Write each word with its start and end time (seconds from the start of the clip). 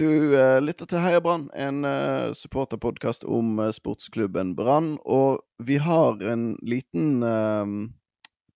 Du 0.00 0.32
uh, 0.32 0.56
lytter 0.64 0.88
til 0.88 1.02
Heia 1.04 1.18
Brann, 1.20 1.50
en 1.52 1.84
uh, 1.84 2.32
supporterpodkast 2.32 3.26
om 3.28 3.58
uh, 3.60 3.66
sportsklubben 3.68 4.54
Brann. 4.56 4.94
Og 5.04 5.42
vi 5.60 5.76
har 5.76 6.22
en 6.24 6.54
liten 6.64 7.20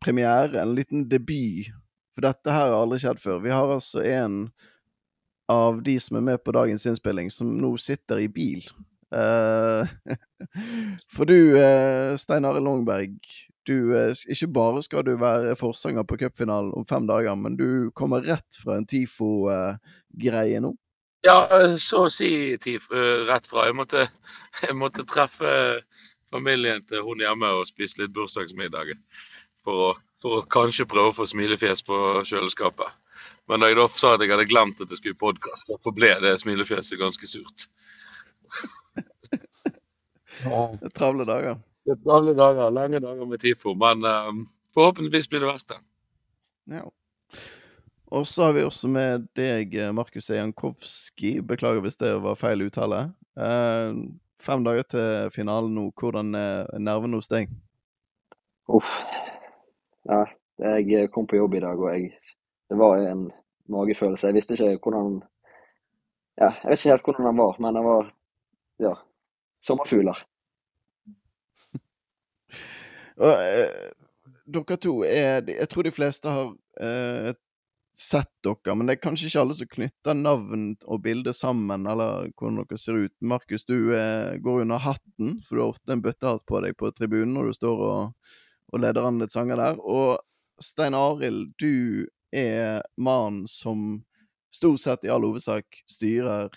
premiere, 0.01 0.63
en 0.63 0.73
liten 0.73 1.03
debut. 1.11 1.69
For 2.17 2.25
dette 2.25 2.49
her 2.49 2.71
har 2.73 2.79
aldri 2.79 2.97
skjedd 3.03 3.21
før. 3.21 3.43
Vi 3.45 3.53
har 3.53 3.75
altså 3.75 4.01
en 4.09 4.39
av 5.53 5.83
de 5.85 5.99
som 6.01 6.17
er 6.17 6.25
med 6.31 6.41
på 6.41 6.55
dagens 6.57 6.87
innspilling, 6.89 7.29
som 7.29 7.51
nå 7.61 7.75
sitter 7.77 8.23
i 8.25 8.31
bil. 8.33 8.65
for 11.15 11.29
du, 11.29 11.37
Stein 12.19 12.49
Arild 12.49 12.65
Longberg, 12.65 13.19
du, 13.69 13.93
ikke 14.33 14.49
bare 14.57 14.81
skal 14.87 15.05
du 15.05 15.13
være 15.21 15.53
forsanger 15.61 16.09
på 16.09 16.17
cupfinalen 16.25 16.73
om 16.73 16.89
fem 16.89 17.05
dager, 17.11 17.37
men 17.37 17.61
du 17.61 17.93
kommer 17.93 18.25
rett 18.25 18.63
fra 18.63 18.81
en 18.81 18.89
TIFO-greie 18.89 20.65
nå? 20.65 20.73
Ja, 21.25 21.39
så 21.81 22.07
å 22.07 22.13
si 22.13 22.31
TIF 22.61 22.91
rett 23.29 23.47
fra. 23.49 23.69
Jeg 23.69 23.77
måtte, 23.79 24.07
jeg 24.67 24.77
måtte, 24.77 25.07
treffe 25.09 25.53
familien 26.35 26.83
til 26.89 27.05
hun 27.07 27.23
hjemme 27.23 27.53
og 27.61 27.69
spise 27.71 28.03
litt 28.03 28.13
bursdagsmiddag. 28.17 28.93
For 29.65 29.97
for 30.25 30.41
å 30.41 30.45
kanskje 30.49 30.87
prøve 30.89 31.13
å 31.13 31.17
få 31.19 31.27
smilefjes 31.29 31.85
på 31.85 31.97
kjøleskapet. 32.25 32.89
Men 33.51 33.61
da 33.61 33.69
jeg 33.69 33.77
da 33.77 33.85
sa 33.93 34.15
at 34.15 34.23
jeg 34.25 34.33
hadde 34.33 34.49
glemt 34.49 34.81
at 34.81 34.89
jeg 34.89 35.01
skulle 35.03 35.19
i 35.19 35.21
podkast, 35.21 35.67
forble 35.69 35.93
ble 35.99 36.13
det 36.25 36.39
smilefjeset 36.41 37.01
ganske 37.01 37.29
surt. 37.29 37.69
Det 40.35 40.51
er 40.51 40.91
travle 40.97 41.25
dager. 41.29 41.61
Det 41.87 41.93
er 41.95 41.99
travle 42.03 42.33
dager, 42.37 42.73
lange 42.75 42.99
dager 43.01 43.29
med 43.29 43.41
TIFO. 43.41 43.77
Men 43.79 44.03
um, 44.05 44.41
forhåpentligvis 44.75 45.29
blir 45.31 45.45
det 45.45 45.51
verste. 45.51 45.77
Ja. 46.73 46.83
Og 48.13 48.27
så 48.27 48.45
har 48.49 48.53
vi 48.53 48.65
også 48.65 48.89
med 48.89 49.29
deg, 49.37 49.75
Markus 49.97 50.29
Jankowski. 50.31 51.39
Beklager 51.41 51.81
hvis 51.85 51.97
det 52.01 52.13
var 52.23 52.39
feil 52.39 52.67
uttale. 52.67 53.07
Eh, 53.41 53.97
fem 54.43 54.65
dager 54.65 54.89
til 54.95 55.31
finalen 55.35 55.75
nå. 55.75 55.89
Hvordan 55.99 56.35
er 56.39 56.69
nervene 56.79 57.19
hos 57.19 57.31
deg? 57.33 57.49
Uff. 58.69 59.01
Ja, 60.09 60.25
jeg 60.61 61.09
kom 61.13 61.27
på 61.27 61.37
jobb 61.41 61.57
i 61.57 61.63
dag, 61.65 61.81
og 61.81 61.89
jeg, 61.95 62.13
det 62.71 62.79
var 62.79 63.01
en 63.01 63.31
magefølelse. 63.73 64.27
Jeg 64.29 64.37
visste 64.37 64.55
ikke 64.55 64.77
hvordan 64.85 65.23
ja, 66.41 66.51
Jeg 66.51 66.71
vet 66.71 66.79
ikke 66.79 66.91
helt 66.91 67.05
hvordan 67.09 67.27
den 67.27 67.39
var, 67.39 67.59
men 67.63 67.75
den 67.75 67.85
var 67.85 68.09
ja, 68.83 68.95
sommerfugler. 69.63 70.25
og, 73.25 73.33
eh, 73.33 73.93
dere 74.55 74.77
to 74.77 75.03
er 75.07 75.41
Jeg 75.49 75.69
tror 75.69 75.83
de 75.83 75.95
fleste 75.95 76.29
har 76.29 76.51
eh, 76.81 77.31
et 77.31 77.41
sett 77.95 78.31
dere, 78.43 78.75
men 78.75 78.89
det 78.89 78.97
er 78.97 79.03
kanskje 79.05 79.29
ikke 79.29 79.43
alle 79.45 79.55
som 79.55 79.71
knytter 79.71 80.17
navn 80.19 80.65
og 80.83 81.03
bilde 81.05 81.35
sammen, 81.37 81.87
eller 81.87 82.31
hvordan 82.35 82.59
dere 82.63 82.79
ser 82.81 82.99
ut. 83.07 83.15
Markus, 83.23 83.65
du 83.69 83.95
eh, 83.95 84.35
går 84.43 84.65
under 84.65 84.83
hatten, 84.83 85.37
for 85.47 85.55
du 85.55 85.63
har 85.63 85.75
ofte 85.77 85.95
en 85.95 86.03
bøttehatt 86.03 86.43
på 86.49 86.63
deg 86.65 86.75
på 86.81 86.91
tribunen 86.97 87.37
når 87.39 87.53
du 87.53 87.59
står 87.61 87.85
og, 87.87 88.33
og 88.73 88.83
leder 88.83 89.07
an 89.07 89.23
litt 89.23 89.35
sanger 89.35 89.63
der. 89.63 89.79
Og 89.79 90.19
Stein 90.63 90.99
Arild, 90.99 91.55
du 91.63 92.07
er 92.35 92.83
mannen 92.99 93.47
som 93.51 94.03
stort 94.55 94.83
sett 94.83 95.07
i 95.07 95.13
all 95.15 95.27
hovedsak 95.27 95.83
styrer 95.91 96.51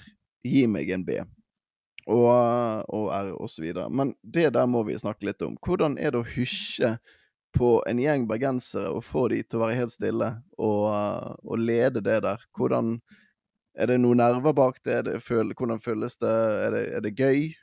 Gi 0.48 0.64
meg 0.70 0.90
en 0.94 1.04
B. 1.06 1.18
Og, 2.08 2.28
og 2.88 3.08
R, 3.12 3.34
og 3.36 3.50
så 3.52 3.66
videre. 3.66 3.90
Men 3.92 4.14
det 4.24 4.54
der 4.56 4.70
må 4.70 4.86
vi 4.88 4.96
snakke 4.96 5.28
litt 5.28 5.44
om. 5.44 5.58
Hvordan 5.60 5.98
er 6.00 6.14
det 6.14 6.22
å 6.22 6.30
hysje 6.38 6.94
på 7.56 7.84
en 7.90 8.00
gjeng 8.02 8.28
bergensere 8.30 8.90
og 8.94 9.06
få 9.06 9.28
de 9.32 9.42
til 9.44 9.60
å 9.60 9.64
være 9.66 9.78
helt 9.80 9.94
stille 9.94 10.32
og, 10.58 11.38
og 11.44 11.62
lede 11.62 12.04
det 12.04 12.20
der? 12.26 12.44
Hvordan 12.58 13.00
Er 13.78 13.92
det 13.92 14.00
noen 14.02 14.18
nerver 14.18 14.56
bak 14.58 14.80
det? 14.84 15.04
det 15.06 15.20
føl, 15.22 15.54
hvordan 15.54 15.82
føles 15.82 16.18
det? 16.18 16.34
Er, 16.66 16.72
det? 16.74 16.84
er 16.98 17.02
det 17.06 17.12
gøy? 17.14 17.54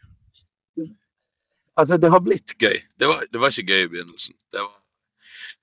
Altså, 1.74 1.96
det 1.98 2.10
har 2.10 2.20
blitt 2.22 2.55
gøy. 2.55 2.78
Det 3.02 3.08
var, 3.10 3.24
det 3.32 3.40
var 3.42 3.50
ikke 3.50 3.74
gøy 3.74 3.83
i 3.83 3.89
begynnelsen. 3.90 4.36
Det 4.55 4.62
var, 4.62 4.77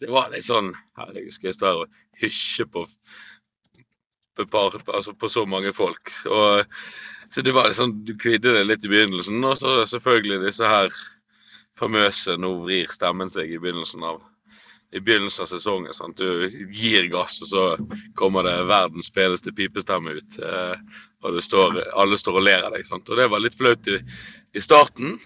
det 0.04 0.10
var 0.12 0.34
litt 0.34 0.44
sånn 0.44 0.74
Herregud, 1.00 1.32
skal 1.32 1.52
jeg 1.52 1.56
stå 1.56 1.70
her 1.70 1.86
og 1.86 2.02
hysje 2.20 2.68
på, 2.68 2.84
på, 4.36 4.48
par, 4.52 4.76
altså 4.92 5.16
på 5.16 5.32
så 5.32 5.46
mange 5.48 5.72
folk? 5.78 6.12
Og, 6.28 6.68
så 7.32 7.46
det 7.48 7.56
var 7.56 7.72
litt 7.72 7.80
sånn, 7.80 7.96
Du 8.04 8.18
kvidde 8.20 8.58
deg 8.58 8.68
litt 8.68 8.84
i 8.84 8.92
begynnelsen. 8.92 9.40
Og 9.48 9.56
så 9.62 9.78
selvfølgelig 9.88 10.42
disse 10.50 10.68
her 10.68 10.92
famøse 11.80 12.38
'nå 12.38 12.52
vrir 12.66 12.92
stemmen 12.92 13.32
seg' 13.32 13.54
i 13.54 13.60
begynnelsen 13.62 14.04
av, 14.04 14.22
i 14.92 15.00
begynnelsen 15.00 15.46
av 15.46 15.50
sesongen. 15.52 15.94
Sant? 15.94 16.18
Du 16.18 16.68
gir 16.72 17.08
gass, 17.14 17.42
og 17.42 17.48
så 17.48 17.64
kommer 18.16 18.44
det 18.48 18.58
verdens 18.70 19.12
peneste 19.14 19.54
pipestemme 19.56 20.18
ut. 20.20 20.40
Eh, 20.40 21.02
og 21.24 21.44
står, 21.44 21.82
alle 21.94 22.18
står 22.18 22.40
og 22.40 22.48
ler 22.48 22.68
av 22.68 22.76
deg. 22.76 22.88
Sant? 22.88 23.10
Og 23.10 23.18
det 23.18 23.30
var 23.32 23.44
litt 23.44 23.58
flaut 23.58 23.88
i, 23.88 24.00
i, 24.54 24.62
starten. 24.62 25.20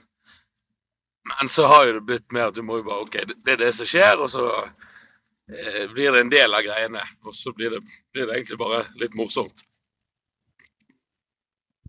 Men 1.32 1.50
så 1.50 1.66
har 1.72 1.88
jo 1.88 2.00
det 2.00 2.08
blitt 2.10 2.32
mer 2.36 2.52
at 2.52 2.58
du 2.58 2.62
må 2.62 2.82
jo 2.82 2.90
bare 2.90 3.08
OK, 3.08 3.22
det, 3.26 3.40
det 3.46 3.56
er 3.56 3.64
det 3.64 3.72
som 3.74 3.90
skjer, 3.90 4.20
og 4.22 4.30
så 4.30 4.46
eh, 4.62 5.86
blir 5.94 6.14
det 6.14 6.26
en 6.26 6.34
del 6.34 6.54
av 6.54 6.66
greiene. 6.68 7.02
Og 7.26 7.38
så 7.38 7.54
blir 7.56 7.74
det, 7.74 7.82
blir 8.14 8.28
det 8.28 8.38
egentlig 8.38 8.62
bare 8.62 8.86
litt 9.02 9.18
morsomt. 9.18 9.66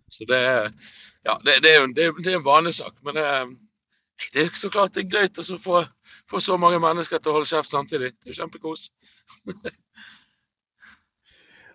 Så 0.09 0.25
det, 0.25 0.73
ja, 1.27 1.41
det, 1.45 1.59
det 1.63 1.71
er 1.75 1.81
jo 1.81 1.87
det, 1.93 2.11
det 2.23 2.33
er 2.33 2.39
en 2.39 2.47
vanesak. 2.47 2.95
Men 3.05 3.19
det, 3.19 3.29
det 4.33 4.43
er 4.43 4.53
så 4.57 4.71
klart 4.73 4.95
det 4.97 5.05
er 5.05 5.11
greit 5.13 5.39
å 5.41 5.45
få, 5.61 5.83
få, 6.31 6.41
så 6.41 6.57
mange 6.61 6.81
mennesker 6.83 7.21
til 7.21 7.33
å 7.33 7.39
holde 7.39 7.51
kjeft 7.51 7.73
samtidig. 7.73 8.15
Det 8.17 8.31
er 8.31 8.35
jo 8.35 8.39
kjempekos. 8.43 8.89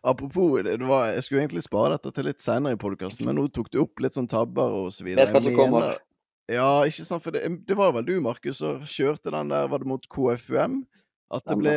Apropos, 0.02 0.64
det 0.66 0.80
var, 0.82 1.12
jeg 1.14 1.24
skulle 1.28 1.44
egentlig 1.44 1.62
spare 1.62 1.94
dette 1.94 2.12
til 2.16 2.26
litt 2.26 2.42
senere 2.42 2.74
i 2.74 2.80
podkasten, 2.82 3.28
men 3.28 3.38
nå 3.38 3.46
tok 3.54 3.70
du 3.70 3.84
opp 3.84 4.02
litt 4.02 4.18
sånn 4.18 4.30
tabber 4.30 4.74
og 4.80 4.90
så 4.96 5.06
videre. 5.06 5.28
Vet 5.30 5.36
hva 5.36 5.44
som 5.46 5.58
kommer. 5.60 6.00
Ja, 6.50 6.82
ikke 6.90 7.06
sant, 7.06 7.22
for 7.22 7.36
det, 7.36 7.46
det 7.70 7.78
var 7.78 7.94
vel 7.94 8.08
du, 8.08 8.16
Markus, 8.24 8.58
som 8.64 8.82
kjørte 8.90 9.30
den 9.34 9.54
der, 9.54 9.70
var 9.70 9.84
det 9.84 9.92
mot 9.92 10.08
KFUM? 10.10 10.82
At 11.32 11.46
det 11.48 11.58
ble 11.62 11.76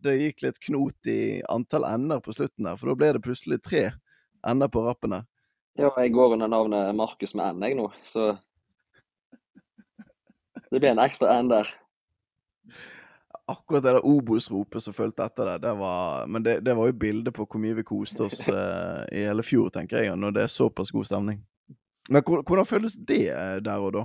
Det 0.00 0.14
gikk 0.16 0.40
litt 0.46 0.58
knot 0.64 1.08
i 1.12 1.42
antall 1.52 1.84
ender 1.84 2.22
på 2.24 2.32
slutten 2.32 2.64
der, 2.64 2.78
for 2.80 2.88
da 2.88 2.96
ble 2.96 3.12
det 3.12 3.20
plutselig 3.26 3.60
tre 3.60 3.90
ender 4.48 4.70
på 4.72 4.80
rappene. 4.86 5.26
Ja, 5.76 5.90
jeg 6.00 6.14
går 6.16 6.38
under 6.38 6.48
navnet 6.48 6.96
Markus 6.96 7.34
med 7.36 7.58
N, 7.58 7.66
jeg 7.68 7.76
nå, 7.76 7.90
så 8.08 8.30
det 10.70 10.80
blir 10.80 10.90
en 10.90 11.02
ekstra 11.02 11.34
N 11.38 11.50
der. 11.50 11.68
Akkurat 13.50 13.82
det 13.82 13.92
der 13.96 14.06
Obos-ropet 14.06 14.82
som 14.82 14.94
fulgte 14.94 15.26
etter 15.26 15.48
det, 15.52 15.58
det 15.66 15.72
var, 15.80 16.26
men 16.30 16.42
det, 16.46 16.60
det, 16.62 16.74
var 16.78 16.86
jo 16.86 16.98
bildet 17.02 17.34
på 17.34 17.46
hvor 17.50 17.62
mye 17.62 17.74
vi 17.80 17.86
koste 17.86 18.28
oss 18.28 18.44
eh, 18.52 19.02
i 19.10 19.24
hele 19.26 19.42
fjor, 19.42 19.72
tenker 19.74 20.04
jeg, 20.04 20.16
når 20.16 20.36
det 20.36 20.44
er 20.46 20.52
såpass 20.52 20.94
god 20.94 21.08
stemning. 21.08 21.40
Men 22.10 22.22
hvordan 22.26 22.66
føles 22.66 22.94
det 22.94 23.24
eh, 23.34 23.56
der 23.64 23.82
og 23.82 23.94
da? 23.96 24.04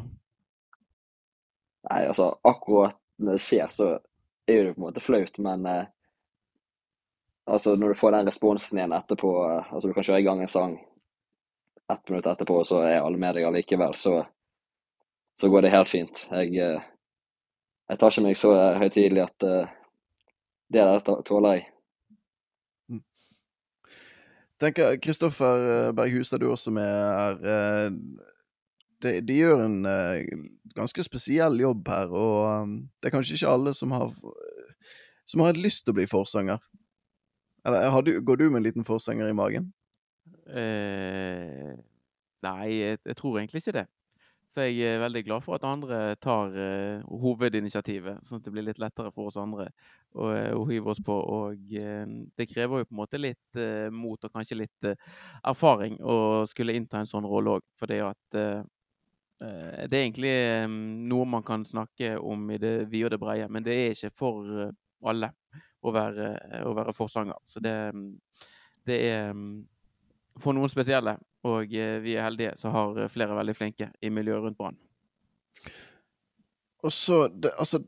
Nei, 1.92 2.02
altså, 2.09 2.31
akkurat 2.44 2.98
når 3.22 3.38
det 3.38 3.46
skjer, 3.46 3.70
så 3.70 3.92
er 4.50 4.64
det 4.64 4.74
på 4.74 4.81
en 4.81 4.88
måte 4.88 5.04
flaut, 5.04 5.38
men 5.38 5.66
eh, 5.70 5.86
altså, 7.46 7.75
når 7.75 7.94
du 7.94 8.00
får 8.02 8.18
den 8.18 8.30
responsen 8.30 8.81
igjen 8.81 8.98
etterpå, 8.98 9.31
uh, 9.46 9.74
altså 9.74 9.90
du 9.90 9.94
kan 9.94 10.06
kjøre 10.08 10.22
i 10.24 10.28
gang 10.28 10.42
en 10.42 10.52
sang 10.52 10.80
ett 11.94 12.09
minutt 12.09 12.25
etterpå, 12.25 12.64
så 12.66 12.81
er 12.81 13.04
alle 13.04 13.22
med 13.22 13.38
deg 13.38 13.46
allikevel, 13.46 13.94
så 13.98 14.24
så 15.35 15.50
går 15.50 15.66
det 15.66 15.73
helt 15.73 15.90
fint. 15.90 16.28
Jeg, 16.31 16.56
eh, 16.57 16.84
jeg 17.90 18.00
tar 18.00 18.13
ikke 18.13 18.25
meg 18.25 18.38
så 18.40 18.53
eh, 18.56 18.79
høytidelig 18.81 19.25
at 19.25 19.46
uh, 19.46 19.73
det 20.73 20.85
der 20.88 21.22
tåler 21.28 21.57
jeg. 21.57 21.66
Mm. 22.90 23.01
tenker 24.59 24.95
Kristoffer 25.03 25.91
Berghustad, 25.94 26.40
du 26.40 26.50
også 26.51 26.72
med 26.72 26.88
her. 26.90 27.91
De, 29.03 29.19
de, 29.22 29.34
gjør 29.38 29.66
en 29.66 29.84
ganske 30.75 31.03
spesiell 31.03 31.59
jobb 31.59 31.88
her, 31.91 32.09
og 32.09 32.72
det 33.01 33.09
er 33.09 33.13
kanskje 33.13 33.35
ikke 33.35 33.51
alle 33.51 33.74
som 33.75 33.91
har, 33.91 34.16
som 35.28 35.44
har 35.44 35.59
lyst 35.59 35.84
til 35.85 35.94
å 35.94 36.00
bli 36.00 36.07
forsanger. 36.09 36.63
Eller 37.66 38.01
du, 38.01 38.22
går 38.22 38.35
du 38.35 38.50
med 38.50 38.57
en 38.57 38.63
liten 38.63 38.85
forsanger 38.88 39.29
i 39.29 39.35
magen? 39.35 39.74
Eh, 40.45 41.74
nei, 42.45 42.68
jeg, 42.69 43.00
jeg, 43.06 43.18
tror 43.18 43.39
egentlig 43.39 43.62
ikke 43.63 43.77
det. 43.80 43.86
Så 44.45 44.68
jeg 44.68 44.86
er 44.86 45.01
veldig 45.01 45.24
glad 45.25 45.44
for 45.44 45.57
at 45.57 45.65
andre 45.65 46.00
tar 46.21 46.53
uh, 46.53 47.01
hovedinitiativet, 47.24 48.21
sånn 48.24 48.39
at 48.39 48.45
det 48.45 48.53
blir 48.53 48.68
litt 48.68 48.81
lettere 48.81 49.09
for 49.13 49.31
oss 49.31 49.39
andre 49.42 49.71
å, 50.13 50.30
eh, 50.31 50.51
å 50.53 50.62
hive 50.69 50.94
oss 50.94 51.01
på. 51.03 51.15
Og 51.15 51.74
uh, 51.81 52.06
det 52.38 52.47
krever 52.51 52.83
jo 52.83 52.88
på 52.88 52.95
en 52.95 53.01
måte 53.01 53.21
litt 53.21 53.59
uh, 53.59 53.89
mot 53.94 54.21
og 54.21 54.31
kanskje 54.38 54.59
litt 54.62 54.89
erfaring 55.42 55.97
å 56.00 56.45
skulle 56.50 56.77
innta 56.77 57.01
en 57.01 57.09
sånn 57.09 57.27
rolle 57.27 57.57
òg. 57.57 57.68
For 57.80 57.89
det 57.89 58.00
er 58.06 59.97
egentlig 59.97 60.36
um, 60.63 60.80
noe 61.09 61.25
man 61.27 61.44
kan 61.44 61.65
snakke 61.68 62.15
om 62.21 62.45
i 62.53 62.62
det 62.62 62.77
vide 62.91 63.09
og 63.09 63.15
det 63.15 63.24
brede, 63.25 63.50
men 63.51 63.65
det 63.65 63.75
er 63.75 63.98
ikke 63.98 64.13
for 64.15 64.69
alle 65.06 65.33
å 65.86 65.91
være, 65.94 66.30
å 66.69 66.74
være 66.77 66.94
forsanger. 66.95 67.41
Så 67.50 67.62
det, 67.65 67.75
det 68.88 69.01
er 69.09 69.33
um, 69.33 69.65
for 70.42 70.56
noen 70.56 70.72
spesielle. 70.72 71.18
Og 71.48 71.74
eh, 71.74 72.00
vi 72.04 72.16
er 72.16 72.26
heldige 72.26 72.56
som 72.60 72.74
har 72.76 72.98
eh, 73.00 73.12
flere 73.12 73.38
veldig 73.38 73.56
flinke 73.58 73.92
i 74.02 74.12
miljøet 74.14 74.46
rundt 74.46 74.60
Brann. 74.60 74.78
Og 76.86 76.94
så, 76.94 77.26
det, 77.28 77.52
altså 77.58 77.80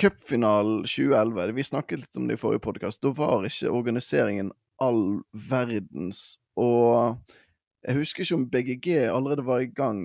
Cupfinalen 0.00 0.84
2011, 0.86 1.52
vi 1.56 1.64
snakket 1.66 2.04
litt 2.04 2.18
om 2.18 2.28
det 2.28 2.36
i 2.38 2.40
forrige 2.40 2.62
podkast. 2.64 3.02
Da 3.02 3.12
var 3.16 3.46
ikke 3.46 3.72
organiseringen 3.72 4.52
all 4.82 5.22
verdens. 5.50 6.38
Og 6.58 7.18
jeg 7.86 7.98
husker 7.98 8.24
ikke 8.24 8.38
om 8.38 8.46
BGG 8.50 8.88
allerede 9.10 9.46
var 9.46 9.64
i 9.64 9.70
gang 9.70 10.04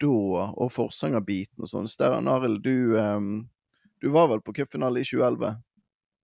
da, 0.00 0.10
og 0.54 0.70
forsangerbiten 0.74 1.64
og 1.64 1.70
sånn. 1.70 1.90
Sterran 1.90 2.30
Arild, 2.30 2.62
du, 2.62 2.94
um, 2.98 3.48
du 4.02 4.10
var 4.14 4.30
vel 4.30 4.42
på 4.46 4.54
cupfinale 4.60 5.02
i 5.02 5.08
2011? 5.08 5.56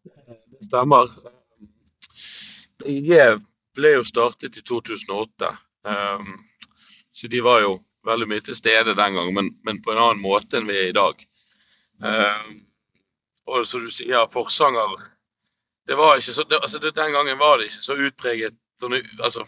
Det 0.07 0.69
stemmer. 0.69 1.11
BGG 2.85 3.43
ble 3.77 3.97
jo 3.99 4.05
startet 4.07 4.59
i 4.59 4.65
2008. 4.67 5.51
Um, 5.87 6.33
så 7.13 7.31
de 7.33 7.41
var 7.45 7.63
jo 7.63 7.79
veldig 8.07 8.29
mye 8.31 8.45
til 8.45 8.57
stede 8.59 8.95
den 8.97 9.19
gangen, 9.19 9.35
men, 9.35 9.53
men 9.67 9.83
på 9.83 9.93
en 9.93 10.03
annen 10.03 10.23
måte 10.23 10.59
enn 10.59 10.69
vi 10.69 10.79
er 10.79 10.91
i 10.91 10.97
dag. 10.97 11.21
Um, 12.03 12.57
og 13.47 13.67
som 13.69 13.85
du 13.85 13.93
sier, 13.95 14.27
forsanger 14.33 14.97
det 15.87 15.95
var 15.95 16.19
ikke 16.19 16.33
så, 16.35 16.43
det, 16.43 16.59
altså 16.59 16.79
det, 16.83 16.91
Den 16.97 17.13
gangen 17.13 17.39
var 17.39 17.59
det 17.59 17.69
ikke 17.71 17.85
så 17.85 17.95
utpreget 17.95 18.57
sånne, 18.81 19.05
altså, 19.23 19.45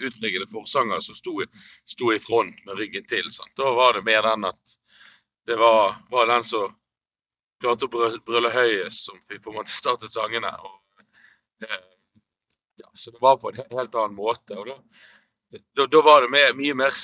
utpregede 0.00 0.48
forsanger 0.50 1.00
som 1.04 1.14
sto, 1.14 1.36
sto, 1.86 2.12
i 2.12 2.18
front 2.18 2.64
med 2.66 2.78
ryggen 2.80 3.06
til. 3.06 3.28
Sant? 3.32 3.52
Da 3.56 3.70
var 3.76 3.94
det 3.94 4.04
mer 4.04 4.24
den 4.26 4.48
at 4.48 4.76
det 5.46 5.58
var, 5.60 6.00
var 6.10 6.26
den 6.26 6.44
som 6.44 6.74
klarte 7.60 7.86
å 7.86 8.10
brølle 8.26 8.50
høyest, 8.50 9.06
som 9.06 9.20
fikk 9.28 9.44
på 9.44 9.52
en 9.52 9.60
måte 9.60 9.74
startet 9.74 10.14
sangene. 10.14 10.50
Og, 10.64 11.04
eh, 11.68 11.80
ja, 12.80 12.90
så 12.94 13.12
det 13.14 13.20
var 13.22 13.38
på 13.40 13.52
en 13.52 13.62
helt 13.70 13.94
annen 13.94 14.16
måte. 14.16 14.58
og 14.58 14.70
Da, 14.70 15.58
da, 15.76 15.86
da 15.86 16.02
var 16.06 16.24
det 16.24 16.32
mer, 16.32 16.52
mye 16.58 16.76
mer 16.78 16.94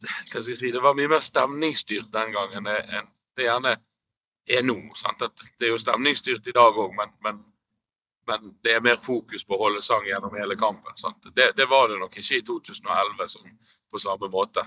hva 0.00 0.40
skal 0.40 0.48
jeg 0.48 0.58
si, 0.58 0.72
det 0.72 0.82
var 0.82 0.96
mye 0.96 1.10
mer 1.12 1.22
stemningsstyrt 1.24 2.10
den 2.12 2.32
gangen 2.32 2.68
enn 2.70 3.08
det 3.36 3.46
gjerne 3.46 3.76
er 4.50 4.62
nå. 4.64 4.76
Det 5.58 5.66
er 5.66 5.72
jo 5.72 5.80
stemningsstyrt 5.80 6.48
i 6.48 6.56
dag 6.56 6.78
òg, 6.78 6.94
men, 6.96 7.12
men, 7.24 7.42
men, 8.28 8.54
det 8.64 8.74
er 8.76 8.84
mer 8.84 9.00
fokus 9.02 9.44
på 9.44 9.56
å 9.56 9.62
holde 9.66 9.82
sang 9.84 10.06
gjennom 10.08 10.34
hele 10.36 10.56
kampen. 10.60 10.96
Det, 11.34 11.52
det, 11.56 11.68
var 11.68 11.88
det 11.88 12.00
nok 12.00 12.16
ikke 12.16 12.40
i 12.40 12.44
2011 12.48 13.28
som, 13.34 13.54
på 13.90 14.02
samme 14.02 14.30
måte. 14.32 14.64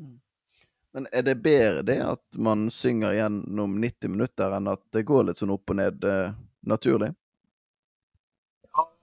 Mm. 0.00 0.18
Men 0.96 1.08
er 1.12 1.24
det 1.24 1.38
bedre 1.44 1.84
det 1.84 2.00
at 2.04 2.40
man 2.40 2.68
synger 2.72 3.16
gjennom 3.16 3.80
90 3.80 4.12
minutter, 4.12 4.52
enn 4.56 4.68
at 4.72 4.84
det 4.96 5.06
går 5.08 5.28
litt 5.28 5.40
sånn 5.40 5.52
opp 5.56 5.72
og 5.72 5.80
ned 5.80 6.04
eh, 6.08 6.36
naturlig? 6.68 7.12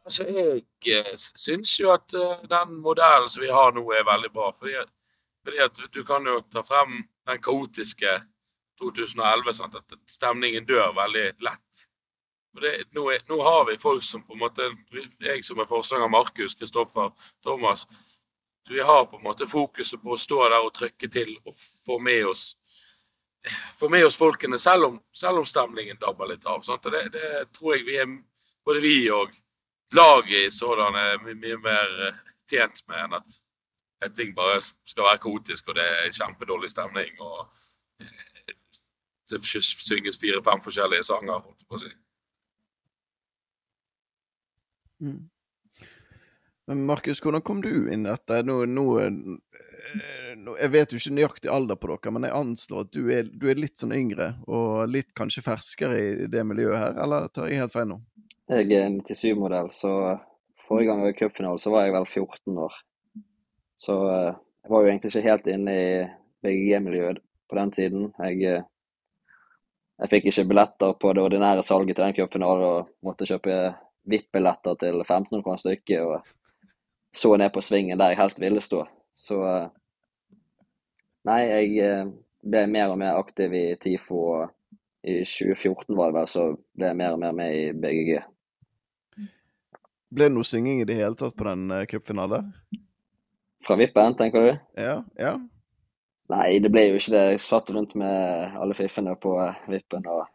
Altså, 0.04 0.26
Jeg 0.28 0.64
eh, 1.00 1.16
syns 1.16 1.78
jo 1.80 1.94
at 1.94 2.14
uh, 2.14 2.44
den 2.50 2.76
modellen 2.84 3.30
som 3.30 3.44
vi 3.44 3.52
har 3.52 3.72
nå, 3.72 3.84
er 3.92 4.06
veldig 4.08 4.32
bra. 4.34 4.52
Fordi, 4.60 4.76
fordi 5.44 5.62
at 5.64 5.82
du 5.94 6.04
kan 6.04 6.28
jo 6.28 6.42
ta 6.52 6.64
frem 6.68 7.04
den 7.30 7.42
kaotiske 7.42 8.18
2011. 8.82 9.54
Sant? 9.54 9.76
At 9.80 10.00
stemningen 10.12 10.68
dør 10.68 10.96
veldig 10.98 11.28
lett. 11.40 11.86
Det, 12.62 12.74
nå, 12.94 13.08
er, 13.10 13.24
nå, 13.30 13.40
har 13.42 13.64
vi 13.66 13.80
folk 13.82 14.04
som 14.06 14.22
på 14.28 14.36
en 14.36 14.44
måte 14.44 14.68
Jeg 15.24 15.42
som 15.46 15.60
er 15.60 15.70
forsanger, 15.70 16.12
Markus, 16.12 16.54
Kristoffer, 16.56 17.10
Thomas. 17.44 17.88
Vi 18.70 18.80
har 18.80 19.06
på 19.06 19.18
en 19.18 19.24
måte 19.24 19.48
fokuset 19.48 20.02
på 20.04 20.14
å 20.14 20.20
stå 20.20 20.44
der 20.50 20.60
og 20.62 20.76
trykke 20.76 21.10
til 21.12 21.34
og 21.44 21.56
få 21.56 21.98
med 22.00 22.28
oss 22.30 22.54
få 23.80 23.90
med 23.90 24.06
oss 24.06 24.18
folkene, 24.18 24.60
selv 24.60 24.86
om, 24.86 25.00
selv 25.12 25.42
om 25.42 25.46
stemningen 25.46 25.98
dabber 26.00 26.30
litt 26.30 26.46
av. 26.46 26.64
Det, 26.64 27.02
det 27.12 27.32
tror 27.58 27.76
jeg 27.76 27.86
vi 27.88 27.98
er, 28.00 28.14
både 28.66 28.84
vi 28.84 28.96
og 29.12 29.34
laget 29.94 30.48
i 30.48 30.52
sådan 30.54 30.96
er 31.00 31.18
mye 31.24 31.58
mer 31.64 31.98
eh, 32.08 32.22
tjent 32.50 32.84
med 32.88 33.04
enn 33.06 33.18
at, 33.20 33.42
at 34.06 34.16
ting 34.18 34.34
bare 34.36 34.62
skal 34.62 35.08
være 35.10 35.22
kaotisk 35.26 35.70
og 35.70 35.78
det 35.80 35.86
er 35.86 36.16
kjempedårlig 36.16 36.72
stemning. 36.72 37.20
og 37.22 37.48
eh, 38.02 38.56
det 39.32 39.44
synges 39.46 40.20
fire-fem 40.22 40.64
forskjellige 40.64 41.04
sanger. 41.08 41.40
holdt 41.40 41.68
på 41.70 41.78
å 41.78 41.84
si. 41.84 41.94
Mm. 45.04 45.22
Men 46.68 46.86
Markus, 46.86 47.20
hvordan 47.20 47.42
kom 47.42 47.62
du 47.62 47.90
inn 47.92 48.06
i 48.06 48.10
dette? 48.10 48.40
Nå, 48.48 48.62
nå, 48.72 48.86
eh, 49.04 49.10
nå, 50.40 50.56
jeg 50.62 50.72
vet 50.72 50.94
jo 50.94 51.00
ikke 51.00 51.16
nøyaktig 51.18 51.52
alder 51.52 51.80
på 51.80 51.90
dere, 51.92 52.14
men 52.16 52.28
jeg 52.28 52.38
anslår 52.40 52.86
at 52.86 52.94
du 52.96 53.10
er, 53.12 53.28
du 53.28 53.50
er, 53.52 53.60
litt 53.60 53.80
sånn 53.80 53.96
yngre 53.96 54.30
og 54.48 54.88
litt 54.92 55.12
kanskje 55.18 55.44
ferskere 55.44 56.00
i 56.00 56.30
det 56.32 56.46
miljøet 56.48 56.80
her, 56.80 56.96
eller 57.04 57.28
tar 57.36 57.52
jeg 57.52 57.64
helt 57.64 57.76
feil 57.76 57.90
nå? 57.92 58.00
Jeg 58.54 58.70
er 58.78 58.90
97-modell, 59.02 59.72
så 59.74 59.92
forrige 60.68 60.86
gang 60.86 61.00
jeg 61.00 61.08
var 61.08 61.14
i 61.14 61.18
cupfinalen, 61.18 61.72
var 61.74 61.86
jeg 61.86 61.94
vel 61.96 62.06
14 62.06 62.58
år. 62.62 62.74
Så 63.82 63.94
eh, 64.10 64.36
jeg 64.64 64.72
var 64.72 64.82
jo 64.84 64.90
egentlig 64.92 65.10
ikke 65.10 65.30
helt 65.30 65.48
inne 65.50 65.74
i 65.74 65.88
BGG-miljøet 66.46 67.22
på 67.50 67.58
den 67.58 67.72
tiden. 67.74 68.04
Jeg, 68.20 68.44
eh, 68.52 69.32
jeg 70.04 70.12
fikk 70.12 70.28
ikke 70.30 70.46
billetter 70.52 70.94
på 71.02 71.14
det 71.18 71.24
ordinære 71.24 71.64
salget 71.66 71.98
til 71.98 72.06
den 72.06 72.18
cupfinalen 72.20 72.66
og 72.68 72.92
måtte 73.02 73.26
kjøpe 73.26 73.56
VIP-billetter 74.12 74.78
til 74.84 75.00
1500 75.02 75.42
kroner 75.48 75.64
stykket. 75.64 76.06
Og 76.06 77.18
så 77.18 77.34
ned 77.38 77.50
på 77.56 77.64
svingen 77.66 77.98
der 77.98 78.14
jeg 78.14 78.22
helst 78.22 78.42
ville 78.44 78.62
stå. 78.62 78.84
Så 79.18 79.40
eh, 79.50 79.72
Nei, 81.24 81.40
jeg 81.48 82.12
ble 82.44 82.66
mer 82.68 82.92
og 82.92 82.98
mer 83.00 83.16
aktiv 83.16 83.54
i 83.56 83.66
TIFO. 83.80 84.22
og 84.36 84.52
I 85.08 85.24
2014 85.24 85.96
var 85.96 86.12
det 86.12 86.20
vel, 86.20 86.28
så 86.28 86.44
ble 86.76 86.90
jeg 86.92 87.00
mer 87.00 87.16
og 87.16 87.22
mer 87.24 87.36
med 87.38 87.56
i 87.56 87.66
BGG. 87.72 88.33
Ble 90.14 90.28
det 90.30 90.36
noe 90.36 90.46
synging 90.46 90.84
i 90.84 90.86
det 90.86 91.00
hele 91.00 91.18
tatt 91.18 91.34
på 91.38 91.48
den 91.48 91.72
uh, 91.74 91.86
cupfinalen? 91.90 92.52
Fra 93.66 93.78
vippen, 93.80 94.14
tenker 94.20 94.46
du? 94.46 94.52
Ja, 94.78 95.00
ja. 95.18 95.34
Nei, 96.30 96.60
det 96.62 96.70
ble 96.74 96.84
jo 96.90 97.00
ikke 97.00 97.14
det. 97.16 97.24
Jeg 97.32 97.42
satt 97.42 97.72
rundt 97.74 97.96
med 97.98 98.54
alle 98.62 98.78
fiffene 98.78 99.16
på 99.18 99.34
uh, 99.40 99.58
vippen 99.72 100.06
og 100.06 100.28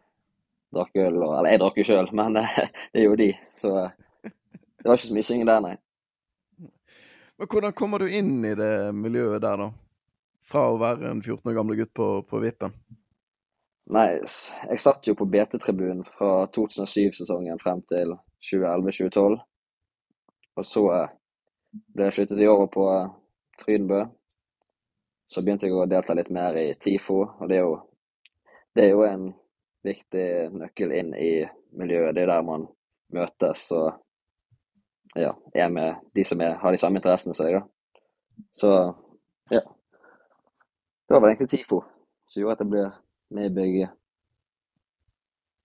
drakk 0.75 0.99
øl. 0.99 1.21
Og, 1.21 1.35
eller 1.37 1.53
jeg 1.53 1.61
drakk 1.63 1.79
jo 1.79 1.87
sjøl, 1.87 2.11
men 2.19 2.41
uh, 2.41 2.59
det 2.93 3.05
gjorde 3.05 3.23
de. 3.23 3.31
Så 3.47 3.73
det 4.27 4.87
var 4.87 4.99
ikke 4.99 5.07
så 5.07 5.15
mye 5.15 5.29
synging 5.29 5.47
der, 5.47 5.63
nei. 5.63 5.75
Men 7.39 7.47
hvordan 7.47 7.75
kommer 7.75 8.03
du 8.03 8.11
inn 8.11 8.39
i 8.43 8.55
det 8.59 8.73
miljøet 8.95 9.43
der, 9.45 9.63
da? 9.63 9.71
Fra 10.49 10.65
å 10.73 10.79
være 10.81 11.07
en 11.13 11.21
14 11.23 11.47
år 11.51 11.55
gamle 11.55 11.77
gutt 11.79 11.93
på, 11.95 12.07
på 12.27 12.41
vippen? 12.43 12.75
Nei, 13.95 14.09
jeg 14.19 14.81
satt 14.83 15.07
jo 15.07 15.15
på 15.17 15.27
BT-tribunen 15.29 16.03
fra 16.05 16.49
2007-sesongen 16.53 17.61
frem 17.61 17.79
til 17.89 18.11
2011-2012. 18.45 19.39
Og 20.59 20.65
så 20.67 20.83
eh, 20.93 21.11
ble 21.95 22.09
jeg 22.09 22.17
flyttet 22.17 22.41
over 22.51 22.67
på 22.71 22.87
eh, 22.91 23.11
Frydenbø. 23.61 24.01
Så 25.29 25.43
begynte 25.45 25.69
jeg 25.69 25.77
å 25.77 25.85
delta 25.87 26.15
litt 26.17 26.31
mer 26.33 26.57
i 26.57 26.73
TIFO, 26.81 27.19
og 27.37 27.49
det 27.49 27.59
er 27.59 27.65
jo, 27.67 27.75
det 28.75 28.85
er 28.85 28.89
jo 28.95 29.03
en 29.05 29.27
viktig 29.85 30.25
nøkkel 30.57 30.93
inn 30.97 31.11
i 31.13 31.33
miljøet. 31.77 32.15
Det 32.17 32.23
er 32.23 32.31
der 32.31 32.47
man 32.47 32.65
møtes 33.13 33.67
og 33.77 33.91
ja, 35.17 35.35
er 35.53 35.69
med 35.73 36.01
de 36.17 36.25
som 36.25 36.41
er, 36.41 36.57
har 36.61 36.73
de 36.73 36.81
samme 36.81 36.99
interessene 37.01 37.37
som 37.37 37.45
deg. 37.45 37.61
Så 38.55 38.73
ja. 39.53 39.61
Det 39.61 41.15
var 41.15 41.23
vel 41.23 41.31
egentlig 41.31 41.49
TIFO 41.53 41.79
som 42.29 42.41
gjorde 42.41 42.57
at 42.57 42.65
jeg 42.65 42.73
ble 42.73 42.83
med 43.37 43.49
i 43.49 43.53
bygget. 43.53 43.95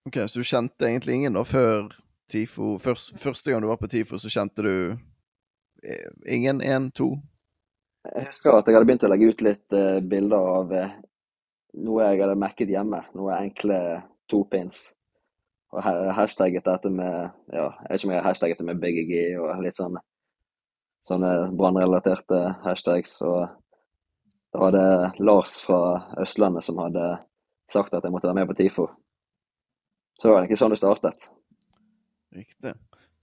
Ok, 0.05 0.17
Så 0.29 0.41
du 0.41 0.45
kjente 0.45 0.89
egentlig 0.89 1.15
ingen 1.15 1.37
da 1.37 1.45
før 1.49 1.89
TIFO 2.31 2.79
Først, 2.79 3.15
Første 3.21 3.51
gang 3.51 3.63
du 3.63 3.69
var 3.69 3.81
på 3.81 3.91
TIFO, 3.91 4.19
så 4.19 4.33
kjente 4.33 4.65
du 4.65 4.75
eh, 5.85 6.11
ingen? 6.27 6.63
Én? 6.63 6.91
To? 6.97 7.15
Jeg 8.05 8.29
husker 8.31 8.57
at 8.57 8.69
jeg 8.69 8.77
hadde 8.77 8.89
begynt 8.89 9.07
å 9.07 9.11
legge 9.13 9.31
ut 9.33 9.45
litt 9.45 9.77
uh, 9.77 10.01
bilder 10.01 10.49
av 10.59 10.73
uh, 10.73 10.97
noe 11.85 12.09
jeg 12.09 12.23
hadde 12.23 12.41
merket 12.41 12.73
hjemme. 12.73 13.01
Noe 13.17 13.39
enkle 13.39 13.79
topins. 14.31 14.91
Og 15.75 15.83
hashtagget 16.15 16.67
dette 16.69 16.91
med 16.93 17.15
ja, 17.51 17.65
Jeg 17.67 17.89
vet 17.89 17.99
ikke 17.99 18.09
om 18.09 18.13
jeg 18.13 18.21
har 18.21 18.29
hashtagget 18.29 18.61
det 18.61 18.67
med 18.69 18.83
BGG 18.83 19.15
og 19.43 19.63
litt 19.65 19.79
sånn 19.81 19.97
sånne 21.09 21.31
brannrelaterte 21.59 22.41
hashtags. 22.65 23.17
Og 23.27 23.49
da 24.55 24.61
var 24.63 24.77
det 24.77 25.25
Lars 25.25 25.57
fra 25.67 25.81
Østlandet 26.23 26.65
som 26.65 26.79
hadde 26.81 27.09
sagt 27.71 27.95
at 27.97 28.05
jeg 28.05 28.15
måtte 28.15 28.31
være 28.31 28.43
med 28.43 28.53
på 28.53 28.57
TIFO. 28.61 28.87
Så 30.15 30.29
det 30.29 30.33
var 30.33 30.45
egentlig 30.45 30.61
sånn 30.61 30.75
det 30.75 30.79
startet. 30.79 31.27
Riktig. 32.35 32.75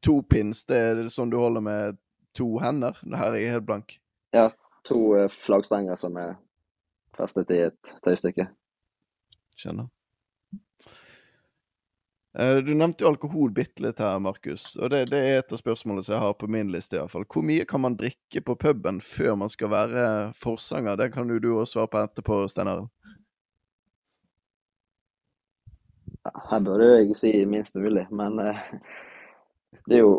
To 0.01 0.21
pins, 0.23 0.63
det 0.65 0.77
er 0.77 1.01
sånn 1.13 1.29
du 1.29 1.37
holder 1.37 1.63
med 1.65 1.99
to 2.37 2.55
hender? 2.63 2.97
Det 3.03 3.19
her 3.19 3.33
er 3.35 3.41
jeg 3.41 3.55
helt 3.57 3.67
blank. 3.67 3.97
Ja, 4.33 4.47
to 4.87 4.99
eh, 5.19 5.31
flaggstenger 5.45 5.99
som 5.99 6.15
er 6.17 6.37
festet 7.17 7.51
i 7.51 7.59
et 7.67 7.95
tøystykke. 8.05 8.47
Skjønner. 9.59 9.91
Eh, 12.39 12.55
du 12.63 12.71
nevnte 12.73 13.03
jo 13.03 13.11
alkohol 13.11 13.51
bitte 13.51 13.83
litt 13.83 13.99
her, 13.99 14.19
Markus. 14.23 14.71
Og 14.79 14.89
det, 14.93 15.09
det, 15.11 15.19
er 15.19 15.41
et 15.41 15.51
av 15.51 15.59
spørsmålene 15.59 16.05
som 16.07 16.15
jeg 16.15 16.23
har 16.23 16.37
på 16.39 16.47
min 16.47 16.71
liste. 16.71 16.95
i 16.95 17.01
hvert 17.01 17.11
fall. 17.11 17.27
Hvor 17.27 17.43
mye 17.45 17.67
kan 17.67 17.83
man 17.83 17.99
drikke 17.99 18.43
på 18.47 18.55
puben 18.55 19.01
før 19.03 19.35
man 19.43 19.51
skal 19.51 19.73
være 19.73 20.05
forsanger? 20.39 20.95
Det 21.01 21.11
kan 21.15 21.29
jo 21.29 21.41
du 21.43 21.51
også 21.57 21.81
svare 21.81 21.91
på 21.91 22.05
etterpå, 22.05 22.45
Stein 22.51 22.71
her 26.49 26.59
burde 26.65 26.89
jeg 26.89 27.15
si 27.17 27.31
minst 27.49 27.75
mulig, 27.75 28.05
men 28.11 28.39
uh, 28.39 28.61
det 29.87 29.97
er 29.97 30.03
jo 30.03 30.13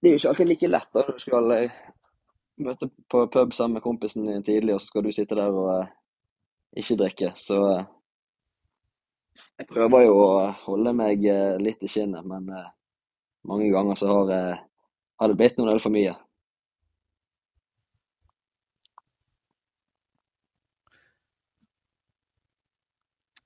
det 0.00 0.08
er 0.08 0.12
jo 0.12 0.18
ikke 0.18 0.28
alltid 0.32 0.50
like 0.50 0.70
lett 0.70 0.94
da 0.94 1.06
du 1.06 1.18
skal 1.22 1.56
uh, 1.56 1.80
møte 2.62 2.90
på 3.10 3.24
pub 3.32 3.54
sammen 3.54 3.78
med 3.78 3.86
kompisen 3.86 4.26
din 4.26 4.44
tidlig, 4.46 4.74
og 4.74 4.80
så 4.80 4.92
skal 4.92 5.06
du 5.06 5.12
sitte 5.12 5.38
der 5.38 5.54
og 5.54 5.72
uh, 5.80 5.90
ikke 6.76 6.98
drikke. 7.00 7.32
Så 7.36 7.58
jeg 9.58 9.68
prøver 9.68 10.06
jo 10.06 10.14
å 10.18 10.30
holde 10.64 10.92
meg 10.96 11.24
litt 11.60 11.84
i 11.84 11.90
skinnet, 11.90 12.24
men 12.26 12.48
mange 13.42 13.70
ganger 13.70 13.94
så 13.94 14.06
har, 14.06 14.30
eh, 14.30 14.58
har 15.18 15.28
det 15.28 15.36
blitt 15.36 15.58
noen 15.58 15.74
øl 15.74 15.80
for 15.82 15.94
mye. 15.94 16.14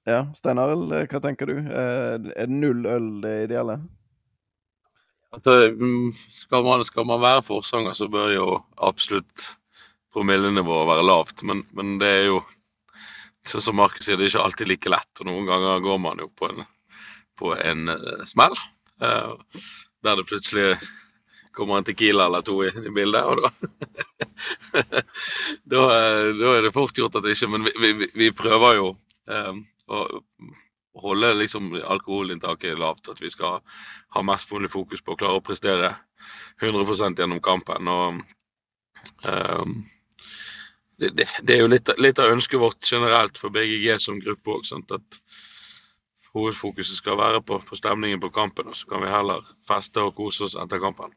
Ja, 0.06 0.20
Steinar, 0.38 0.70
eh, 0.70 1.08
hva 1.10 1.18
tenker 1.18 1.50
du? 1.50 1.56
Er 1.66 2.28
er 2.38 2.50
null 2.50 2.84
øl 2.86 3.08
det 3.25 3.32
ideelle? 3.48 3.80
Altså, 5.34 5.56
mm, 5.75 6.12
skal, 6.30 6.62
man, 6.62 6.84
skal 6.86 7.08
man 7.08 7.20
være 7.25 7.42
forsanger, 7.42 7.96
så 7.98 8.06
bør 8.08 8.30
jo 8.30 8.46
absolutt 8.78 9.48
promillenivået 10.14 10.86
være 10.92 11.08
lavt. 11.10 11.42
Men, 11.42 11.64
men 11.75 11.98
det 11.98 12.12
er 12.20 12.25
jo 12.30 12.38
så 13.46 13.60
som 13.60 13.78
Markus 13.82 14.06
sier, 14.06 14.16
det 14.16 14.28
er 14.28 14.32
ikke 14.34 14.46
alltid 14.46 14.70
like 14.70 14.94
lett. 14.94 15.10
Og 15.20 15.26
noen 15.26 15.50
ganger 15.50 15.82
går 15.82 16.00
man 16.06 16.22
jo 16.22 16.30
på 16.38 16.52
en, 16.52 16.62
på 17.38 17.52
en 17.58 17.90
uh, 17.90 18.22
smell. 18.26 18.54
Der 18.98 20.16
det 20.18 20.26
plutselig 20.30 20.78
kommer 21.54 21.78
en 21.78 21.86
Tequila 21.86 22.30
eller 22.30 22.46
to 22.46 22.60
i, 22.62 22.70
i 22.70 22.94
bildet. 22.94 23.26
Og 23.26 23.42
da, 23.42 23.50
da, 25.75 25.86
da, 26.30 26.50
er 26.54 26.66
det 26.66 26.75
fort 26.75 26.94
gjort 26.94 27.18
at 27.18 27.26
det 27.26 27.34
ikke 27.34 27.50
Men 27.54 27.66
vi, 27.66 27.92
vi, 28.00 28.10
vi 28.14 28.34
prøver 28.34 28.78
jo 28.80 28.92
å 28.94 29.56
holde 30.96 31.34
liksom 31.34 31.70
alkoholinntaket 31.84 32.78
lavt. 32.78 33.08
At 33.08 33.22
vi 33.22 33.30
skal 33.30 33.60
ha 34.14 34.22
mest 34.22 34.52
mulig 34.52 34.70
fokus 34.72 35.02
på 35.04 35.14
å 35.14 35.20
klare 35.20 35.40
å 35.40 35.44
prestere 35.44 35.94
100 36.62 37.14
gjennom 37.18 37.40
kampen. 37.40 37.88
og 37.88 38.22
um, 39.22 39.76
det, 40.96 41.10
det, 41.10 41.26
det, 41.42 41.54
er 41.54 41.60
jo 41.60 41.68
litt, 41.68 41.90
litt, 42.00 42.18
av 42.18 42.32
ønsket 42.32 42.60
vårt 42.60 42.92
generelt 42.92 43.38
for 43.38 43.52
BGG 43.52 43.98
som 44.00 44.20
gruppe 44.20 44.56
òg. 44.56 44.70
At 44.96 45.20
hovedfokuset 46.32 46.96
skal 46.96 47.18
være 47.20 47.42
på, 47.44 47.60
på, 47.60 47.76
stemningen 47.76 48.20
på 48.20 48.32
kampen, 48.32 48.72
og 48.72 48.76
så 48.76 48.88
kan 48.88 49.04
vi 49.04 49.12
heller 49.12 49.44
feste 49.68 50.04
og 50.04 50.16
kose 50.16 50.48
oss 50.48 50.56
etter 50.60 50.80
kampen. 50.80 51.12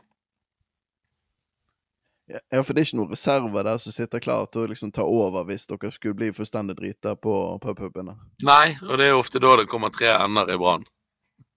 Ja, 2.29 2.62
for 2.62 2.75
det 2.75 2.83
er 2.83 2.88
ikke 2.89 3.00
noen 3.00 3.13
reserver 3.13 3.65
der 3.65 3.79
som 3.81 3.93
sitter 3.93 4.21
klar 4.21 4.45
til 4.53 4.62
å 4.62 4.69
liksom 4.69 4.91
ta 4.93 5.01
over 5.01 5.48
hvis 5.48 5.65
dere 5.69 5.89
skulle 5.93 6.17
bli 6.19 6.29
fullstendig 6.36 6.75
drita 6.77 7.15
på, 7.17 7.33
på 7.63 7.74
pubene? 7.77 8.13
Nei, 8.45 8.75
og 8.86 9.00
det 9.01 9.09
er 9.09 9.17
ofte 9.17 9.41
da 9.41 9.55
det 9.57 9.69
kommer 9.71 9.89
tre 9.93 10.12
ender 10.13 10.51
i 10.53 10.57
Brann. 10.62 10.86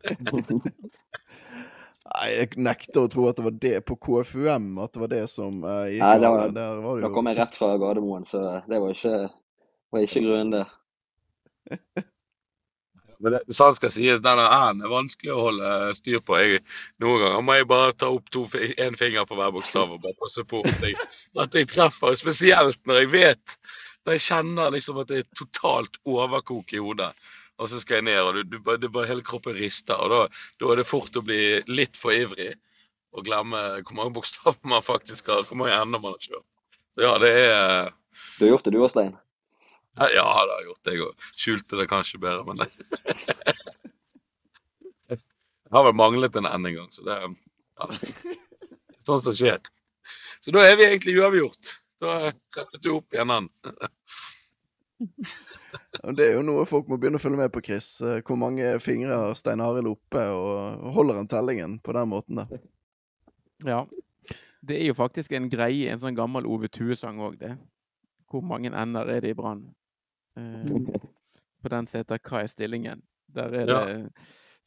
Nei, 2.04 2.26
jeg 2.34 2.50
nekter 2.60 3.06
å 3.06 3.10
tro 3.10 3.28
at 3.30 3.38
det 3.38 3.46
var 3.46 3.54
det 3.62 3.76
på 3.88 3.96
KFUM 3.96 4.74
at 4.82 4.92
det 4.92 5.04
var 5.04 5.12
det 5.14 5.22
som 5.32 5.62
uh, 5.64 5.86
gikk 5.88 6.02
Nei, 6.02 6.16
det 6.20 6.32
var, 6.34 6.50
der 6.52 6.82
var 6.82 6.98
det 6.98 7.00
jo... 7.00 7.06
Da 7.06 7.12
kom 7.14 7.30
jeg 7.30 7.38
rett 7.38 7.60
fra 7.60 7.70
Gardermoen, 7.80 8.26
så 8.28 8.42
det 8.66 8.82
var 8.82 8.98
ikke, 8.98 9.20
var 9.94 10.08
ikke 10.08 10.24
grunnen, 10.26 10.58
det. 10.58 12.04
Men 13.22 13.36
det, 13.36 13.42
sånn 13.56 13.76
skal 13.76 13.92
sies, 13.94 14.22
den 14.24 14.40
r-en 14.42 14.82
er 14.82 14.92
vanskelig 14.92 15.32
å 15.34 15.44
holde 15.48 15.70
styr 15.98 16.22
på. 16.24 16.38
Jeg, 16.40 16.64
noen 17.02 17.22
ganger 17.22 17.46
må 17.46 17.58
jeg 17.58 17.68
bare 17.70 17.94
ta 17.98 18.10
opp 18.14 18.30
én 18.58 18.98
finger 18.98 19.28
på 19.28 19.38
hver 19.38 19.54
bokstav 19.54 19.94
og 19.94 20.02
bare 20.02 20.18
passe 20.20 20.46
på 20.48 20.64
at 20.64 20.88
jeg, 20.88 20.98
at 21.46 21.56
jeg, 21.60 21.70
treffer. 21.70 22.18
Spesielt 22.18 22.82
når 22.88 23.02
jeg 23.02 23.12
vet, 23.14 23.56
når 24.04 24.18
jeg 24.18 24.26
kjenner 24.26 24.74
liksom 24.74 25.00
at 25.02 25.10
det 25.12 25.22
er 25.22 25.32
totalt 25.38 26.00
overkok 26.04 26.76
i 26.76 26.82
hodet 26.82 27.12
og 27.62 27.70
så 27.70 27.78
skal 27.80 28.00
jeg 28.00 28.06
ned, 28.08 28.20
og 28.20 28.34
du, 28.34 28.56
du, 28.56 28.76
du 28.82 28.88
bare 28.90 29.08
hele 29.08 29.24
kroppen 29.26 29.54
rister. 29.54 29.94
og 29.94 30.10
da, 30.10 30.20
da, 30.60 30.70
er 30.72 30.80
det 30.80 30.88
fort 30.88 31.16
å 31.16 31.22
bli 31.24 31.60
litt 31.70 31.98
for 31.98 32.14
ivrig 32.14 32.54
og 33.14 33.26
glemme 33.28 33.60
hvor 33.84 33.94
mange 33.94 34.14
bokstaver 34.16 34.58
man 34.66 34.82
faktisk 34.82 35.30
har, 35.30 35.44
hvor 35.46 35.60
mange 35.60 35.76
ender 35.76 36.02
man 36.02 36.16
har 36.16 36.24
kjørt. 36.24 36.48
Så 36.94 37.04
ja, 37.06 37.12
det 37.22 37.30
er 37.44 37.92
Du 38.38 38.46
har 38.46 38.56
gjort 38.56 38.66
det 38.66 38.74
du 38.74 38.80
òg, 38.80 38.90
Stein? 38.90 39.14
Ja, 39.94 40.08
det 40.10 40.22
har 40.26 40.50
jeg 40.50 40.66
gjort. 40.68 40.90
Jeg 40.90 41.02
òg. 41.04 41.28
Skjulte 41.38 41.78
det 41.78 41.90
kanskje 41.90 42.20
bedre, 42.22 42.44
men 42.48 42.58
det 42.58 42.66
Jeg 45.08 45.78
har 45.78 45.86
vel 45.86 45.96
manglet 45.98 46.36
en 46.38 46.46
ende 46.46 46.70
en 46.70 46.76
gang, 46.76 46.90
så 46.94 47.02
det 47.06 47.14
er 47.14 47.24
ja, 47.26 47.86
sånn 49.02 49.22
som 49.22 49.34
skjer. 49.34 49.58
Så 50.44 50.52
da 50.54 50.62
er 50.62 50.76
vi 50.78 50.86
egentlig 50.86 51.16
uavgjort. 51.18 51.72
Da 52.02 52.18
rettet 52.28 52.82
du 52.84 52.92
opp 52.98 53.16
igjen 53.16 53.32
den. 53.32 53.48
Det 56.14 56.26
er 56.26 56.36
jo 56.36 56.44
noe 56.46 56.66
folk 56.68 56.86
må 56.90 56.98
begynne 57.00 57.18
å 57.18 57.22
følge 57.22 57.40
med 57.40 57.52
på, 57.54 57.62
Chris. 57.64 57.88
Eh, 58.04 58.20
hvor 58.26 58.38
mange 58.38 58.76
fingre 58.82 59.16
har 59.18 59.34
Stein 59.38 59.62
Arild 59.64 59.90
oppe, 59.90 60.22
og 60.30 60.90
holder 60.94 61.18
han 61.22 61.30
tellingen 61.30 61.78
på 61.82 61.94
den 61.96 62.10
måten 62.12 62.42
da? 62.42 62.46
Ja. 63.66 63.80
Det 64.64 64.78
er 64.78 64.86
jo 64.88 64.96
faktisk 64.96 65.34
en 65.36 65.50
greie, 65.52 65.90
en 65.92 66.00
sånn 66.00 66.16
gammel 66.16 66.46
Ove 66.48 66.70
Tue-sang 66.72 67.18
òg, 67.24 67.40
det. 67.40 67.54
Hvor 68.30 68.44
mange 68.46 68.70
ender 68.70 69.10
er 69.12 69.24
det 69.24 69.34
i 69.34 69.38
Brann? 69.38 69.66
Eh, 70.36 70.70
på 71.62 71.72
den 71.72 71.86
som 71.86 71.98
heter 71.98 72.18
'Hva 72.18 72.42
er 72.42 72.52
stillingen?' 72.52 73.02
Der 73.34 73.44
er 73.44 73.66
det 73.66 73.74
ja. 73.74 74.08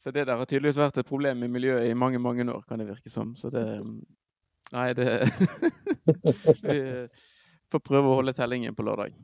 Så 0.04 0.10
det 0.10 0.26
der 0.26 0.36
har 0.36 0.46
tydeligvis 0.46 0.78
vært 0.78 0.98
et 0.98 1.06
problem 1.06 1.42
i 1.42 1.48
miljøet 1.50 1.90
i 1.90 1.94
mange, 1.94 2.18
mange 2.18 2.46
år, 2.52 2.62
kan 2.68 2.78
det 2.78 2.86
virke 2.86 3.10
som. 3.10 3.34
Så 3.36 3.50
det 3.50 3.64
Nei, 4.72 4.92
det 4.92 5.24
Vi 6.68 7.08
får 7.72 7.80
prøve 7.80 8.10
å 8.10 8.18
holde 8.20 8.34
tellingen 8.36 8.76
på 8.76 8.84
lørdag. 8.84 9.16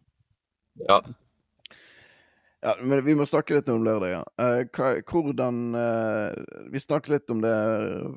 Ja. 0.88 1.02
Ja, 2.64 2.72
men 2.80 3.04
Vi 3.04 3.14
må 3.14 3.26
snakke 3.28 3.58
litt 3.58 3.68
om 3.68 3.84
lørdag. 3.84 4.14
Ja. 4.14 4.22
Eh, 4.40 5.02
hvordan 5.04 5.74
eh, 5.76 6.38
Vi 6.72 6.80
snakket 6.80 7.12
litt 7.12 7.30
om 7.30 7.42
det 7.44 7.54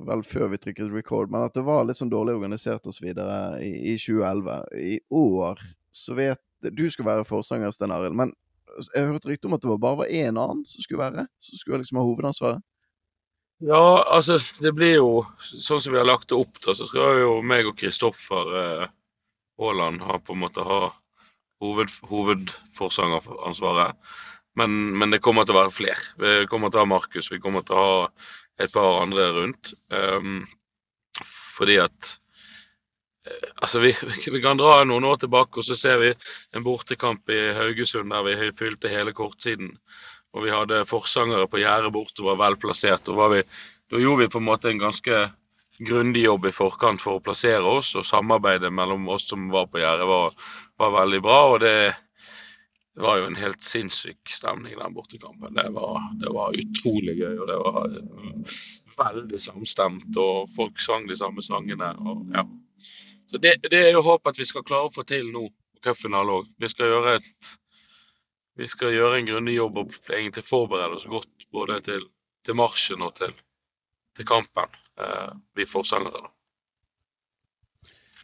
vel 0.08 0.24
før 0.24 0.54
vi 0.54 0.62
trykket 0.64 0.94
record, 0.94 1.32
men 1.32 1.44
at 1.44 1.58
det 1.58 1.66
var 1.68 1.84
litt 1.84 2.00
sånn 2.00 2.14
dårlig 2.14 2.38
organisert 2.40 2.88
osv. 2.88 3.10
I, 3.12 3.74
i 3.92 3.98
2011. 4.00 4.58
I 4.80 5.00
år 5.12 5.60
så 5.92 6.16
vet 6.16 6.42
Du 6.76 6.86
skulle 6.92 7.10
være 7.10 7.28
forsanger, 7.28 7.72
Stein 7.72 7.94
Arild, 7.96 8.18
men 8.18 8.34
jeg 8.94 9.04
har 9.04 9.14
hørt 9.16 9.26
rykte 9.26 9.50
om 9.50 9.56
at 9.58 9.64
det 9.64 9.80
bare 9.82 10.02
var 10.04 10.12
én 10.14 10.38
annen 10.38 10.66
som 10.68 10.84
skulle 10.84 11.02
være, 11.02 11.28
som 11.42 11.60
skulle 11.60 11.82
liksom 11.82 12.00
ha 12.02 12.06
hovedansvaret? 12.06 12.66
Ja, 13.66 14.04
altså 14.14 14.38
det 14.62 14.76
blir 14.78 15.00
jo 15.00 15.10
sånn 15.42 15.82
som 15.82 15.96
vi 15.96 15.98
har 15.98 16.06
lagt 16.06 16.30
det 16.30 16.38
opp 16.38 16.60
da, 16.62 16.76
så 16.78 16.86
skal 16.86 17.24
jo 17.24 17.32
meg 17.42 17.66
og 17.66 17.80
Kristoffer 17.80 18.52
eh, 18.62 18.84
Haaland 19.58 20.04
ha 20.06 20.20
på 20.22 20.36
en 20.36 20.44
måte 20.44 20.66
ha 20.66 20.82
hoved, 21.64 21.90
hovedforsangeransvaret. 22.12 23.98
Men, 24.58 24.76
men, 24.98 25.14
det 25.14 25.24
kommer 25.26 25.46
til 25.46 25.56
å 25.56 25.62
være 25.64 25.74
flere. 25.74 26.14
Vi 26.22 26.46
kommer 26.52 26.70
til 26.70 26.82
å 26.82 26.86
ha 26.86 26.92
Markus, 26.92 27.32
vi 27.34 27.42
kommer 27.42 27.66
til 27.66 27.78
å 27.78 27.82
ha 27.82 27.98
et 28.62 28.74
par 28.74 29.02
andre 29.04 29.28
rundt. 29.36 29.74
Um, 29.94 30.46
fordi 31.58 31.80
at 31.82 32.16
Altså, 33.56 33.82
vi, 33.84 33.94
vi, 34.34 34.42
kan 34.44 34.60
dra 34.60 34.82
noen 34.88 35.08
år 35.08 35.22
tilbake, 35.24 35.62
og 35.62 35.68
så 35.68 35.78
ser 35.78 36.02
vi 36.04 36.14
en 36.56 36.66
bortekamp 36.66 37.30
i 37.34 37.42
Haugesund 37.58 38.14
der 38.14 38.28
vi 38.28 38.52
fylte 38.58 38.92
hele 38.92 39.16
kortsiden. 39.18 39.76
Og 40.36 40.44
vi 40.46 40.54
hadde 40.54 40.86
forsangere 40.86 41.48
på 41.50 41.62
gjerdet 41.64 41.94
borte 41.96 42.22
og 42.24 42.34
var 42.34 42.42
vel 42.46 42.58
plassert. 42.62 43.10
Og 43.10 43.22
vi, 43.34 43.44
da 43.92 44.02
gjorde 44.02 44.26
vi 44.26 44.32
på 44.34 44.42
en 44.42 44.50
måte 44.50 44.72
en 44.72 44.82
ganske 44.82 45.22
grundig 45.78 46.26
jobb 46.26 46.50
i 46.50 46.56
forkant 46.56 47.02
for 47.02 47.18
å 47.18 47.24
plassere 47.24 47.62
oss, 47.62 47.94
og 47.98 48.06
samarbeidet 48.06 48.74
mellom 48.74 49.08
oss 49.14 49.30
som 49.30 49.48
var 49.54 49.70
på 49.70 49.82
gjerdet, 49.82 50.10
var, 50.10 50.36
var, 50.82 50.94
veldig 51.02 51.22
bra. 51.24 51.40
og 51.54 51.64
det 51.64 51.78
det 52.98 53.04
var 53.04 53.20
jo 53.20 53.26
en 53.30 53.36
helt 53.38 53.62
sinnssyk 53.62 54.26
stemning 54.34 54.74
den 54.74 54.94
bortekampen. 54.96 55.54
Det 55.54 55.68
var, 55.70 56.00
det 56.18 56.32
var 56.34 56.56
utrolig 56.58 57.14
gøy, 57.20 57.36
og 57.38 57.46
det 57.46 57.58
var 57.62 57.92
eh, 57.94 58.56
veldig 58.98 59.42
samstemt. 59.44 60.18
Og 60.18 60.50
folk 60.56 60.82
sang 60.82 61.06
de 61.06 61.14
samme 61.20 61.46
sangene. 61.46 61.92
Og, 62.02 62.24
ja. 62.34 62.42
Så 63.28 63.40
det, 63.44 63.58
det 63.68 63.80
er 63.84 63.96
jo 63.96 64.04
håp 64.06 64.28
at 64.30 64.40
vi 64.40 64.48
skal 64.48 64.66
klare 64.68 64.88
å 64.88 64.94
få 64.94 65.04
til 65.08 65.32
nå 65.34 65.48
på 65.50 65.84
cupfinale 65.90 66.40
òg. 66.40 66.52
Vi 66.60 66.70
skal 66.72 66.94
gjøre 66.94 67.18
et 67.20 67.56
vi 68.58 68.66
skal 68.66 68.96
gjøre 68.96 69.20
en 69.20 69.28
grundig 69.28 69.54
jobb 69.54 69.76
og 69.84 69.92
egentlig 70.10 70.42
forberede 70.48 70.98
oss 70.98 71.06
godt 71.06 71.46
både 71.54 71.78
til, 71.86 72.08
til 72.46 72.58
marsjen 72.58 73.04
og 73.06 73.14
til, 73.20 73.36
til 74.18 74.26
kampen, 74.26 74.74
eh, 74.98 75.30
vi 75.54 75.68
da. 75.68 76.24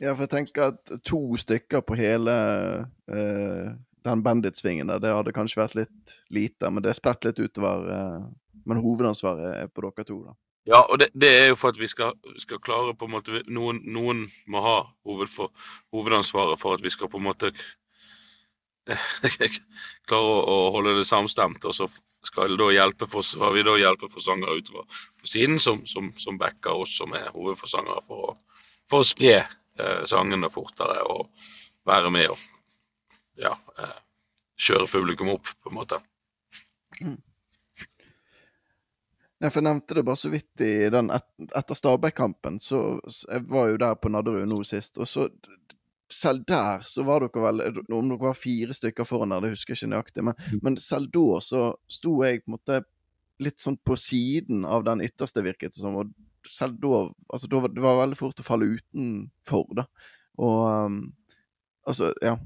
Ja, 0.02 0.16
for 0.16 0.26
jeg 0.26 0.32
tenker 0.32 0.72
at 0.72 0.94
to 1.06 1.38
stykker 1.38 1.84
på 1.86 1.96
hele 2.00 2.34
eh, 3.08 3.76
den 4.04 4.24
banditsvingen 4.26 4.90
der, 4.90 5.00
det 5.00 5.14
hadde 5.14 5.36
kanskje 5.36 5.62
vært 5.62 5.78
litt 5.78 6.16
lite. 6.34 6.72
Men 6.72 6.84
det 6.84 6.92
er 6.92 6.98
spredt 6.98 7.30
litt 7.30 7.40
utover. 7.40 7.86
Eh, 7.94 8.26
men 8.66 8.82
hovedansvaret 8.82 9.62
er 9.62 9.70
på 9.70 9.86
dere 9.86 10.08
to, 10.08 10.18
da. 10.26 10.34
Ja, 10.66 10.80
og 10.80 11.00
det, 11.00 11.10
det, 11.14 11.30
er 11.30 11.48
jo 11.52 11.56
for 11.60 11.74
at 11.74 11.80
vi 11.80 11.88
skal, 11.92 12.14
skal, 12.40 12.60
klare 12.64 12.94
på 12.96 13.08
en 13.08 13.12
måte 13.18 13.42
Noen, 13.52 13.82
noen 13.84 14.22
må 14.48 14.62
ha 14.64 14.78
hovedfor, 15.04 15.50
hovedansvaret 15.92 16.62
for 16.62 16.78
at 16.78 16.84
vi 16.86 16.92
skal 16.94 17.12
på 17.12 17.20
en 17.20 17.26
måte 17.26 17.52
klare 20.08 20.30
å, 20.30 20.38
å, 20.40 20.56
holde 20.76 20.96
det 21.00 21.08
samstemt. 21.10 21.68
Og 21.68 21.76
så 21.76 21.90
skal 22.24 22.56
da 22.60 22.70
hjelpe 22.72 23.10
for, 23.12 23.28
har 23.44 23.58
vi 23.58 23.66
da 23.68 23.76
hjelpeforsangere 23.82 24.62
utover 24.62 25.04
på 25.20 25.34
siden 25.34 25.60
som, 25.64 25.84
som, 25.90 26.14
som 26.20 26.40
backer 26.40 26.86
oss 26.86 26.96
som 27.02 27.12
er 27.18 27.34
hovedforsangere 27.36 28.06
for 28.08 28.32
å, 28.32 28.38
for 28.92 29.04
å 29.04 29.08
spre 29.08 29.36
eh, 29.42 30.02
sangene 30.08 30.52
fortere 30.54 31.04
og 31.12 31.28
være 31.88 32.14
med 32.16 32.32
og 32.32 32.48
ja, 33.40 33.52
eh, 33.80 34.00
kjøre 34.64 34.88
publikum 34.88 35.36
opp, 35.36 35.52
på 35.60 35.72
en 35.74 35.80
måte. 35.82 36.00
Mm. 37.02 37.20
Jeg 39.44 39.64
nevnte 39.66 39.98
det 39.98 40.06
bare 40.08 40.20
så 40.20 40.30
vidt 40.32 40.62
i 40.64 40.88
den 40.94 41.10
et, 41.12 41.26
etter 41.52 41.76
Stabæk-kampen. 41.76 42.62
Så 42.64 42.80
jeg 43.28 43.44
var 43.52 43.74
jo 43.74 43.80
der 43.82 43.98
på 44.00 44.12
Nadderud 44.14 44.48
nå 44.48 44.62
sist. 44.68 45.00
Og 45.04 45.10
så 45.10 45.28
selv 46.14 46.46
der 46.48 46.86
så 46.88 47.04
var 47.04 47.26
dere 47.26 47.44
vel 47.44 47.62
Om 47.92 48.12
dere 48.12 48.22
var 48.22 48.38
fire 48.38 48.76
stykker 48.76 49.08
foran 49.08 49.34
der, 49.34 49.44
det 49.44 49.54
husker 49.56 49.74
jeg 49.74 49.82
ikke 49.82 49.92
nøyaktig. 49.96 50.26
Men, 50.30 50.40
mm. 50.40 50.62
men 50.64 50.80
selv 50.80 51.12
da 51.14 51.42
så 51.44 51.64
sto 51.92 52.16
jeg 52.24 52.44
på 52.44 52.52
en 52.52 52.58
måte 52.58 52.80
litt 53.44 53.60
sånn 53.60 53.80
på 53.84 53.98
siden 54.00 54.64
av 54.70 54.86
den 54.88 55.04
ytterste, 55.04 55.44
virket 55.44 55.76
det 55.76 55.84
som. 55.84 55.98
Og 56.00 56.14
selv 56.48 56.80
da 56.84 57.04
Altså, 57.34 57.50
da 57.50 57.64
var 57.64 57.74
det 57.74 57.84
var 57.84 58.02
veldig 58.04 58.20
fort 58.20 58.40
å 58.40 58.48
falle 58.48 58.72
utenfor, 58.78 59.70
da. 59.82 59.88
Og 60.40 60.60
um, 60.88 61.00
altså, 61.90 62.14
ja. 62.22 62.38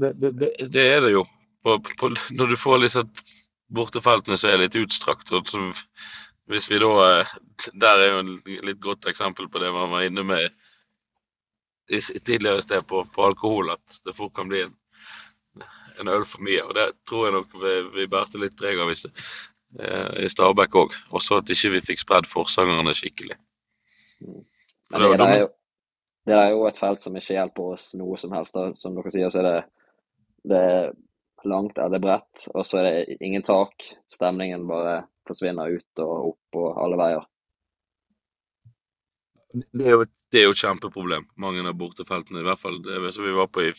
Det, 0.00 0.14
det, 0.20 0.30
det, 0.40 0.52
det 0.72 0.84
er 0.94 1.02
det 1.04 1.16
jo. 1.16 1.24
På, 1.64 1.78
på, 1.80 2.12
når 2.36 2.52
du 2.52 2.56
får 2.60 2.82
liksom 2.84 3.10
bortefeltene 3.72 4.36
som 4.40 4.50
er 4.50 4.62
litt 4.64 4.76
utstrakt. 4.78 5.32
Og 5.32 5.48
så, 5.48 5.62
hvis 6.50 6.68
vi 6.70 6.80
da 6.82 6.92
eh, 7.06 7.34
Der 7.72 8.02
er 8.02 8.10
jo 8.10 8.22
et 8.24 8.64
litt 8.68 8.80
godt 8.82 9.08
eksempel 9.08 9.48
på 9.48 9.62
det 9.62 9.72
man 9.72 9.92
var 9.92 10.04
inne 10.04 10.24
med 10.26 10.50
i, 11.88 12.00
tidligere 12.00 12.62
sted 12.62 12.86
på, 12.88 13.04
på, 13.12 13.24
alkohol, 13.24 13.70
at 13.74 14.00
det 14.04 14.16
fort 14.16 14.34
kan 14.36 14.48
bli 14.48 14.62
en, 14.64 14.74
en 16.00 16.08
øl 16.08 16.24
for 16.28 16.44
mye. 16.44 16.62
Og 16.64 16.74
det 16.76 16.86
tror 17.08 17.26
jeg 17.26 17.36
nok 17.36 17.58
vi, 17.62 17.74
vi 17.98 18.06
bærte 18.10 18.40
litt 18.40 18.56
preg 18.58 18.80
av 18.80 18.92
i, 18.92 18.96
eh, 19.80 20.24
i 20.24 20.30
Stabæk 20.32 20.80
òg. 20.80 20.96
Også 21.16 21.40
at 21.42 21.52
ikke 21.52 21.74
vi 21.76 21.84
fikk 21.92 22.04
spredd 22.04 22.30
forsangerne 22.30 22.96
skikkelig. 22.96 23.36
Men 24.24 25.02
det, 25.02 25.10
det, 25.18 25.28
er 25.28 25.40
jo, 25.42 25.48
det, 26.26 26.36
er 26.38 26.50
jo, 26.54 26.66
et 26.68 26.80
felt 26.80 27.02
som 27.02 27.16
ikke 27.16 27.36
hjelper 27.36 27.74
oss 27.76 27.90
noe 27.98 28.20
som 28.20 28.32
helst. 28.36 28.56
Da. 28.56 28.70
Som 28.80 28.96
dere 28.96 29.12
sier, 29.12 29.32
så 29.32 29.42
er 29.42 29.50
det, 29.50 29.56
det 30.52 30.64
langt 31.50 31.78
eller 31.78 32.02
bredt, 32.02 32.48
og 32.54 32.66
så 32.66 32.80
er 32.80 32.88
det 32.88 33.16
ingen 33.20 33.44
tak. 33.44 33.86
Stemningen 34.12 34.66
bare 34.68 35.04
forsvinner 35.28 35.72
ut 35.76 36.02
og 36.04 36.34
opp 36.34 36.60
og 36.60 36.82
alle 36.84 36.98
veier. 37.00 37.24
Det 39.54 39.86
er 39.86 39.94
jo, 39.94 40.06
det 40.34 40.40
er 40.40 40.48
jo 40.48 40.54
et 40.54 40.62
kjempeproblem, 40.64 41.28
mange 41.38 41.62
av 41.62 41.76
bortefeltene. 41.78 42.42
I 42.42 42.48
hvert 42.48 42.62
fall 42.62 42.80
det 42.82 43.12
som 43.14 43.26
vi 43.26 43.34
var 43.36 43.50
på 43.54 43.68
i, 43.68 43.70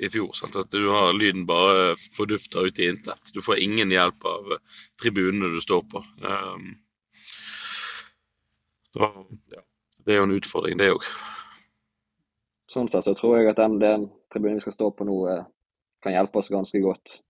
i 0.00 0.08
fjor. 0.12 0.30
Sant? 0.38 0.56
At 0.56 0.72
du 0.72 0.88
har 0.88 1.12
lyden 1.12 1.44
bare 1.48 1.92
fordufta 2.16 2.64
ut 2.64 2.80
i 2.80 2.88
intet. 2.88 3.34
Du 3.34 3.42
får 3.44 3.60
ingen 3.60 3.92
hjelp 3.92 4.24
av 4.24 4.54
tribunene 5.02 5.52
du 5.52 5.60
står 5.60 5.84
på. 5.92 6.00
Um, 6.24 6.72
så, 8.92 9.12
ja. 9.52 9.62
Det 10.02 10.14
er 10.14 10.18
jo 10.18 10.26
en 10.26 10.34
utfordring, 10.34 10.80
det 10.80 10.90
òg. 10.96 11.04
Sånn 12.72 12.88
sett 12.90 13.06
så 13.06 13.12
tror 13.14 13.36
jeg 13.38 13.52
at 13.52 13.60
den, 13.60 13.76
den 13.82 14.08
tribunen 14.32 14.58
vi 14.58 14.64
skal 14.64 14.74
stå 14.74 14.88
på 14.96 15.06
nå, 15.06 15.18
kan 16.02 16.12
hjelpe 16.12 16.38
oss 16.38 16.50
ganske 16.52 16.80
godt. 16.82 17.20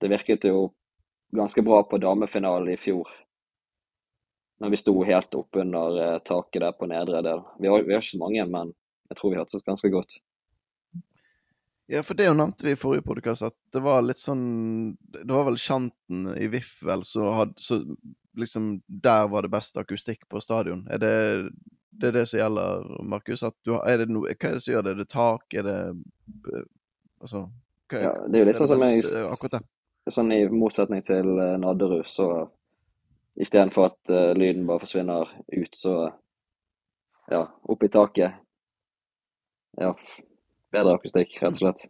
Det 0.00 0.10
virket 0.12 0.44
jo 0.44 0.70
ganske 1.34 1.62
bra 1.62 1.82
på 1.82 1.98
damefinalen 1.98 2.72
i 2.72 2.76
fjor. 2.76 3.08
Når 4.58 4.72
vi 4.72 4.80
sto 4.80 4.94
helt 5.04 5.34
oppunder 5.34 5.98
eh, 6.02 6.18
taket 6.24 6.62
der 6.62 6.76
på 6.76 6.88
nedre 6.88 7.20
del. 7.24 7.42
Vi 7.58 7.68
har, 7.68 7.82
vi 7.82 7.92
har 7.92 8.04
ikke 8.04 8.14
så 8.14 8.22
mange, 8.22 8.46
men 8.48 8.72
jeg 9.10 9.18
tror 9.18 9.32
vi 9.32 9.40
hørtes 9.40 9.66
ganske 9.66 9.90
godt. 9.92 10.20
Ja, 11.86 12.02
for 12.02 12.18
det 12.18 12.26
jo 12.26 12.34
nevnte 12.34 12.66
vi 12.66 12.72
i 12.74 12.78
forrige 12.78 13.04
podkast, 13.06 13.44
at 13.46 13.54
det 13.74 13.78
var 13.84 14.00
litt 14.02 14.18
sånn 14.18 14.96
Det 15.06 15.30
var 15.30 15.44
vel 15.46 15.58
Sjanten 15.60 16.32
i 16.34 16.48
VIF 16.50 16.80
vel 16.82 17.04
så 17.06 17.28
had, 17.36 17.52
så 17.62 17.78
liksom 18.34 18.80
Der 18.88 19.28
var 19.30 19.46
det 19.46 19.52
beste 19.52 19.84
akustikk 19.84 20.24
på 20.28 20.42
stadion. 20.42 20.82
Er 20.90 20.98
det 20.98 21.12
det, 21.96 22.08
er 22.08 22.16
det 22.18 22.24
som 22.28 22.40
gjelder, 22.40 22.88
Markus? 23.08 23.44
Hva 23.64 23.78
er 23.88 24.02
det 24.02 24.08
som 24.60 24.74
gjør 24.74 24.82
det? 24.84 24.96
Er 24.96 24.98
det 24.98 25.08
tak? 25.12 25.46
Er 25.54 25.68
det 25.68 25.78
eh, 26.52 26.66
Altså 27.22 27.46
hva, 27.90 28.02
ja, 28.02 28.12
det 28.26 28.40
er 28.40 28.50
jo 28.50 28.58
sånn 28.60 28.72
som 28.74 28.86
jeg 28.86 29.64
Sånn 30.06 30.30
i 30.30 30.44
motsetning 30.46 31.00
til 31.02 31.32
uh, 31.34 31.56
Nadderud, 31.58 32.06
så 32.06 32.28
istedenfor 33.42 33.88
at 33.88 34.12
uh, 34.12 34.30
lyden 34.38 34.62
bare 34.68 34.78
forsvinner 34.84 35.32
ut, 35.50 35.72
så 35.74 35.96
ja, 37.26 37.40
opp 37.42 37.82
i 37.82 37.90
taket. 37.90 38.36
Ja, 39.82 39.90
bedre 40.70 40.94
akustikk, 40.94 41.34
rett 41.42 41.56
og 41.56 41.58
slett. 41.58 41.88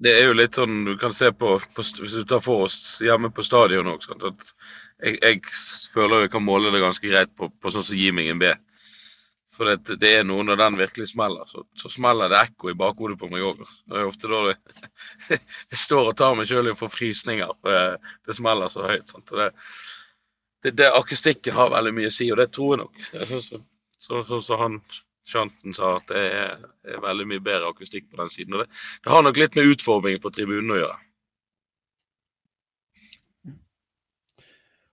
Det 0.00 0.14
er 0.16 0.30
jo 0.30 0.36
litt 0.38 0.56
sånn 0.56 0.86
du 0.86 0.94
kan 0.96 1.12
se 1.12 1.28
på, 1.36 1.58
på 1.60 1.84
Hvis 2.00 2.14
du 2.16 2.24
tar 2.24 2.40
for 2.40 2.64
oss 2.64 2.78
hjemme 3.04 3.28
på 3.34 3.44
stadion 3.44 3.90
òg, 3.92 4.06
at 4.16 4.46
jeg, 5.04 5.18
jeg, 5.20 5.42
føler 5.92 6.24
jeg 6.24 6.32
kan 6.32 6.46
måle 6.46 6.72
det 6.72 6.80
ganske 6.80 7.04
greit 7.10 7.34
på, 7.36 7.50
på 7.52 7.72
sånn 7.74 7.84
som 7.84 7.98
Gi 7.98 8.08
meg 8.16 8.32
en 8.32 8.40
B. 8.40 8.54
For 9.58 9.66
det, 9.66 9.96
det, 9.98 10.10
er 10.14 10.26
noe 10.26 10.44
når 10.46 10.60
den 10.60 10.78
virkelig 10.78 11.08
smeller, 11.10 11.48
så, 11.50 11.64
så 11.78 11.90
smeller 11.90 12.30
det 12.30 12.38
ekko 12.46 12.70
i 12.70 12.76
bakhodet 12.78 13.18
på 13.18 13.26
meg 13.32 13.42
òg. 13.42 13.64
Det 13.90 13.98
er 13.98 14.06
ofte 14.06 14.30
da 14.30 14.42
det, 14.46 14.54
jeg 15.72 15.80
står 15.82 16.12
og 16.12 16.18
tar 16.20 16.36
meg 16.38 16.46
sjøl 16.46 16.70
i 16.70 16.74
å 16.76 16.78
få 16.78 16.90
frysninger. 16.92 17.56
Det, 17.66 17.80
det 18.28 18.38
smeller 18.38 18.70
så 18.70 18.86
høyt. 18.86 19.10
Sant? 19.10 19.34
Det, 19.34 19.48
det, 20.62 20.76
det, 20.78 20.92
Akustikken 20.94 21.58
har 21.58 21.74
veldig 21.74 21.94
mye 21.98 22.12
å 22.12 22.14
si, 22.14 22.30
og 22.30 22.38
det 22.38 22.48
tror 22.54 22.76
jeg 22.76 22.82
nok. 22.84 23.02
Jeg 23.18 23.30
synes, 23.32 23.50
så, 23.98 24.22
så, 24.30 24.40
så 24.46 24.60
han 24.62 24.78
Shanten 25.28 25.74
sa 25.76 25.96
at 25.98 26.06
det 26.08 26.22
er, 26.24 26.54
er, 26.88 27.02
veldig 27.04 27.26
mye 27.28 27.42
bedre 27.44 27.68
akustikk 27.68 28.06
på 28.08 28.22
den 28.22 28.30
siden. 28.32 28.54
og 28.56 28.62
det, 28.62 28.70
det 29.04 29.12
har 29.12 29.26
nok 29.26 29.42
litt 29.42 29.58
med 29.58 29.74
utformingen 29.74 30.22
på 30.22 30.32
tribunen 30.32 30.72
å 30.72 30.78
gjøre. 30.78 30.96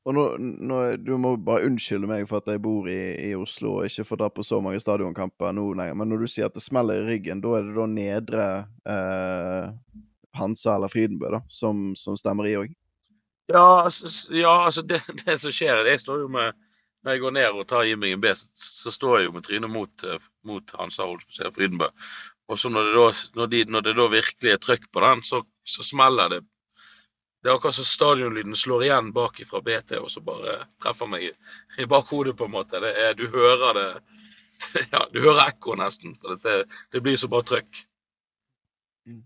Og 0.06 0.14
nå, 0.14 0.24
nå, 0.38 0.80
Du 1.02 1.16
må 1.22 1.34
bare 1.42 1.66
unnskylde 1.66 2.10
meg 2.10 2.28
for 2.30 2.42
at 2.42 2.50
jeg 2.54 2.62
bor 2.62 2.88
i, 2.90 3.00
i 3.26 3.34
Oslo 3.38 3.80
og 3.80 3.90
ikke 3.90 4.06
får 4.06 4.22
dra 4.22 4.30
på 4.34 4.46
så 4.46 4.62
mange 4.62 4.82
stadionkamper 4.82 5.56
nå 5.58 5.72
lenger, 5.78 5.98
men 5.98 6.12
når 6.14 6.26
du 6.26 6.32
sier 6.32 6.50
at 6.50 6.58
det 6.58 6.64
smeller 6.64 7.02
i 7.02 7.08
ryggen, 7.10 7.42
da 7.44 7.56
er 7.58 7.66
det 7.66 7.78
da 7.78 7.88
nedre 7.90 8.48
eh, 8.96 9.72
Hansa 10.38 10.76
eller 10.76 10.94
Frydenbø 10.94 11.32
da, 11.38 11.42
som, 11.50 11.88
som 11.98 12.18
stemmer 12.20 12.50
i 12.52 12.58
òg? 12.60 12.76
Ja, 13.50 13.66
altså, 13.86 14.10
ja, 14.34 14.54
altså 14.66 14.86
det, 14.86 15.02
det, 15.26 15.40
som 15.42 15.54
skjer, 15.54 15.84
det 15.88 16.00
står 16.02 16.26
jo 16.26 16.30
med 16.38 16.54
Når 17.06 17.14
jeg 17.14 17.22
går 17.22 17.34
ned 17.36 17.58
og 17.62 17.68
tar 17.70 17.86
i 17.86 17.92
en 17.94 18.22
B, 18.22 18.32
så, 18.34 18.48
så, 18.58 18.92
står 18.94 19.20
jeg 19.20 19.28
jo 19.28 19.34
med 19.36 19.44
trynet 19.46 19.70
mot, 19.70 20.06
eh, 20.10 20.24
mot 20.50 20.72
Hansa 20.80 21.06
Olsen 21.06 21.54
Frydenbø. 21.54 21.92
Og 22.50 22.58
så 22.58 22.70
når 22.70 22.88
det, 22.88 22.94
da, 22.96 23.10
når, 23.38 23.52
de, 23.52 23.60
når 23.70 23.84
det 23.86 23.94
da 24.00 24.08
virkelig 24.10 24.52
er 24.54 24.62
trøkk 24.62 24.88
på 24.90 25.04
den, 25.04 25.22
så, 25.26 25.44
så 25.66 25.86
smeller 25.86 26.34
det 26.34 26.40
det 27.46 27.52
er 27.52 27.60
akkurat 27.60 27.76
som 27.78 27.86
stadionlyden 27.86 28.56
slår 28.58 28.84
igjen 28.88 29.12
bak 29.14 29.38
fra 29.46 29.60
BT 29.62 30.00
og 30.00 30.08
så 30.10 30.22
bare 30.26 30.56
treffer 30.82 31.06
meg 31.06 31.28
i, 31.30 31.86
bakhodet, 31.86 32.34
på 32.40 32.48
en 32.48 32.54
måte. 32.56 32.80
Er, 32.82 33.12
du 33.14 33.28
hører 33.30 33.76
det 33.78 33.90
Ja, 34.94 35.04
du 35.14 35.20
hører 35.22 35.52
ekko 35.52 35.76
nesten. 35.78 36.16
For 36.18 36.40
det, 36.42 36.56
det, 36.90 37.02
blir 37.06 37.20
så 37.22 37.28
bare 37.30 37.46
trøkk. 37.46 37.82
Mm. 39.06 39.20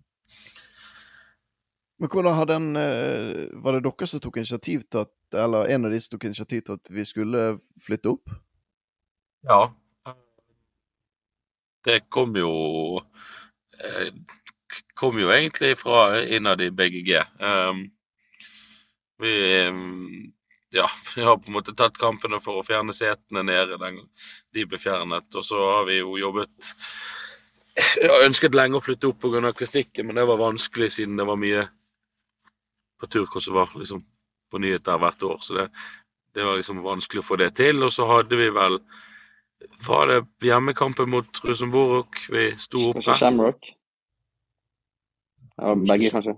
Men 2.03 2.12
hvordan 2.12 2.36
har 2.36 2.49
den 2.49 2.65
eh, 2.82 3.45
Var 3.55 3.77
det 3.77 3.86
dere 3.86 4.08
som 4.12 4.19
tok 4.19 4.41
initiativ 4.41 4.84
til 4.91 5.05
at 5.05 5.39
Eller 5.45 5.71
en 5.71 5.88
av 5.88 5.95
de 5.95 5.99
som 6.03 6.17
tok 6.17 6.25
initiativ 6.27 6.65
til 6.67 6.75
at 6.75 6.91
vi 6.91 7.05
skulle 7.08 7.43
flytte 7.86 8.12
opp? 8.17 8.34
Ja. 9.47 9.62
Det 11.88 12.01
kom 12.12 12.36
jo 12.36 12.51
eh, 13.79 14.12
kom 14.99 15.23
jo 15.23 15.32
egentlig 15.32 15.77
fra 15.79 16.19
innad 16.19 16.60
i 16.67 16.69
BGG. 16.69 17.15
Um, 17.39 17.86
vi, 19.19 19.34
ja, 20.69 20.86
vi 21.15 21.21
har 21.21 21.38
på 21.38 21.47
en 21.47 21.53
måte 21.53 21.75
tatt 21.75 21.97
kampene 21.97 22.39
for 22.43 22.60
å 22.60 22.65
fjerne 22.65 22.93
setene 22.95 23.43
nede. 23.43 23.79
Den, 23.82 24.01
de 24.55 24.65
ble 24.69 24.79
fjernet. 24.82 25.27
Og 25.36 25.45
så 25.45 25.60
har 25.60 25.88
vi 25.89 25.99
jo 25.99 26.17
jobbet 26.19 26.73
Jeg 27.79 28.10
har 28.12 28.25
ønsket 28.25 28.55
lenge 28.58 28.79
å 28.79 28.84
flytte 28.84 29.08
opp 29.08 29.21
pga. 29.23 29.41
akustikken, 29.47 30.08
men 30.08 30.19
det 30.19 30.25
var 30.27 30.41
vanskelig 30.41 30.91
siden 30.97 31.19
det 31.19 31.27
var 31.27 31.39
mye 31.39 31.67
på 32.99 33.08
turkurs 33.08 33.45
som 33.47 33.55
var 33.55 33.71
liksom 33.75 34.03
på 34.51 34.60
nyheter 34.60 34.99
hvert 34.99 35.23
år. 35.23 35.38
Så 35.41 35.55
det, 35.55 35.69
det, 36.36 36.43
var 36.43 36.58
liksom 36.60 36.84
vanskelig 36.84 37.23
å 37.23 37.29
få 37.29 37.39
det 37.39 37.53
til. 37.60 37.84
Og 37.86 37.93
så 37.93 38.08
hadde 38.10 38.39
vi 38.39 38.49
vel 38.55 38.79
Var 39.84 40.08
det 40.08 40.47
hjemmekampen 40.47 41.10
mot 41.12 41.41
Rosenborg 41.43 42.21
vi 42.32 42.45
sto 42.55 42.89
oppe? 42.91 43.03
Kanskje 43.03 43.19
Shamrock? 43.25 43.73
Ja, 45.60 45.73
begge, 45.75 46.12
kanskje. 46.13 46.38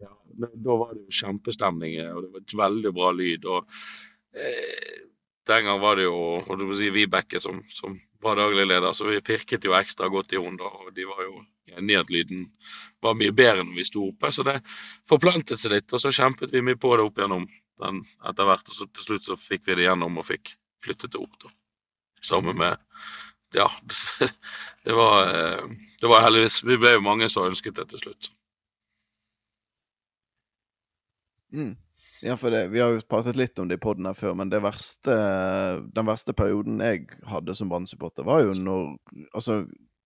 Ja, 0.00 0.12
da 0.54 0.76
var 0.80 0.94
det 0.94 1.04
jo 1.04 1.18
kjempestemning, 1.20 1.96
eh, 2.00 2.12
og 2.14 2.24
det 2.24 2.32
var 2.32 2.44
et 2.44 2.58
veldig 2.64 2.92
bra 2.96 3.10
lyd. 3.16 3.44
og 3.44 3.80
eh, 4.34 5.00
Den 5.50 5.66
gang 5.66 5.80
var 5.82 5.98
det 5.98 6.06
jo 6.08 6.20
og 6.40 6.52
du 6.58 6.66
må 6.68 6.78
si, 6.78 6.90
Vibeke 6.94 7.40
som, 7.42 7.62
som 7.74 7.98
var 8.22 8.36
daglig 8.36 8.66
leder, 8.66 8.92
så 8.92 9.08
vi 9.08 9.20
pirket 9.24 9.64
jo 9.64 9.74
ekstra 9.76 10.08
godt 10.12 10.32
i 10.32 10.40
henne. 10.40 10.72
Og 10.84 10.92
de 10.96 11.06
var 11.08 11.22
jo 11.24 11.40
enige 11.76 12.00
at 12.00 12.10
lyden 12.12 12.46
var 13.02 13.16
mye 13.18 13.32
bedre 13.32 13.64
når 13.64 13.78
vi 13.78 13.86
sto 13.88 14.06
oppe. 14.08 14.32
Så 14.32 14.44
det 14.46 14.58
forplantet 15.10 15.60
seg 15.60 15.76
litt, 15.76 15.92
og 15.92 16.02
så 16.02 16.12
kjempet 16.14 16.52
vi 16.54 16.64
mye 16.64 16.80
på 16.80 16.92
det 16.96 17.06
opp 17.06 17.20
gjennom 17.20 17.46
den 17.80 18.02
etter 18.28 18.48
hvert. 18.48 18.68
Og 18.68 18.76
så 18.76 18.88
til 18.88 19.08
slutt 19.08 19.28
så 19.28 19.38
fikk 19.40 19.66
vi 19.68 19.78
det 19.80 19.88
gjennom 19.88 20.20
og 20.20 20.28
fikk 20.28 20.54
flyttet 20.84 21.14
det 21.14 21.20
opp, 21.22 21.36
da. 21.44 21.52
Sammen 22.20 22.58
med 22.60 22.76
Ja, 23.56 23.66
det 24.84 24.94
var, 24.94 25.24
eh, 25.26 25.64
det 26.00 26.06
var 26.06 26.22
heldigvis 26.22 26.60
Vi 26.68 26.76
ble 26.78 26.92
jo 26.92 27.00
mange 27.02 27.26
som 27.32 27.48
ønsket 27.48 27.80
det 27.80 27.88
til 27.90 28.04
slutt. 28.04 28.28
Mm. 31.52 31.76
Ja, 32.22 32.36
for 32.36 32.52
det, 32.52 32.66
Vi 32.68 32.80
har 32.80 32.92
jo 32.92 33.00
pratet 33.08 33.36
litt 33.36 33.58
om 33.58 33.68
det 33.68 33.78
i 33.78 33.82
poden 33.82 34.08
her 34.08 34.16
før, 34.16 34.34
men 34.36 34.52
verste, 34.52 35.14
den 35.94 36.08
verste 36.08 36.34
perioden 36.36 36.82
jeg 36.84 37.06
hadde 37.28 37.56
som 37.56 37.70
brann 37.72 37.88
var 38.24 38.42
jo 38.44 38.54
når 38.54 38.98
Altså 39.32 39.64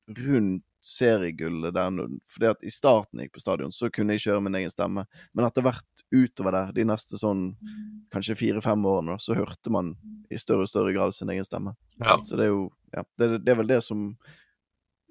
rundt 0.08 0.64
seriegullet 0.84 1.72
der 1.72 1.94
fordi 2.28 2.48
at 2.50 2.64
I 2.64 2.70
starten 2.70 3.20
jeg 3.20 3.28
gikk 3.28 3.38
på 3.38 3.42
stadion, 3.42 3.72
så 3.72 3.88
kunne 3.90 4.14
jeg 4.14 4.26
kjøre 4.26 4.42
min 4.44 4.58
egen 4.58 4.72
stemme. 4.72 5.06
Men 5.32 5.46
etter 5.46 5.64
hvert 5.64 6.02
utover 6.12 6.52
der, 6.52 6.72
de 6.76 6.84
neste 6.90 7.16
sånn 7.16 7.46
kanskje 8.12 8.36
fire-fem 8.36 8.84
årene, 8.84 9.16
så 9.18 9.36
hørte 9.38 9.72
man 9.72 9.94
i 10.28 10.40
større 10.40 10.66
og 10.66 10.70
større 10.70 10.92
grad 10.92 11.16
sin 11.16 11.32
egen 11.32 11.46
stemme. 11.46 11.72
Ja. 12.04 12.18
Så 12.20 12.36
det 12.36 12.50
er 12.50 12.52
jo 12.52 12.66
ja, 12.92 13.04
det, 13.16 13.30
det, 13.38 13.54
er 13.54 13.62
vel 13.62 13.70
det 13.72 13.80
som 13.86 14.10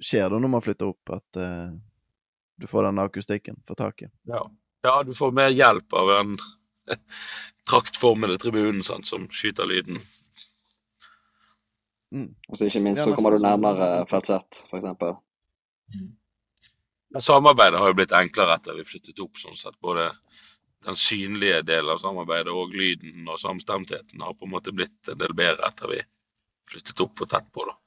skjer 0.03 0.29
da 0.29 0.37
når 0.37 0.53
man 0.53 0.63
flytter 0.63 0.93
opp, 0.93 1.15
at 1.17 1.41
uh, 1.41 1.73
du 2.61 2.69
får 2.69 2.91
den 2.91 3.01
akustikken, 3.01 3.57
for 3.67 3.79
taket. 3.79 4.13
Ja. 4.29 4.45
Ja, 4.83 4.97
du 5.03 5.13
får 5.15 5.31
mer 5.31 5.53
hjelp 5.55 5.93
av 5.95 6.11
en 6.11 6.33
traktformede 7.69 8.37
tribunen 8.37 8.83
sant, 8.83 9.07
som 9.07 9.29
skyter 9.31 9.69
lyden. 9.69 10.01
Mm. 12.13 12.33
Og 12.49 12.57
så 12.57 12.67
ikke 12.67 12.81
minst 12.83 13.03
så 13.03 13.13
kommer 13.15 13.33
du 13.33 13.41
nærmere 13.41 14.03
felt 14.09 14.27
Z, 14.29 14.59
for 14.69 14.81
eksempel. 14.81 15.15
Samarbeidet 17.19 17.79
har 17.79 17.91
jo 17.91 17.97
blitt 17.97 18.13
enklere 18.17 18.57
etter 18.57 18.77
vi 18.77 18.85
flyttet 18.89 19.21
opp, 19.23 19.39
sånn 19.39 19.57
sett. 19.57 19.77
Både 19.81 20.09
den 20.83 20.99
synlige 20.99 21.61
delen 21.65 21.93
av 21.93 22.01
samarbeidet 22.03 22.51
og 22.51 22.73
lyden 22.75 23.27
og 23.29 23.39
samstemtheten 23.39 24.21
har 24.21 24.35
på 24.35 24.47
en 24.47 24.53
måte 24.53 24.73
blitt 24.75 25.09
en 25.13 25.21
del 25.21 25.35
bedre 25.37 25.69
etter 25.69 25.93
vi 25.93 26.01
flyttet 26.69 27.03
opp 27.05 27.15
for 27.21 27.29
tett 27.29 27.47
på. 27.55 27.65
da. 27.69 27.77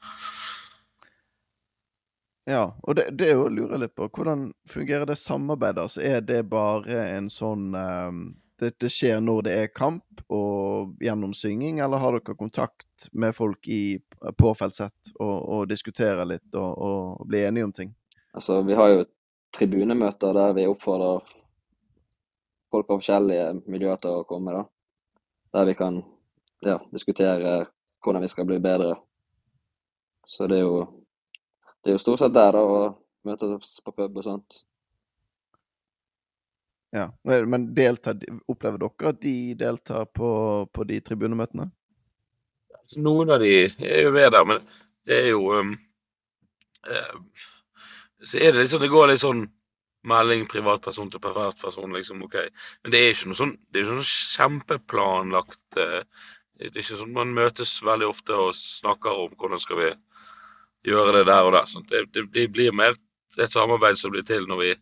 Ja, 2.46 2.76
og 2.82 2.94
det, 2.94 3.08
det 3.18 3.30
er 3.30 3.38
jo 3.40 3.46
å 3.48 3.52
lure 3.52 3.78
litt 3.82 3.96
på. 3.98 4.06
Hvordan 4.06 4.52
fungerer 4.70 5.08
det 5.08 5.18
samarbeidet? 5.18 5.82
Altså, 5.82 6.02
er 6.06 6.20
det 6.22 6.44
bare 6.50 7.00
en 7.16 7.30
sånn 7.32 7.72
um, 7.74 8.20
det, 8.58 8.70
det 8.80 8.90
skjer 8.92 9.20
når 9.20 9.42
det 9.46 9.56
er 9.60 9.72
kamp 9.74 10.22
og 10.32 10.94
gjennom 11.02 11.34
synging, 11.36 11.80
eller 11.84 12.00
har 12.00 12.16
dere 12.16 12.36
kontakt 12.38 13.08
med 13.12 13.36
folk 13.36 13.68
i, 13.68 13.98
påfeltsett 14.38 15.12
og, 15.18 15.36
og 15.36 15.68
diskuterer 15.68 16.24
litt 16.28 16.56
og, 16.56 16.70
og 16.78 17.26
blir 17.28 17.48
enige 17.48 17.68
om 17.68 17.74
ting? 17.76 17.92
Altså, 18.36 18.62
vi 18.66 18.76
har 18.78 18.92
jo 18.92 19.04
tribunemøter 19.56 20.36
der 20.36 20.54
vi 20.56 20.66
oppfordrer 20.68 21.24
folk 22.72 22.86
fra 22.88 22.98
forskjellige 22.98 23.50
miljøer 23.70 24.00
til 24.02 24.20
å 24.20 24.26
komme, 24.28 24.54
da. 24.56 24.64
Der 25.56 25.68
vi 25.68 25.76
kan 25.78 26.00
ja, 26.64 26.78
diskutere 26.92 27.66
hvordan 28.04 28.24
vi 28.24 28.30
skal 28.32 28.48
bli 28.48 28.58
bedre. 28.62 28.96
Så 30.26 30.48
det 30.50 30.58
er 30.60 30.66
jo, 30.66 30.80
det 31.86 31.92
er 31.92 32.00
jo 32.00 32.02
stort 32.02 32.18
sett 32.18 32.34
der, 32.34 32.56
å 32.58 32.96
møtes 33.26 33.76
på 33.78 33.92
pub 33.94 34.16
og 34.18 34.24
sånt. 34.26 34.56
Ja, 36.90 37.12
Men 37.22 37.68
deltar, 37.76 38.18
opplever 38.50 38.80
dere 38.82 39.12
at 39.12 39.20
de 39.22 39.54
deltar 39.58 40.08
på, 40.10 40.30
på 40.72 40.86
de 40.88 40.98
tribunemøtene? 41.06 41.68
Noen 43.02 43.30
av 43.34 43.42
de 43.42 43.52
er 43.66 44.02
jo 44.02 44.10
ved 44.16 44.32
der, 44.34 44.46
men 44.50 44.64
det 45.06 45.20
er 45.20 45.28
jo 45.30 45.44
um, 45.54 45.70
uh, 46.90 47.46
Så 48.22 48.38
er 48.38 48.54
det 48.54 48.64
liksom 48.64 48.82
Det 48.82 48.90
går 48.90 49.10
litt 49.10 49.22
sånn 49.22 49.44
melding 50.06 50.46
privatperson 50.50 51.10
til 51.10 51.22
privatperson, 51.22 51.94
liksom. 51.94 52.22
OK. 52.26 52.36
Men 52.82 52.94
det 52.94 53.02
er 53.02 53.14
ikke 53.14 53.30
noe 53.30 53.40
sånn 53.42 53.54
Det 53.70 53.80
er 53.80 53.86
ikke 53.86 54.00
noe 54.00 54.10
kjempeplanlagt 54.10 55.80
uh, 55.82 56.02
Det 56.58 56.72
er 56.72 56.82
ikke 56.82 57.00
sånn 57.02 57.14
man 57.14 57.34
møtes 57.38 57.78
veldig 57.86 58.10
ofte 58.10 58.42
og 58.48 58.54
snakker 58.58 59.26
om 59.26 59.38
hvordan 59.38 59.62
skal 59.62 59.82
vi 59.82 59.90
gjøre 60.86 61.18
det 61.18 61.26
der 61.28 61.48
og 61.48 61.54
der. 61.56 61.68
Sånn. 61.70 61.86
Det, 61.90 62.04
det, 62.14 62.26
det 62.34 62.48
blir 62.54 62.74
mer 62.76 62.96
et 63.36 63.52
samarbeid 63.52 63.98
som 64.00 64.12
blir 64.14 64.26
til 64.26 64.46
når 64.48 64.62
vi 64.62 64.74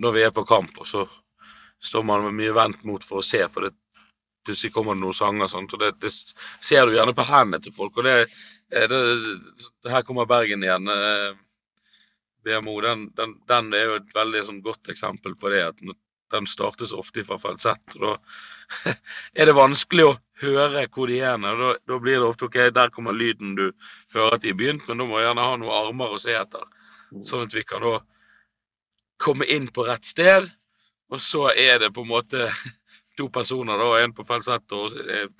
når 0.00 0.14
vi 0.14 0.22
er 0.24 0.30
på 0.32 0.46
kamp, 0.48 0.78
og 0.80 0.86
så 0.88 1.02
står 1.84 2.04
man 2.08 2.24
med 2.24 2.38
mye 2.38 2.54
vendt 2.56 2.86
mot 2.88 3.04
for 3.04 3.20
å 3.20 3.26
se, 3.26 3.42
for 3.52 3.66
det 3.66 3.74
plutselig 4.48 4.72
kommer 4.72 4.96
det 4.96 5.02
noen 5.02 5.16
sanger. 5.16 5.50
Sånt, 5.52 5.74
og 5.76 5.82
det, 5.82 5.90
det 6.00 6.10
ser 6.14 6.88
du 6.88 6.96
gjerne 6.96 7.14
på 7.16 7.26
hendene 7.28 7.60
til 7.62 7.74
folk. 7.76 8.00
og 8.00 8.08
det, 8.08 8.14
eh, 8.72 8.88
det, 8.88 9.92
Her 9.92 10.06
kommer 10.08 10.28
Bergen 10.30 10.64
igjen. 10.64 10.88
eh, 10.88 11.36
BMO 12.48 12.80
den, 12.80 13.08
den, 13.18 13.34
den 13.50 13.72
er 13.76 13.84
jo 13.90 13.96
et 13.98 14.14
veldig 14.14 14.44
sånn, 14.46 14.62
godt 14.64 14.88
eksempel 14.88 15.36
på 15.36 15.52
det. 15.52 15.62
at 15.68 15.82
Den 16.34 16.46
startes 16.46 16.92
ofte 16.92 17.24
fra 17.24 17.38
Z. 17.56 17.78
og 17.96 18.00
Da 18.02 18.94
er 19.38 19.48
det 19.48 19.56
vanskelig 19.56 20.04
å 20.08 20.16
høre 20.42 20.86
hvor 20.92 21.08
de 21.08 21.20
er. 21.24 21.38
Da, 21.38 21.72
da 21.88 21.98
blir 22.02 22.18
det 22.18 22.28
ofte 22.28 22.48
OK, 22.48 22.58
der 22.74 22.92
kommer 22.94 23.16
lyden 23.16 23.56
du 23.58 23.70
hører 24.14 24.36
at 24.36 24.44
de 24.44 24.52
har 24.52 24.60
begynt, 24.60 24.86
men 24.88 25.00
da 25.00 25.08
må 25.08 25.18
jeg 25.18 25.28
gjerne 25.28 25.48
ha 25.48 25.56
noen 25.56 25.76
armer 25.78 26.14
å 26.14 26.20
se 26.22 26.36
etter. 26.36 26.66
Sånn 27.24 27.46
at 27.46 27.56
vi 27.56 27.64
kan 27.64 27.84
da 27.84 27.98
komme 29.18 29.48
inn 29.48 29.70
på 29.72 29.86
rett 29.88 30.06
sted. 30.06 30.50
Og 31.08 31.22
så 31.24 31.48
er 31.56 31.80
det 31.80 31.94
på 31.96 32.04
en 32.04 32.12
måte 32.12 32.44
to 33.18 33.28
personer, 33.32 33.80
da, 33.80 33.88
en 34.02 34.14
på 34.14 34.26
falsett 34.28 34.76
og 34.76 34.94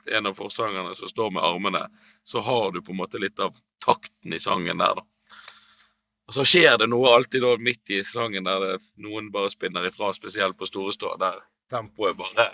en 0.08 0.30
av 0.30 0.38
forsangerne 0.38 0.96
som 0.98 1.10
står 1.10 1.36
med 1.36 1.44
armene. 1.44 1.84
Så 2.24 2.42
har 2.44 2.72
du 2.72 2.80
på 2.82 2.94
en 2.94 3.02
måte 3.02 3.20
litt 3.22 3.40
av 3.40 3.56
takten 3.84 4.34
i 4.34 4.40
sangen 4.42 4.80
der, 4.80 4.98
da. 4.98 5.06
Og 6.28 6.36
så 6.36 6.44
skjer 6.44 6.76
det 6.76 6.90
noe 6.92 7.14
alltid 7.16 7.40
da 7.40 7.54
midt 7.56 7.94
i 7.94 8.02
sangen 8.04 8.44
der 8.44 8.60
det, 8.60 8.72
noen 9.00 9.30
bare 9.32 9.48
spinner 9.52 9.86
ifra, 9.88 10.10
spesielt 10.12 10.58
på 10.58 10.68
store 10.68 10.92
stå, 10.92 11.14
der 11.20 11.40
tempoet 11.72 12.18
bare 12.18 12.50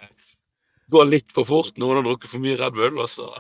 går 0.94 1.08
litt 1.08 1.32
for 1.34 1.48
fort. 1.48 1.74
Noen 1.80 1.98
har 1.98 2.06
drukket 2.06 2.30
for 2.30 2.42
mye 2.44 2.58
Red 2.60 2.76
Bull, 2.78 3.00
og 3.02 3.10
så 3.10 3.30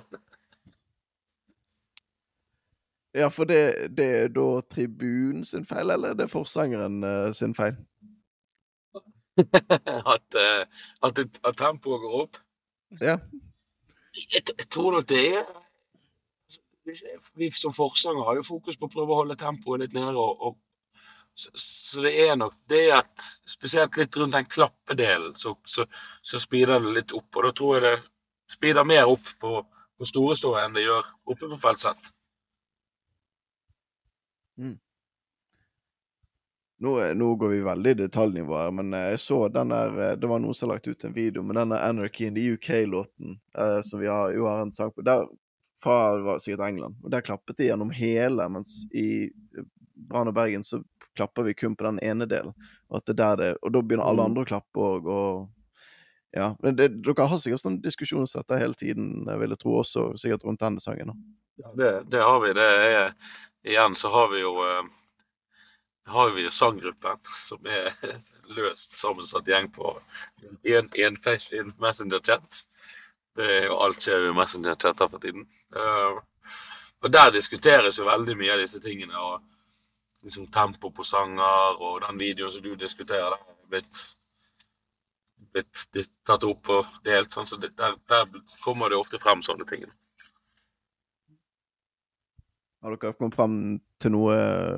Ja, 3.14 3.28
for 3.30 3.46
det, 3.46 3.94
det 3.94 4.06
er 4.24 4.30
da 4.34 4.48
tribunen 4.66 5.44
sin 5.46 5.62
feil, 5.62 5.92
eller 5.94 6.10
er 6.10 6.18
det 6.18 6.32
forsangeren 6.32 6.96
eh, 7.06 7.28
sin 7.30 7.52
feil? 7.54 7.76
at, 10.14 10.38
eh, 10.40 10.64
at, 11.06 11.20
at 11.22 11.60
tempoet 11.60 12.02
går 12.02 12.16
opp. 12.24 12.40
Ja. 12.98 13.20
Jeg, 14.18 14.42
jeg 14.50 14.66
tror 14.66 14.96
nok 14.96 15.06
det 15.14 15.22
er 15.36 15.46
Vi 17.34 17.50
som 17.50 17.72
forsanger 17.72 18.24
har 18.28 18.38
jo 18.38 18.46
fokus 18.46 18.76
på 18.76 18.88
å 18.88 18.92
prøve 18.92 19.14
å 19.14 19.20
holde 19.22 19.38
tempoet 19.40 19.84
litt 19.84 19.94
nede. 19.96 20.14
Og, 20.20 20.48
og, 20.48 20.58
så, 21.34 21.50
så 21.58 22.04
det 22.04 22.14
er 22.26 22.36
nok 22.38 22.56
det 22.70 22.84
at 22.94 23.28
spesielt 23.50 23.96
litt 23.98 24.16
rundt 24.20 24.36
den 24.36 24.48
klappedelen, 24.50 25.34
så, 25.40 25.56
så, 25.64 25.86
så 26.22 26.40
speeder 26.42 26.82
det 26.84 26.96
litt 26.98 27.14
opp. 27.16 27.30
Og 27.36 27.48
da 27.48 27.54
tror 27.56 27.78
jeg 27.78 27.86
det 27.86 27.94
speeder 28.54 28.86
mer 28.86 29.08
opp 29.10 29.32
på, 29.40 29.62
på 29.98 30.10
store 30.10 30.36
stå 30.38 30.54
enn 30.60 30.76
det 30.76 30.84
gjør 30.86 31.08
oppe 31.32 31.48
på 31.48 31.62
feltsett. 31.62 32.12
Nå, 36.84 37.14
nå 37.14 37.34
går 37.40 37.48
vi 37.48 37.60
veldig 37.64 37.90
i 37.90 37.96
detaljnivå 38.02 38.56
her, 38.58 38.72
men 38.74 38.92
eh, 38.94 39.12
jeg 39.14 39.20
så 39.22 39.38
den 39.48 39.70
der 39.72 39.94
eh, 39.94 40.16
Det 40.20 40.28
var 40.28 40.42
noen 40.42 40.54
som 40.54 40.68
har 40.68 40.76
lagt 40.76 40.88
ut 40.90 41.06
en 41.06 41.14
video 41.14 41.42
med 41.46 41.56
denne 41.56 41.78
Anarchy 41.80 42.26
in 42.28 42.36
the 42.36 42.44
UK-låten 42.54 43.38
eh, 43.58 43.78
som 43.86 44.02
vi 44.02 44.10
har, 44.10 44.34
jo 44.34 44.48
har 44.50 44.62
en 44.62 44.72
sang 44.74 44.92
på. 44.92 45.04
Der, 45.06 45.24
fra 45.84 45.98
var 46.24 46.40
sikkert 46.42 46.66
England. 46.68 46.98
Og 47.04 47.12
der 47.12 47.24
klappet 47.24 47.60
de 47.60 47.68
gjennom 47.68 47.92
hele, 47.94 48.48
mens 48.52 48.82
i 48.96 49.28
eh, 49.28 49.68
Brann 50.08 50.30
og 50.32 50.36
Bergen 50.36 50.64
så 50.66 50.80
klapper 51.14 51.46
vi 51.46 51.54
kun 51.54 51.76
på 51.78 51.86
den 51.86 52.00
ene 52.02 52.26
delen. 52.26 52.54
Og, 52.90 52.98
at 52.98 53.06
det 53.06 53.18
der 53.20 53.36
det, 53.38 53.50
og 53.62 53.70
da 53.74 53.82
begynner 53.82 54.08
alle 54.08 54.24
Mm. 54.24 54.30
andre 54.32 54.42
å 54.42 54.50
klappe 54.54 54.88
òg, 54.88 55.06
og 55.06 55.50
Ja. 56.34 56.56
Men 56.58 56.74
det, 56.74 56.88
dere 57.06 57.28
har 57.30 57.38
sikkert 57.38 57.62
sånn 57.62 57.76
dette 57.80 58.58
hele 58.58 58.74
tiden, 58.74 59.22
jeg 59.28 59.38
ville 59.38 59.56
tro, 59.56 59.76
også 59.78 60.18
sikkert 60.18 60.42
rundt 60.42 60.58
denne 60.64 60.82
sangen. 60.82 61.12
Ja, 61.62 61.70
det, 61.78 62.10
det 62.10 62.22
har 62.26 62.40
vi. 62.42 62.50
Det 62.58 62.64
er, 62.64 63.12
igjen 63.62 63.94
så 63.94 64.10
har 64.10 64.32
vi 64.32 64.40
jo 64.40 64.56
eh, 64.64 64.82
har 66.10 66.30
vi 66.34 66.42
jo 66.44 66.50
sanggruppen, 66.50 67.18
som 67.38 67.64
er 67.70 67.92
løst 68.56 68.96
sammensatt 68.98 69.46
gjeng 69.48 69.70
på 69.72 69.94
en, 70.66 70.90
en 70.90 71.16
Messenger-chat. 71.80 72.64
Det 73.34 73.46
er 73.50 73.66
jo 73.68 73.80
alt 73.82 74.02
skjer 74.02 74.22
jo 74.22 74.30
i 74.32 74.36
Messenger-chatter 74.36 75.10
for 75.10 75.22
tiden. 75.22 75.46
Eh, 75.74 76.20
og 77.04 77.12
der 77.12 77.32
diskuteres 77.34 77.98
jo 77.98 78.06
veldig 78.06 78.36
mye 78.38 78.54
av 78.54 78.62
disse 78.62 78.80
tingene. 78.80 79.18
og 79.18 79.42
liksom 80.24 80.46
Tempo 80.46 80.90
på 80.90 81.04
sanger 81.04 81.80
og 81.82 82.00
den 82.06 82.18
videoen 82.18 82.52
som 82.52 82.62
du 82.64 82.74
diskuterer, 82.80 83.34
der 83.34 83.42
er 83.52 83.66
blitt, 83.74 84.04
blitt 85.52 86.08
tatt 86.26 86.46
opp 86.48 86.70
og 86.72 86.94
delt. 87.04 87.32
sånn, 87.32 87.46
så 87.46 87.58
det, 87.60 87.74
der, 87.76 87.98
der 88.08 88.30
kommer 88.64 88.88
det 88.88 88.98
ofte 88.98 89.20
frem 89.20 89.42
sånne 89.44 89.66
ting. 89.68 89.84
Har 92.84 92.96
dere 92.96 93.16
kommet 93.16 93.36
frem 93.36 93.58
til 94.00 94.12
noe 94.12 94.34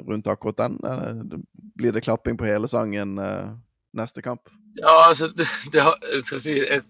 rundt 0.07 0.29
akkurat 0.31 0.65
den? 0.65 1.47
Blir 1.79 1.95
det 1.95 2.05
klapping 2.07 2.39
på 2.39 2.47
hele 2.47 2.71
sangen 2.71 3.17
eh, 3.19 3.55
neste 3.97 4.23
kamp? 4.25 4.51
Ja, 4.81 5.09
altså, 5.09 5.29
det, 5.39 5.47
det 5.73 5.85
har, 5.87 5.97
jeg, 6.13 6.43
si, 6.43 6.59
jeg, 6.59 6.83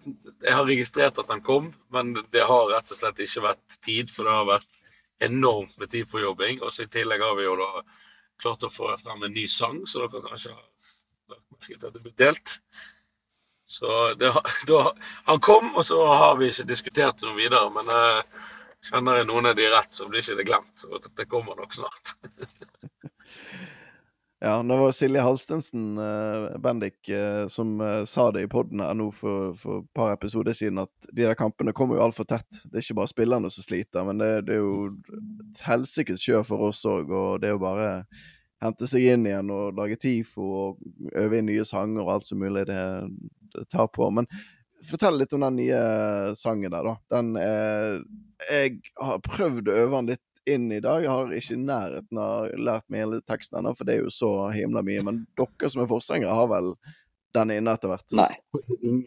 jeg 0.43 0.57
har 0.57 0.67
registrert 0.67 1.21
at 1.21 1.31
han 1.31 1.43
kom, 1.45 1.71
men 1.93 2.15
det 2.33 2.43
har 2.47 2.69
rett 2.73 2.91
og 2.91 2.99
slett 2.99 3.23
ikke 3.23 3.45
vært 3.49 3.79
tid. 3.85 4.11
For 4.13 4.27
det 4.27 4.35
har 4.35 4.49
vært 4.49 4.83
enormt 5.27 5.77
med 5.77 5.91
tid 5.93 6.09
for 6.09 6.23
jobbing. 6.23 6.61
Og 6.61 6.73
så 6.73 6.85
i 6.85 6.91
tillegg 6.91 7.23
har 7.23 7.37
vi 7.37 7.47
jo 7.47 7.57
da 7.59 7.71
klart 8.41 8.67
å 8.67 8.73
få 8.73 8.91
frem 9.01 9.25
en 9.25 9.33
ny 9.33 9.47
sang, 9.49 9.81
så 9.89 10.05
dere 10.05 10.25
kanskje 10.27 10.53
har 10.53 10.61
lagt 11.33 11.45
merke 11.55 11.73
til 11.79 11.89
at 11.89 11.95
det 11.95 12.03
ble 12.03 12.13
delt. 12.21 12.59
Så 13.67 14.13
det, 14.19 14.31
da, 14.69 14.83
han 15.27 15.41
kom, 15.43 15.73
og 15.75 15.85
så 15.85 16.03
har 16.07 16.37
vi 16.39 16.51
ikke 16.51 16.69
diskutert 16.69 17.23
noe 17.25 17.35
videre. 17.39 17.67
Men 17.73 17.91
eh, 17.91 18.45
kjenner 18.89 19.21
jeg 19.21 19.29
noen 19.31 19.51
av 19.51 19.57
de 19.57 19.69
rett, 19.73 19.93
så 19.93 20.07
blir 20.07 20.23
ikke 20.23 20.39
det 20.39 20.47
glemt. 20.49 20.73
Så 20.79 21.01
det 21.07 21.29
kommer 21.31 21.59
nok 21.59 21.75
snart. 21.75 22.15
Ja, 24.39 24.63
det 24.63 24.77
var 24.77 24.91
Silje 24.91 25.21
Halstensen, 25.21 25.97
uh, 25.97 26.57
Bendik, 26.61 27.09
uh, 27.09 27.47
som 27.47 27.81
uh, 27.81 28.05
sa 28.05 28.31
det 28.31 28.43
i 28.45 28.47
poden 28.47 28.83
her 28.85 28.93
nå 28.93 29.07
for, 29.09 29.55
et 29.57 29.87
par 29.97 30.11
episoder 30.13 30.53
siden, 30.53 30.77
at 30.83 31.07
de 31.09 31.23
der 31.23 31.33
kampene 31.37 31.73
kommer 31.73 31.97
jo 31.97 32.03
altfor 32.05 32.27
tett. 32.29 32.59
Det 32.65 32.77
er 32.77 32.85
ikke 32.85 32.99
bare 32.99 33.09
spillerne 33.09 33.49
som 33.49 33.65
sliter, 33.65 34.05
men 34.05 34.21
det, 34.21 34.29
det 34.45 34.59
er 34.59 34.61
jo 34.61 34.91
et 35.47 35.63
helsikes 35.65 36.21
kjør 36.21 36.45
for 36.51 36.67
oss 36.69 36.83
òg. 36.85 37.09
Og 37.09 37.41
det 37.41 37.49
er 37.49 37.55
jo 37.55 37.63
bare 37.65 37.89
hente 38.61 38.89
seg 38.89 39.07
inn 39.09 39.25
igjen 39.25 39.49
og 39.53 39.77
lage 39.77 39.97
TIFO 40.05 40.45
og 40.61 41.17
øve 41.17 41.39
inn 41.39 41.49
nye 41.49 41.65
sanger 41.65 42.03
og 42.05 42.13
alt 42.13 42.29
som 42.29 42.41
mulig 42.41 42.67
det, 42.69 42.85
det 43.57 43.65
tar 43.73 43.89
på. 43.89 44.11
Men 44.13 44.29
fortell 44.85 45.17
litt 45.17 45.33
om 45.33 45.47
den 45.47 45.57
nye 45.63 45.81
sangen 46.37 46.73
der, 46.73 46.85
da. 46.85 46.95
Den 47.17 47.33
er 47.41 48.01
Jeg 48.51 48.83
har 49.01 49.17
prøvd 49.25 49.69
å 49.73 49.81
øve 49.81 49.95
den 49.97 50.13
litt 50.13 50.26
inn 50.53 50.71
i 50.71 50.79
dag. 50.83 51.03
Jeg 51.03 51.11
har 51.11 51.33
ikke 51.37 51.55
i 51.55 51.59
nærheten 51.61 52.21
av 52.21 52.53
lært 52.57 52.85
meg 52.91 53.03
hele 53.05 53.19
teksten 53.27 53.59
ennå, 53.59 53.73
for 53.77 53.87
det 53.87 53.97
er 53.97 54.05
jo 54.05 54.13
så 54.13 54.31
himla 54.55 54.83
mye. 54.85 55.03
Men 55.07 55.19
dere 55.39 55.69
som 55.73 55.83
er 55.83 55.91
forsangere, 55.91 56.37
har 56.37 56.49
vel 56.51 56.73
den 57.37 57.53
inne 57.57 57.75
etter 57.77 57.91
hvert? 57.91 58.07
Nei. 58.17 58.31
På 58.53 58.63
ingen 58.79 59.05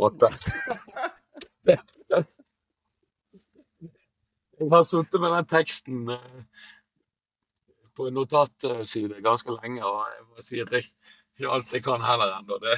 måte. 0.00 0.32
Jeg 4.60 4.68
har 4.74 4.84
sittet 4.84 5.20
med 5.22 5.32
den 5.32 5.46
teksten 5.48 6.10
eh, 6.12 6.42
på 7.96 8.08
en 8.08 8.16
notatside 8.18 9.22
ganske 9.24 9.50
lenge, 9.56 9.80
og 9.86 10.02
jeg 10.10 10.26
må 10.26 10.44
si 10.44 10.60
at 10.60 10.72
jeg 10.76 10.84
ikke 11.40 11.54
alt 11.54 11.72
jeg 11.72 11.82
kan 11.86 12.04
heller 12.04 12.30
ennå. 12.36 12.58
Det. 12.60 12.74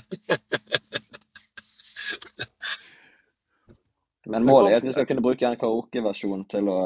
Men 4.31 4.47
målet 4.47 4.73
er 4.73 4.77
at 4.79 4.87
vi 4.87 4.93
skal 4.95 5.07
kunne 5.09 5.25
bruke 5.25 5.47
en 5.49 5.59
karaokeversjon 5.59 6.45
til 6.53 6.71
å 6.71 6.81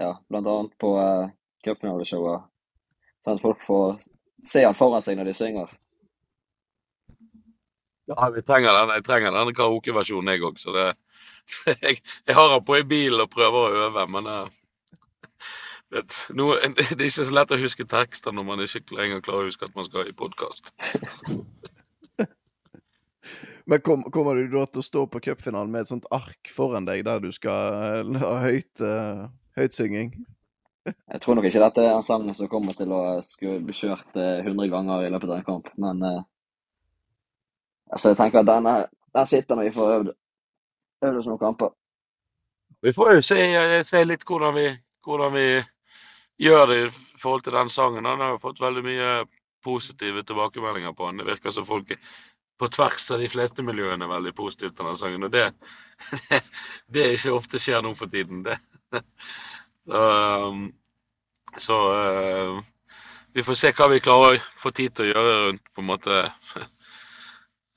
Ja, 0.00 0.10
annet 0.34 0.74
på 0.78 0.90
uh, 0.98 1.30
cupfinaleshowet. 1.64 2.50
Sånn 3.24 3.38
at 3.38 3.44
folk 3.44 3.62
får 3.64 4.02
se 4.44 4.64
han 4.64 4.76
foran 4.76 5.04
seg 5.04 5.16
når 5.18 5.30
de 5.30 5.36
synger. 5.38 5.70
Ja, 8.10 8.28
vi 8.34 8.42
trenger 8.44 8.74
den. 8.76 8.92
Jeg 8.98 9.06
trenger 9.06 9.32
den 9.32 9.54
karaokeversjonen, 9.56 10.34
jeg 10.34 10.44
òg. 10.44 10.58
Så 10.60 10.74
det, 10.74 10.90
jeg, 11.86 12.02
jeg 12.26 12.36
har 12.36 12.50
den 12.52 12.66
på 12.66 12.76
i 12.80 12.84
bilen 12.88 13.24
og 13.24 13.32
prøver 13.32 13.60
å 13.60 13.86
øve, 13.86 14.06
men 14.12 14.28
uh, 14.28 14.44
det, 15.94 16.04
noe, 16.36 16.58
det 16.74 16.98
er 16.98 17.06
ikke 17.06 17.28
så 17.30 17.38
lett 17.38 17.54
å 17.54 17.60
huske 17.60 17.86
tekster 17.88 18.34
når 18.34 18.48
man 18.50 18.64
ikke 18.64 18.98
lenger 18.98 19.24
klarer 19.24 19.46
å 19.46 19.52
huske 19.52 19.68
at 19.68 19.78
man 19.78 19.86
skal 19.88 20.10
i 20.10 20.16
podkast. 20.16 20.74
Men 23.64 23.80
kom, 23.80 24.02
kommer 24.12 24.36
du 24.36 24.50
da 24.52 24.66
til 24.68 24.82
å 24.82 24.84
stå 24.84 25.06
på 25.08 25.22
cupfinalen 25.24 25.70
med 25.72 25.86
et 25.86 25.88
sånt 25.88 26.04
ark 26.12 26.50
foran 26.52 26.84
deg 26.84 27.06
der 27.06 27.22
du 27.24 27.30
skal 27.32 28.04
eh, 28.04 28.18
ha 28.20 28.34
høyt, 28.42 28.82
uh, 28.84 29.24
høyt 29.58 29.76
synging? 29.76 30.14
Jeg 30.84 31.20
tror 31.22 31.38
nok 31.38 31.46
ikke 31.48 31.62
dette 31.62 31.84
er 31.84 31.94
en 31.94 32.04
sang 32.04 32.26
som 32.36 32.50
kommer 32.52 32.76
til 32.76 32.92
å 32.92 33.02
skulle 33.24 33.62
bli 33.64 33.76
kjørt 33.76 34.18
eh, 34.20 34.42
100 34.44 34.68
ganger 34.72 35.06
i 35.06 35.12
løpet 35.12 35.30
av 35.30 35.38
en 35.38 35.46
kamp, 35.46 35.70
men 35.80 36.02
eh, 36.04 36.20
altså 37.92 38.12
jeg 38.12 38.20
tenker 38.20 38.42
at 38.42 38.50
denne, 38.50 38.74
den 39.16 39.30
sitter 39.30 39.56
når 39.56 39.70
vi 39.70 39.76
får 39.78 39.94
øvd, 39.94 40.10
øvd 41.08 41.22
oss 41.22 41.30
noen 41.30 41.40
kamper. 41.40 41.72
Vi 42.84 42.92
får 42.92 43.14
jo 43.14 43.24
se, 43.24 43.40
se 43.88 44.02
litt 44.04 44.26
hvordan 44.28 44.58
vi, 44.58 44.66
hvordan 45.06 45.32
vi 45.38 45.46
gjør 46.44 46.66
det 46.68 46.78
i 46.82 46.92
forhold 47.22 47.46
til 47.46 47.56
den 47.56 47.72
sangen. 47.72 48.04
Han 48.04 48.20
har 48.20 48.42
fått 48.42 48.60
veldig 48.60 48.84
mye 48.84 49.10
positive 49.64 50.24
tilbakemeldinger 50.28 50.92
på 50.92 51.08
den. 51.08 51.22
Det 51.22 51.30
virker 51.30 51.54
som 51.54 51.64
folk 51.64 51.94
på 52.60 52.68
tvers 52.68 53.10
av 53.10 53.24
de 53.24 53.28
fleste 53.32 53.64
miljøene 53.64 54.04
er 54.04 54.12
veldig 54.12 54.34
positive 54.36 54.74
til 54.76 54.90
den 54.90 55.00
sangen. 55.00 55.24
Og 55.24 55.32
det, 55.32 55.46
det, 56.28 56.42
det 56.92 57.06
er 57.06 57.16
ikke 57.16 57.38
ofte 57.38 57.62
skjer 57.62 57.80
nå 57.82 57.94
for 57.96 58.12
tiden. 58.12 58.44
Det. 58.44 58.58
Um, 59.84 60.72
så 61.56 61.74
uh, 61.92 62.60
vi 63.32 63.42
får 63.42 63.54
se 63.54 63.72
hva 63.76 63.88
vi 63.92 64.00
klarer 64.00 64.38
å 64.38 64.44
få 64.56 64.70
tid 64.72 64.94
til 64.96 65.04
å 65.04 65.08
gjøre 65.10 65.34
rundt 65.42 65.66
på 65.74 65.82
en 65.82 65.88
måte 65.90 66.20
uh, 66.24 66.30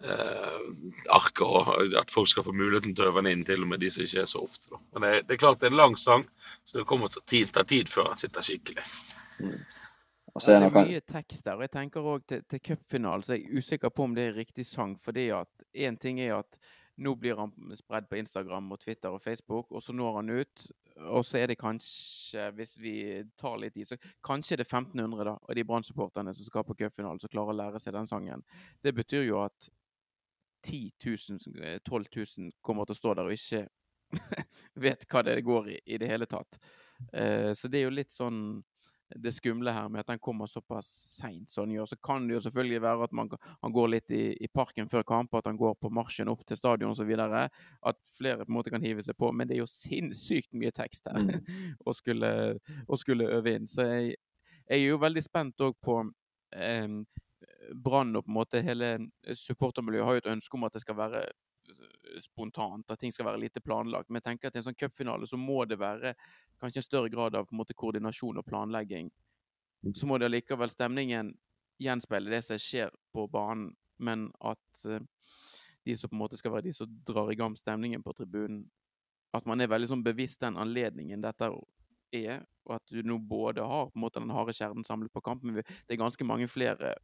arket, 1.18 1.44
og 1.44 1.98
at 2.00 2.14
folk 2.14 2.32
skal 2.32 2.46
få 2.48 2.56
muligheten 2.56 2.96
til 2.96 3.04
å 3.04 3.10
øve 3.12 3.26
den 3.26 3.34
inn, 3.34 3.44
til 3.48 3.66
og 3.66 3.74
med 3.74 3.84
de 3.84 3.92
som 3.92 4.08
ikke 4.08 4.24
er 4.24 4.30
så 4.32 4.44
ofte. 4.46 4.72
Da. 4.72 4.80
Men 4.94 5.08
det, 5.08 5.12
det, 5.26 5.36
er 5.36 5.42
klart 5.44 5.60
det 5.60 5.68
er 5.68 5.76
en 5.76 5.82
lang 5.82 5.98
sang, 6.00 6.24
så 6.64 6.80
det 6.80 6.88
kommer 6.88 7.12
til 7.12 7.24
å 7.24 7.28
tid, 7.34 7.52
ta 7.52 7.66
tid 7.68 7.92
før 7.92 8.14
han 8.14 8.24
sitter 8.24 8.48
skikkelig. 8.48 8.88
Mm. 9.44 9.60
Og 10.38 10.44
så 10.44 10.54
er 10.54 10.60
det 10.62 10.70
det 10.70 10.80
er 10.80 10.92
mye 10.92 11.06
tekst 11.10 11.48
der. 11.48 11.56
og 11.58 11.64
Jeg 11.66 11.74
tenker 11.74 12.08
òg 12.14 12.26
til, 12.30 12.44
til 12.46 12.62
cupfinalen, 12.62 13.24
så 13.26 13.34
er 13.34 13.42
jeg 13.42 13.58
usikker 13.58 13.90
på 13.90 14.06
om 14.06 14.14
det 14.14 14.28
er 14.28 14.36
riktig 14.38 14.68
sang. 14.70 14.94
fordi 15.02 15.32
at 15.34 15.50
én 15.74 15.98
ting 15.98 16.22
er 16.22 16.38
at 16.38 16.60
nå 16.98 17.14
blir 17.16 17.38
han 17.38 17.52
spredd 17.78 18.08
på 18.10 18.18
Instagram 18.18 18.72
og 18.74 18.80
Twitter 18.82 19.14
og 19.14 19.22
Facebook, 19.22 19.72
og 19.72 19.84
så 19.84 19.94
når 19.94 20.16
han 20.16 20.30
ut. 20.30 20.68
Og 21.14 21.26
så 21.26 21.38
er 21.38 21.52
det 21.52 21.60
kanskje, 21.62 22.48
hvis 22.58 22.78
vi 22.82 22.96
tar 23.38 23.60
litt 23.62 23.78
i, 23.78 23.86
så 23.86 24.00
kanskje 24.26 24.58
det 24.58 24.66
er 24.66 24.72
1500 24.72 25.28
da, 25.30 25.36
av 25.38 25.58
de 25.58 25.66
Brann-supporterne 25.68 26.34
som 26.34 26.48
skal 26.48 26.66
på 26.66 26.78
cupfinalen, 26.80 27.22
som 27.22 27.30
klarer 27.30 27.54
å 27.54 27.60
lære 27.60 27.82
seg 27.84 27.94
den 27.94 28.10
sangen. 28.10 28.42
Det 28.82 28.96
betyr 28.98 29.28
jo 29.28 29.44
at 29.44 29.70
10 30.66 30.92
000, 31.06 31.80
12 31.86 32.08
000 32.16 32.56
kommer 32.66 32.88
til 32.88 32.98
å 32.98 33.02
stå 33.02 33.14
der 33.14 33.30
og 33.30 33.38
ikke 33.38 33.68
vet 34.88 35.06
hva 35.12 35.24
det 35.28 35.38
går 35.46 35.70
i 35.76 35.78
i 35.86 36.02
det 36.02 36.10
hele 36.10 36.26
tatt. 36.26 36.58
Eh, 37.14 37.54
så 37.54 37.70
det 37.70 37.82
er 37.82 37.88
jo 37.88 37.94
litt 37.94 38.14
sånn 38.14 38.42
det 39.16 39.32
skumle 39.32 39.72
her 39.72 39.88
med 39.90 40.02
at 40.04 40.10
den 40.12 40.20
kommer 40.20 40.50
såpass 40.50 40.88
seint 41.16 41.50
som 41.50 41.66
den 41.66 41.78
gjør. 41.78 41.86
Så 41.86 41.98
kan 42.04 42.28
det 42.28 42.36
jo 42.36 42.42
selvfølgelig 42.44 42.82
være 42.84 43.08
at 43.08 43.14
man, 43.16 43.30
han 43.62 43.74
går 43.74 43.92
litt 43.94 44.12
i, 44.12 44.24
i 44.44 44.50
parken 44.52 44.90
før 44.92 45.06
kamp, 45.08 45.36
at 45.38 45.48
han 45.48 45.60
går 45.60 45.78
på 45.80 45.92
marsjen 45.94 46.32
opp 46.32 46.44
til 46.48 46.60
stadion 46.60 46.92
osv. 46.92 47.14
At 47.18 48.02
flere 48.18 48.44
på 48.44 48.52
en 48.52 48.58
måte 48.58 48.74
kan 48.74 48.84
hive 48.84 49.04
seg 49.06 49.18
på. 49.20 49.32
Men 49.32 49.48
det 49.48 49.58
er 49.58 49.64
jo 49.64 49.72
sinnssykt 49.72 50.52
mye 50.58 50.74
tekst 50.76 51.08
her 51.08 51.40
å 51.88 51.96
skulle, 51.96 52.32
å 52.88 53.00
skulle 53.00 53.32
øve 53.38 53.56
inn. 53.56 53.70
Så 53.70 53.88
jeg, 53.88 54.18
jeg 54.68 54.82
er 54.82 54.90
jo 54.90 55.02
veldig 55.02 55.24
spent 55.24 55.64
òg 55.64 55.80
på 55.84 56.02
eh, 56.56 57.00
Brann 57.74 58.16
og 58.16 58.26
på 58.26 58.32
en 58.32 58.40
måte 58.40 58.64
hele 58.64 58.96
supportermiljøet 59.36 60.08
har 60.08 60.18
jo 60.18 60.26
et 60.26 60.34
ønske 60.36 60.60
om 60.60 60.68
at 60.68 60.76
det 60.76 60.84
skal 60.84 61.00
være 61.00 61.28
spontant, 62.24 62.92
at 62.92 63.00
ting 63.00 63.14
skal 63.14 63.28
være 63.30 63.42
lite 63.42 63.62
planlagt. 63.64 64.10
Men 64.10 64.22
jeg 64.22 64.28
tenker 64.32 64.50
at 64.50 64.58
i 64.58 64.62
en 64.62 64.68
sånn 64.70 64.78
cupfinale 64.78 65.28
så 65.30 65.40
må 65.40 65.64
det 65.66 65.80
være 65.82 66.14
kanskje 66.62 66.82
en 66.82 66.88
større 66.88 67.12
grad 67.14 67.38
av 67.38 67.52
måte 67.56 67.76
koordinasjon 67.78 68.40
og 68.40 68.48
planlegging. 68.48 69.12
Så 69.96 70.10
må 70.10 70.18
det 70.18 70.30
allikevel 70.30 70.72
stemningen 70.74 71.34
gjenspeile 71.82 72.34
det 72.34 72.42
som 72.46 72.60
skjer 72.62 72.94
på 73.14 73.28
banen, 73.32 73.72
men 74.02 74.28
at 74.46 74.86
eh, 74.90 75.04
de 75.86 75.96
som 75.96 76.10
på 76.10 76.18
en 76.18 76.24
måte 76.24 76.38
skal 76.38 76.54
være 76.54 76.68
de 76.68 76.74
som 76.76 77.00
drar 77.08 77.32
i 77.32 77.38
gang 77.38 77.56
stemningen 77.58 78.04
på 78.04 78.14
tribunen, 78.18 78.66
at 79.36 79.46
man 79.46 79.62
er 79.62 79.70
veldig 79.70 79.90
sånn 79.92 80.06
bevisst 80.06 80.42
den 80.42 80.58
anledningen 80.60 81.22
dette 81.24 81.50
er, 82.16 82.42
og 82.68 82.74
at 82.78 82.92
du 82.92 83.02
nå 83.06 83.20
både 83.20 83.66
har 83.66 83.92
på 83.92 84.00
en 84.00 84.04
måte 84.06 84.24
den 84.24 84.34
harde 84.34 84.56
kjernen 84.56 84.88
samlet 84.88 85.14
på 85.14 85.24
kamp, 85.24 85.44
men 85.44 85.60
det 85.62 85.94
er 85.94 86.02
ganske 86.02 86.28
mange 86.28 86.48
flere 86.52 86.96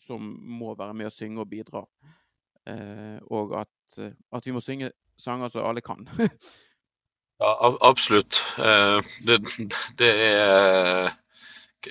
som 0.00 0.24
må 0.60 0.72
være 0.78 0.96
med 0.96 1.10
å 1.10 1.12
synge 1.12 1.42
og 1.42 1.50
bidra. 1.50 1.84
Eh, 2.68 3.18
og 3.30 3.54
at, 3.62 3.98
eh, 3.98 4.12
at 4.36 4.46
vi 4.46 4.52
må 4.52 4.60
synge 4.64 4.92
sanger 5.20 5.48
som 5.52 5.66
alle 5.66 5.80
kan. 5.84 6.04
Ja, 7.40 7.54
ab- 7.64 7.78
absolutt. 7.80 8.36
Eh, 8.58 9.00
Det, 9.24 9.38
det 9.96 10.08
er 10.26 11.06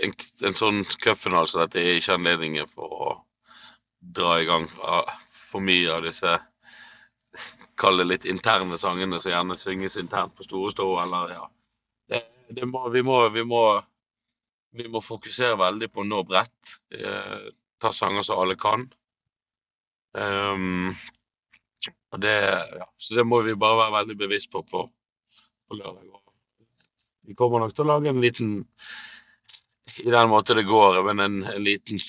en, 0.06 0.12
en 0.46 0.58
sånn 0.60 0.84
cupfinale 1.02 1.50
som 1.50 1.64
dette 1.64 1.82
er 1.82 1.98
ikke 1.98 2.20
anledningen 2.20 2.70
for 2.76 2.94
å 2.94 3.08
dra 4.00 4.36
i 4.42 4.46
gang 4.46 4.68
for 5.34 5.66
mye 5.66 5.90
av 5.96 6.06
disse 6.06 6.36
Kall 7.80 8.02
litt 8.06 8.26
interne 8.30 8.78
sangene 8.78 9.18
som 9.24 9.32
gjerne 9.32 9.56
synges 9.58 9.98
internt 10.02 10.34
på 10.36 10.44
store 10.46 10.72
stå, 10.74 10.86
eller 11.04 11.34
ja. 11.34 11.44
Det, 12.10 12.20
det 12.58 12.66
må, 12.68 12.82
vi, 12.94 13.02
må, 13.06 13.18
vi, 13.34 13.44
må, 13.48 13.62
vi 14.76 14.88
må 14.92 15.02
fokusere 15.02 15.56
veldig 15.62 15.90
på 15.94 16.04
å 16.04 16.08
nå 16.10 16.24
bredt. 16.28 16.74
Eh, 16.94 17.50
ta 17.80 17.92
sanger 17.96 18.26
som 18.28 18.42
alle 18.44 18.58
kan. 18.60 18.86
Um, 20.14 20.94
det, 22.18 22.38
ja, 22.80 22.88
så 22.98 23.16
det 23.16 23.24
må 23.24 23.42
vi 23.46 23.56
bare 23.56 23.78
være 23.84 23.96
veldig 24.00 24.18
bevisst 24.18 24.52
på 24.52 24.64
på, 24.66 24.88
på 25.68 25.78
lørdag. 25.78 26.20
Vi 27.30 27.36
kommer 27.38 27.62
nok 27.62 27.76
til 27.78 27.86
å 27.86 27.92
lage 27.92 28.10
en 28.10 28.22
liten 28.24 28.54
I 30.02 30.10
den 30.10 30.30
måten 30.32 30.58
det 30.58 30.66
går, 30.66 31.02
men 31.06 31.20
en, 31.22 31.40
en, 31.46 31.64
liten, 31.64 32.00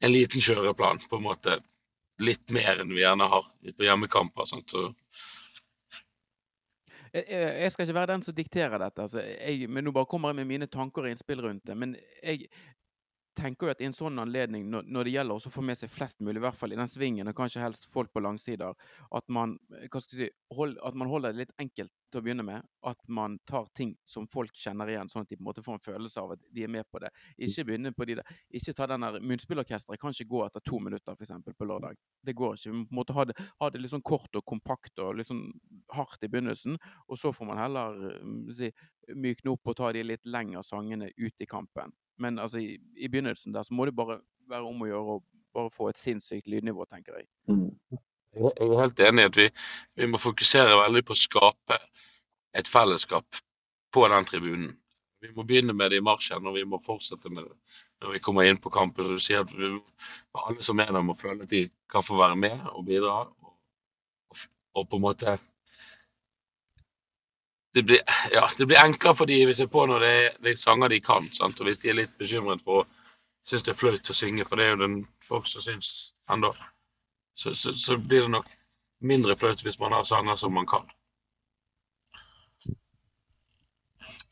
en 0.00 0.12
liten 0.12 0.40
kjøreplan, 0.40 1.02
på 1.10 1.18
en 1.18 1.26
måte. 1.26 1.58
Litt 2.22 2.52
mer 2.54 2.78
enn 2.80 2.92
vi 2.94 3.02
gjerne 3.02 3.26
har 3.26 3.48
på 3.74 3.84
hjemmekamper. 3.84 4.46
Jeg 7.14 7.24
jeg 7.26 7.72
skal 7.72 7.84
ikke 7.84 7.96
være 7.96 8.12
den 8.12 8.22
som 8.22 8.36
dikterer 8.36 8.78
dette, 8.78 9.02
altså, 9.02 9.20
jeg, 9.22 9.68
men 9.68 9.84
nå 9.84 9.92
bare 9.94 10.08
kommer 10.10 10.30
jeg 10.30 10.40
med 10.40 10.50
mine 10.52 10.70
tanker 10.70 11.04
og 11.04 11.10
innspill 11.10 11.42
rundt 11.42 11.66
det. 11.66 11.76
Men 11.78 11.96
jeg 12.22 12.48
tenker 13.36 13.66
jo 13.66 13.74
at 13.74 13.82
i 13.82 13.88
en 13.88 13.96
sånn 13.96 14.20
anledning, 14.22 14.66
når, 14.70 14.86
når 14.90 15.08
det 15.08 15.14
gjelder 15.16 15.48
å 15.48 15.52
få 15.52 15.64
med 15.66 15.78
seg 15.78 15.92
flest 15.92 16.22
mulig, 16.24 16.38
i 16.40 16.44
hvert 16.44 16.58
fall 16.58 16.74
i 16.74 16.78
den 16.78 16.90
svingen, 16.90 17.30
og 17.30 17.36
kanskje 17.38 17.62
helst 17.64 17.88
folk 17.92 18.12
på 18.14 18.22
langsider, 18.24 18.74
at 19.14 19.28
man, 19.32 19.56
skal 19.86 20.04
si, 20.06 20.30
hold, 20.56 20.76
at 20.84 20.98
man 20.98 21.10
holder 21.10 21.34
det 21.34 21.44
litt 21.44 21.54
enkelt 21.62 21.92
til 22.14 22.20
å 22.20 22.24
begynne 22.24 22.46
med. 22.46 22.66
At 22.86 23.00
man 23.10 23.36
tar 23.48 23.66
ting 23.76 23.94
som 24.06 24.26
folk 24.30 24.54
kjenner 24.56 24.90
igjen, 24.92 25.10
sånn 25.10 25.24
at 25.24 25.32
de 25.32 25.38
på 25.38 25.42
en 25.42 25.48
måte 25.48 25.64
får 25.64 25.78
en 25.78 25.84
følelse 25.84 26.22
av 26.22 26.34
at 26.36 26.44
de 26.54 26.64
er 26.66 26.70
med 26.70 26.86
på 26.90 27.02
det. 27.02 27.10
Ikke 27.46 27.66
begynne 27.68 27.94
på 27.96 28.06
de 28.08 28.18
der, 28.20 28.36
ikke 28.54 28.76
ta 28.76 28.88
den 28.90 29.06
der 29.06 29.18
Munnspillorkesteret 29.24 30.00
kan 30.00 30.14
ikke 30.14 30.30
gå 30.30 30.44
etter 30.46 30.64
to 30.64 30.80
minutter, 30.82 31.18
f.eks. 31.18 31.34
på 31.58 31.68
lørdag. 31.68 31.98
Det 32.24 32.36
går 32.38 32.58
ikke. 32.58 32.74
Vi 32.74 32.84
må 32.94 33.06
ha 33.18 33.26
det, 33.30 33.38
ha 33.60 33.70
det 33.70 33.82
litt 33.82 33.94
sånn 33.94 34.06
kort 34.06 34.38
og 34.38 34.46
kompakt 34.46 35.02
og 35.02 35.18
litt 35.18 35.30
sånn 35.30 35.46
hardt 35.96 36.24
i 36.24 36.30
begynnelsen. 36.30 36.78
Og 37.08 37.20
så 37.20 37.34
får 37.34 37.50
man 37.50 37.62
heller 37.62 38.00
eh, 38.12 38.54
si, 38.54 38.70
mykne 39.14 39.56
opp 39.56 39.72
og 39.72 39.78
ta 39.80 39.92
de 39.94 40.06
litt 40.06 40.24
lengre 40.28 40.62
sangene 40.66 41.10
ut 41.16 41.44
i 41.44 41.50
kampen. 41.50 41.92
Men 42.22 42.38
altså, 42.38 42.62
i, 42.62 42.78
i 42.96 43.08
begynnelsen 43.10 43.54
der 43.54 43.66
så 43.66 43.74
må 43.74 43.86
det 43.88 43.96
bare 43.96 44.20
være 44.50 44.68
om 44.68 44.82
å 44.84 44.88
gjøre 44.88 45.16
å 45.16 45.22
bare 45.54 45.72
få 45.72 45.88
et 45.90 46.00
sinnssykt 46.00 46.50
lydnivå, 46.50 46.86
tenker 46.90 47.18
jeg. 47.18 47.28
mm. 47.50 47.70
jeg 47.94 48.02
jeg 48.34 48.66
er 48.66 48.80
helt 48.80 49.00
enig 49.00 49.22
i 49.22 49.30
at 49.30 49.36
vi, 49.38 49.44
vi 50.00 50.06
må 50.10 50.18
fokusere 50.18 50.78
veldig 50.80 51.04
på 51.06 51.14
å 51.14 51.18
skape 51.18 51.78
et 52.58 52.70
fellesskap 52.70 53.38
på 53.94 54.08
den 54.10 54.26
tribunen. 54.26 54.72
Vi 55.22 55.30
må 55.36 55.44
begynne 55.46 55.72
med 55.72 55.92
det 55.94 56.00
i 56.02 56.04
marsjen, 56.04 56.46
og 56.46 56.56
vi 56.58 56.64
må 56.68 56.80
fortsette 56.84 57.30
med 57.30 57.46
det 57.46 57.54
når 58.04 58.16
vi 58.16 58.20
kommer 58.26 58.48
inn 58.48 58.58
på 58.60 58.72
kampen. 58.74 59.06
Du 59.08 59.22
sier 59.22 59.44
at 59.44 59.52
vi, 59.54 59.70
alle 60.36 60.66
som 60.66 60.82
er 60.82 60.90
der, 60.90 61.04
må 61.06 61.14
føle 61.16 61.46
at 61.46 61.52
de 61.52 61.62
kan 61.90 62.04
få 62.04 62.18
være 62.18 62.36
med 62.36 62.66
og 62.74 62.84
bidra. 62.88 63.22
Og, 63.40 64.42
og 64.74 64.88
på 64.90 64.98
en 64.98 65.06
måte 65.06 65.36
det 67.74 67.82
blir, 67.88 68.02
ja, 68.32 68.44
det 68.58 68.66
blir 68.70 68.78
enklere 68.80 69.18
for 69.18 69.26
de 69.30 69.40
hvis 69.48 69.60
jeg 69.64 69.70
på 69.72 69.84
når 69.90 70.04
det 70.04 70.10
er, 70.18 70.28
det 70.42 70.52
er 70.54 70.60
sanger 70.60 70.92
de 70.92 71.00
kan. 71.04 71.26
Sant? 71.34 71.58
Og 71.60 71.66
hvis 71.68 71.80
de 71.82 71.90
er 71.90 71.98
litt 71.98 72.12
bekymret 72.20 72.62
for 72.66 72.86
syns 73.44 73.64
det 73.66 73.74
er 73.74 73.78
flaut 73.80 74.10
å 74.10 74.16
synge, 74.16 74.46
for 74.48 74.56
det 74.56 74.66
er 74.66 74.74
jo 74.76 74.82
den 74.84 74.98
folk 75.26 75.48
som 75.50 75.64
syns 75.64 75.90
ennå. 76.32 76.54
så, 77.34 77.52
så, 77.54 77.72
så 77.74 77.96
blir 77.98 78.24
det 78.24 78.30
nok 78.36 78.46
mindre 79.04 79.36
flaut 79.36 79.60
hvis 79.66 79.80
man 79.82 79.92
har 79.92 80.06
sanger 80.08 80.38
som 80.40 80.54
man 80.54 80.68
kan. 80.70 80.86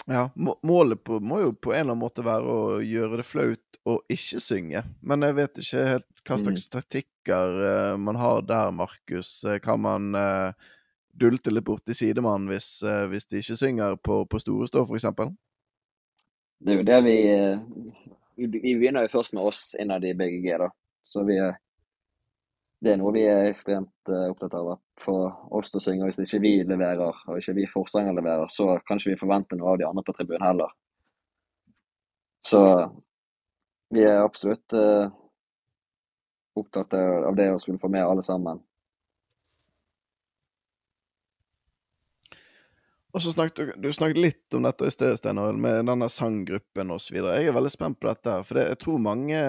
Ja, 0.06 0.30
målet 0.62 1.04
på, 1.04 1.20
må 1.20 1.40
jo 1.42 1.52
på 1.54 1.72
en 1.72 1.80
eller 1.80 1.92
annen 1.92 2.02
måte 2.02 2.24
være 2.26 2.54
å 2.54 2.80
gjøre 2.82 3.20
det 3.20 3.26
flaut 3.26 3.78
å 3.86 3.98
ikke 4.10 4.40
synge. 4.42 4.82
Men 5.02 5.22
jeg 5.26 5.36
vet 5.38 5.60
ikke 5.62 5.84
helt 5.88 6.22
hva 6.26 6.38
Mm. 6.38 6.42
slags 6.44 6.68
taktikker 6.70 7.60
eh, 7.68 7.96
man 7.98 8.16
har 8.18 8.42
der, 8.46 8.70
Markus. 8.70 9.44
Eh, 9.44 9.58
Kan 9.62 9.82
man 9.82 10.14
eh, 10.14 10.52
dulte 11.12 11.52
litt 11.52 11.64
borti 11.64 11.94
sidemannen 11.96 12.50
hvis, 12.52 12.82
eh, 12.86 13.06
hvis 13.10 13.26
de 13.28 13.40
ikke 13.42 13.56
synger 13.58 13.96
på, 13.96 14.22
på 14.26 14.40
storestå, 14.40 14.84
f.eks.? 14.86 15.08
Det 16.62 16.72
er 16.72 16.78
jo 16.78 16.86
det 16.86 17.00
vi 17.04 17.16
eh, 17.30 17.58
Vi 18.36 18.46
vi 18.46 18.72
begynner 18.78 19.04
jo 19.04 19.12
først 19.12 19.34
med 19.36 19.44
oss 19.44 19.74
innad 19.80 20.04
i 20.04 20.14
BGG, 20.16 20.48
da. 20.58 20.70
Så 21.04 21.24
vi 21.28 21.36
Det 22.82 22.90
er 22.90 22.96
noe 22.98 23.12
vi 23.14 23.22
er 23.30 23.50
ekstremt 23.50 24.10
eh, 24.10 24.30
opptatt 24.32 24.54
av. 24.58 24.72
At 24.72 25.02
for 25.04 25.36
oss 25.54 25.70
til 25.70 25.78
å 25.78 25.84
synge, 25.84 26.08
hvis 26.08 26.18
ikke 26.24 26.40
vi 26.42 26.54
leverer, 26.66 27.20
og 27.28 27.38
ikke 27.38 27.54
vi 27.60 27.68
forsanger 27.70 28.16
leverer, 28.16 28.48
så 28.50 28.80
kan 28.86 28.98
ikke 28.98 29.12
vi 29.12 29.20
forvente 29.20 29.58
noe 29.58 29.74
av 29.74 29.78
de 29.78 29.86
andre 29.86 30.02
på 30.02 30.14
tribunen 30.16 30.42
heller. 30.42 30.72
Så 32.42 32.58
vi 33.94 34.02
er 34.02 34.24
absolutt 34.24 34.74
opptatt 36.58 36.94
av 36.98 37.36
det 37.38 37.52
å 37.52 37.60
skulle 37.62 37.78
få 37.78 37.92
med 37.92 38.02
alle 38.02 38.24
sammen. 38.26 38.58
Og 43.12 43.20
så 43.20 43.32
snakket 43.34 43.74
du, 43.76 43.90
snakket 43.92 44.20
litt 44.20 44.54
om 44.56 44.64
dette 44.64 44.88
i 44.88 44.92
sted, 44.92 45.18
Steinar, 45.18 45.52
med 45.52 45.84
denne 45.84 46.08
sanggruppen 46.08 46.94
osv. 46.94 47.18
Jeg 47.20 47.48
er 47.48 47.56
veldig 47.56 47.72
spent 47.72 47.98
på 48.00 48.08
dette, 48.08 48.38
her, 48.38 48.46
for 48.48 48.56
det, 48.56 48.70
jeg 48.70 48.80
tror 48.80 49.02
mange 49.04 49.42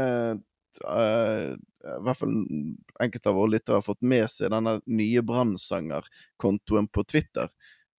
uh, 0.84 1.54
i 1.54 2.02
hvert 2.04 2.20
fall 2.20 2.34
enkelte 3.04 3.32
av 3.32 3.38
våre 3.38 3.54
lyttere 3.54 3.80
har 3.80 3.86
fått 3.86 4.04
med 4.04 4.28
seg 4.32 4.52
denne 4.52 4.78
nye 4.88 5.24
Brannsanger-kontoen 5.24 6.90
på 6.92 7.06
Twitter, 7.08 7.48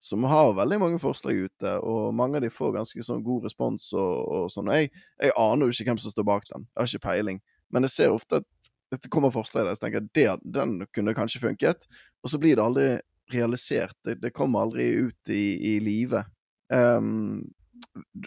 som 0.05 0.27
har 0.29 0.53
veldig 0.59 0.81
mange 0.83 1.01
forslag 1.01 1.47
ute, 1.47 1.79
og 1.81 2.13
mange 2.17 2.37
av 2.37 2.45
de 2.45 2.53
får 2.53 2.75
ganske 2.77 3.07
sånn 3.07 3.25
god 3.25 3.49
respons 3.49 3.89
og, 3.97 4.13
og 4.37 4.53
sånn. 4.53 4.69
Jeg, 4.77 4.93
jeg 5.23 5.37
aner 5.41 5.65
jo 5.65 5.77
ikke 5.77 5.89
hvem 5.93 6.03
som 6.03 6.13
står 6.13 6.29
bak 6.29 6.49
den, 6.51 6.69
jeg 6.69 6.81
har 6.83 6.93
ikke 6.93 7.09
peiling, 7.09 7.41
men 7.73 7.89
jeg 7.89 7.97
ser 7.97 8.17
ofte 8.17 8.43
at 8.43 8.51
det 8.93 9.11
kommer 9.11 9.33
forslag 9.33 9.65
der, 9.65 9.77
så 9.77 9.87
tenker 9.87 10.05
jeg 10.13 10.37
at 10.37 10.45
den 10.45 10.77
kunne 10.95 11.17
kanskje 11.17 11.41
funket, 11.43 11.89
og 12.21 12.31
så 12.31 12.41
blir 12.41 12.59
det 12.59 12.65
aldri 12.65 12.89
realisert. 13.33 13.97
Det, 14.05 14.15
det 14.23 14.31
kommer 14.37 14.65
aldri 14.67 14.89
ut 15.07 15.29
i, 15.33 15.75
i 15.75 15.79
live. 15.81 16.25
Um, 16.73 17.45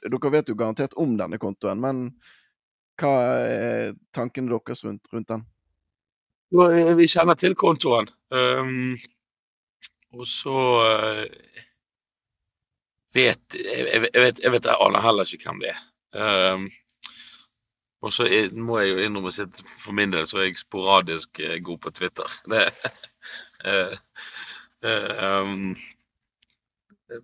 dere 0.03 0.31
vet 0.33 0.49
jo 0.49 0.55
garantert 0.57 0.95
om 0.97 1.17
denne 1.19 1.39
kontoen, 1.41 1.81
men 1.83 2.01
hva 2.97 3.13
er 3.45 3.93
tankene 4.15 4.49
deres 4.53 4.83
rundt, 4.85 5.05
rundt 5.13 5.29
den? 5.29 5.45
Eh, 6.55 6.93
Vi 6.97 7.07
kjenner 7.11 7.37
til 7.37 7.55
kontoen. 7.59 8.09
Um, 8.33 8.95
og 10.17 10.25
så 10.29 10.57
uh, 10.81 11.23
vet 13.13 13.57
jeg, 13.57 14.01
vet- 14.13 14.41
jeg 14.43 14.51
vet 14.53 14.65
jeg 14.69 14.81
aner 14.87 15.03
heller 15.03 15.29
ikke 15.29 15.49
hvem 15.51 15.63
det 15.65 15.73
er. 15.75 15.85
Um, 16.17 16.67
og 18.05 18.13
så 18.13 18.27
må 18.53 18.77
jeg 18.79 18.91
jo 18.93 19.03
innrømme 19.03 19.31
at 19.41 19.61
for 19.81 19.95
min 19.97 20.11
del 20.13 20.27
så 20.29 20.37
er 20.41 20.47
jeg 20.51 20.59
sporadisk 20.61 21.39
eh, 21.41 21.57
god 21.65 21.79
på 21.81 21.91
Twitter. 21.97 22.29
Det, 22.51 22.67
eh, 23.65 23.95
um, 24.87 25.69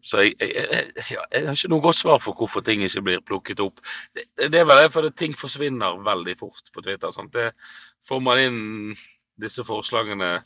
så 0.04 0.22
jeg, 0.24 0.36
jeg, 0.40 0.52
jeg, 0.56 1.04
jeg 1.12 1.44
har 1.44 1.58
ikke 1.58 1.72
noe 1.74 1.84
godt 1.84 2.00
svar 2.00 2.22
for 2.24 2.38
hvorfor 2.40 2.64
ting 2.64 2.84
ikke 2.86 3.04
blir 3.04 3.24
plukket 3.26 3.64
opp. 3.64 3.82
Det, 4.16 4.30
det 4.40 4.62
er 4.62 4.68
vel 4.70 4.80
det 4.80 4.94
fordi 4.94 5.12
ting 5.20 5.36
forsvinner 5.36 6.00
veldig 6.06 6.38
fort 6.40 6.72
på 6.74 6.84
Twitter. 6.86 7.12
Sant? 7.12 7.34
Det 7.36 7.52
får 8.08 8.22
man 8.24 8.40
inn 8.40 8.62
disse 9.44 9.66
forslagene 9.68 10.38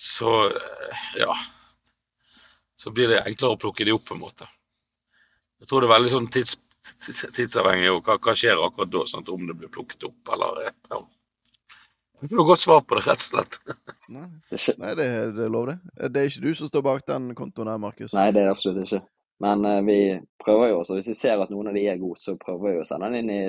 så 0.00 0.52
ja 1.16 1.36
Så 2.76 2.90
blir 2.90 3.08
det 3.08 3.22
enklere 3.28 3.56
å 3.56 3.60
plukke 3.60 3.84
de 3.84 3.92
opp, 3.92 4.06
på 4.08 4.16
en 4.16 4.22
måte. 4.22 4.46
Jeg 5.60 5.68
tror 5.68 5.82
det 5.82 5.90
er 5.90 5.92
veldig 5.92 6.12
sånn 6.14 6.28
tids, 6.32 6.54
tids, 7.04 7.26
tidsavhengig 7.36 7.90
hva, 7.98 8.16
hva 8.16 8.32
skjer 8.32 8.56
akkurat 8.56 8.92
da, 8.92 9.02
sant? 9.08 9.28
om 9.28 9.44
det 9.48 9.56
blir 9.60 9.72
plukket 9.72 10.06
opp 10.08 10.32
eller 10.32 10.62
ja. 10.70 11.00
Ikke 12.24 12.36
noe 12.36 12.48
godt 12.50 12.60
svar 12.60 12.82
på 12.84 12.98
det, 12.98 13.06
rett 13.06 13.22
og 13.22 13.28
slett. 13.30 13.58
Nei, 14.12 14.26
Det 14.50 15.06
er 15.06 15.32
det, 15.32 15.44
er 15.46 15.52
lov, 15.52 15.70
det. 15.70 15.78
Det 16.12 16.20
er 16.20 16.28
ikke 16.28 16.42
du 16.44 16.58
som 16.58 16.68
står 16.68 16.84
bak 16.84 17.06
den 17.08 17.30
kontoen 17.38 17.70
her, 17.70 17.80
Markus. 17.80 18.12
Nei, 18.16 18.26
det 18.34 18.42
er 18.42 18.50
det 18.50 18.56
absolutt 18.56 18.84
ikke. 18.84 19.00
Men 19.40 19.64
uh, 19.64 19.78
vi 19.86 19.98
prøver 20.42 20.72
jo 20.72 20.80
også, 20.82 20.98
hvis 20.98 21.08
vi 21.12 21.16
ser 21.16 21.40
at 21.40 21.52
noen 21.52 21.70
av 21.70 21.78
de 21.78 21.86
er 21.88 22.00
gode, 22.00 22.20
så 22.20 22.36
prøver 22.40 22.74
vi 22.74 22.82
å 22.82 22.88
sende 22.88 23.08
den 23.08 23.22
inn 23.22 23.32
i, 23.32 23.42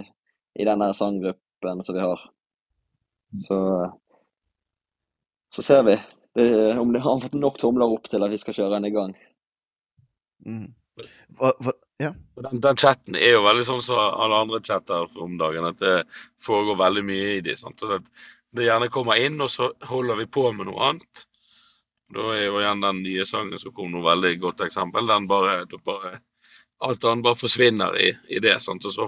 i 0.55 0.67
den 0.67 0.83
der 0.83 0.95
sanggruppen 0.95 1.83
som 1.83 1.97
vi 1.97 2.05
har. 2.05 2.23
Så, 3.43 3.57
så 5.55 5.65
ser 5.65 5.83
vi 5.87 5.97
det, 6.35 6.47
om 6.79 6.93
det 6.95 7.03
har 7.03 7.21
fått 7.23 7.35
nok 7.35 7.59
tomler 7.59 7.91
opp 7.91 8.07
til 8.11 8.23
at 8.23 8.31
vi 8.31 8.39
skal 8.39 8.55
kjøre 8.55 8.77
den 8.77 8.87
i 8.87 8.95
gang. 8.95 9.15
Mm. 10.47 10.69
Hva, 11.39 11.51
hva, 11.59 11.73
ja. 12.01 12.11
Den, 12.41 12.61
den 12.63 12.79
chatten 12.79 13.15
er 13.19 13.35
jo 13.35 13.43
veldig 13.45 13.65
sånn 13.67 13.83
som 13.85 13.99
alle 13.99 14.41
andre 14.45 14.61
chatter 14.65 15.11
om 15.21 15.37
dagen, 15.39 15.67
at 15.69 15.79
det 15.81 15.95
foregår 16.43 16.79
veldig 16.79 17.03
mye 17.07 17.33
i 17.37 17.41
de. 17.45 17.55
Sant? 17.59 17.79
Så 17.79 17.91
det, 17.91 18.01
det 18.51 18.65
gjerne 18.67 18.89
kommer 18.91 19.19
inn, 19.19 19.39
og 19.41 19.51
så 19.51 19.71
holder 19.87 20.19
vi 20.19 20.27
på 20.27 20.49
med 20.51 20.67
noe 20.67 20.89
annet. 20.89 21.25
Da 22.11 22.33
er 22.35 22.49
jo 22.49 22.59
igjen 22.59 22.83
den 22.83 23.03
nye 23.05 23.25
sangen 23.25 23.59
som 23.59 23.73
kom 23.75 23.93
noe 23.93 24.03
veldig 24.03 24.33
godt 24.41 24.65
eksempel. 24.67 25.07
Den 25.07 25.27
bare, 25.31 25.63
bare 25.85 26.19
Alt 26.81 27.03
annet 27.05 27.23
bare 27.23 27.37
forsvinner 27.37 27.93
i, 28.01 28.09
i 28.27 28.39
det. 28.41 28.55
Sant? 28.59 28.85
Og 28.89 28.93
så 28.93 29.05